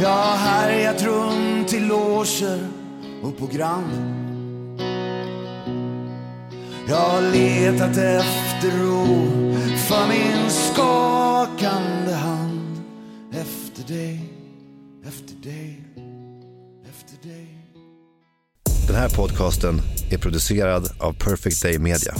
jag 0.00 0.08
har 0.08 0.36
härjat 0.36 1.02
runt 1.02 1.72
i 1.72 1.80
loger 1.80 2.68
och 3.22 3.38
på 3.38 3.46
Grand 3.46 4.18
Jag 6.88 6.96
har 6.96 7.22
letat 7.32 7.96
efter 7.96 8.78
ro 8.78 9.06
för 9.88 10.08
min 10.08 10.50
skakande 10.50 12.12
hand. 12.12 12.80
Efter 13.32 13.94
dig, 13.94 14.32
efter 15.08 15.34
dig, 15.48 15.80
efter 16.90 17.28
dig. 17.28 17.48
Den 18.86 18.96
här 18.96 19.08
podcasten 19.08 19.80
är 20.10 20.18
producerad 20.18 20.90
av 21.00 21.12
Perfect 21.12 21.62
Day 21.62 21.78
Media. 21.78 22.14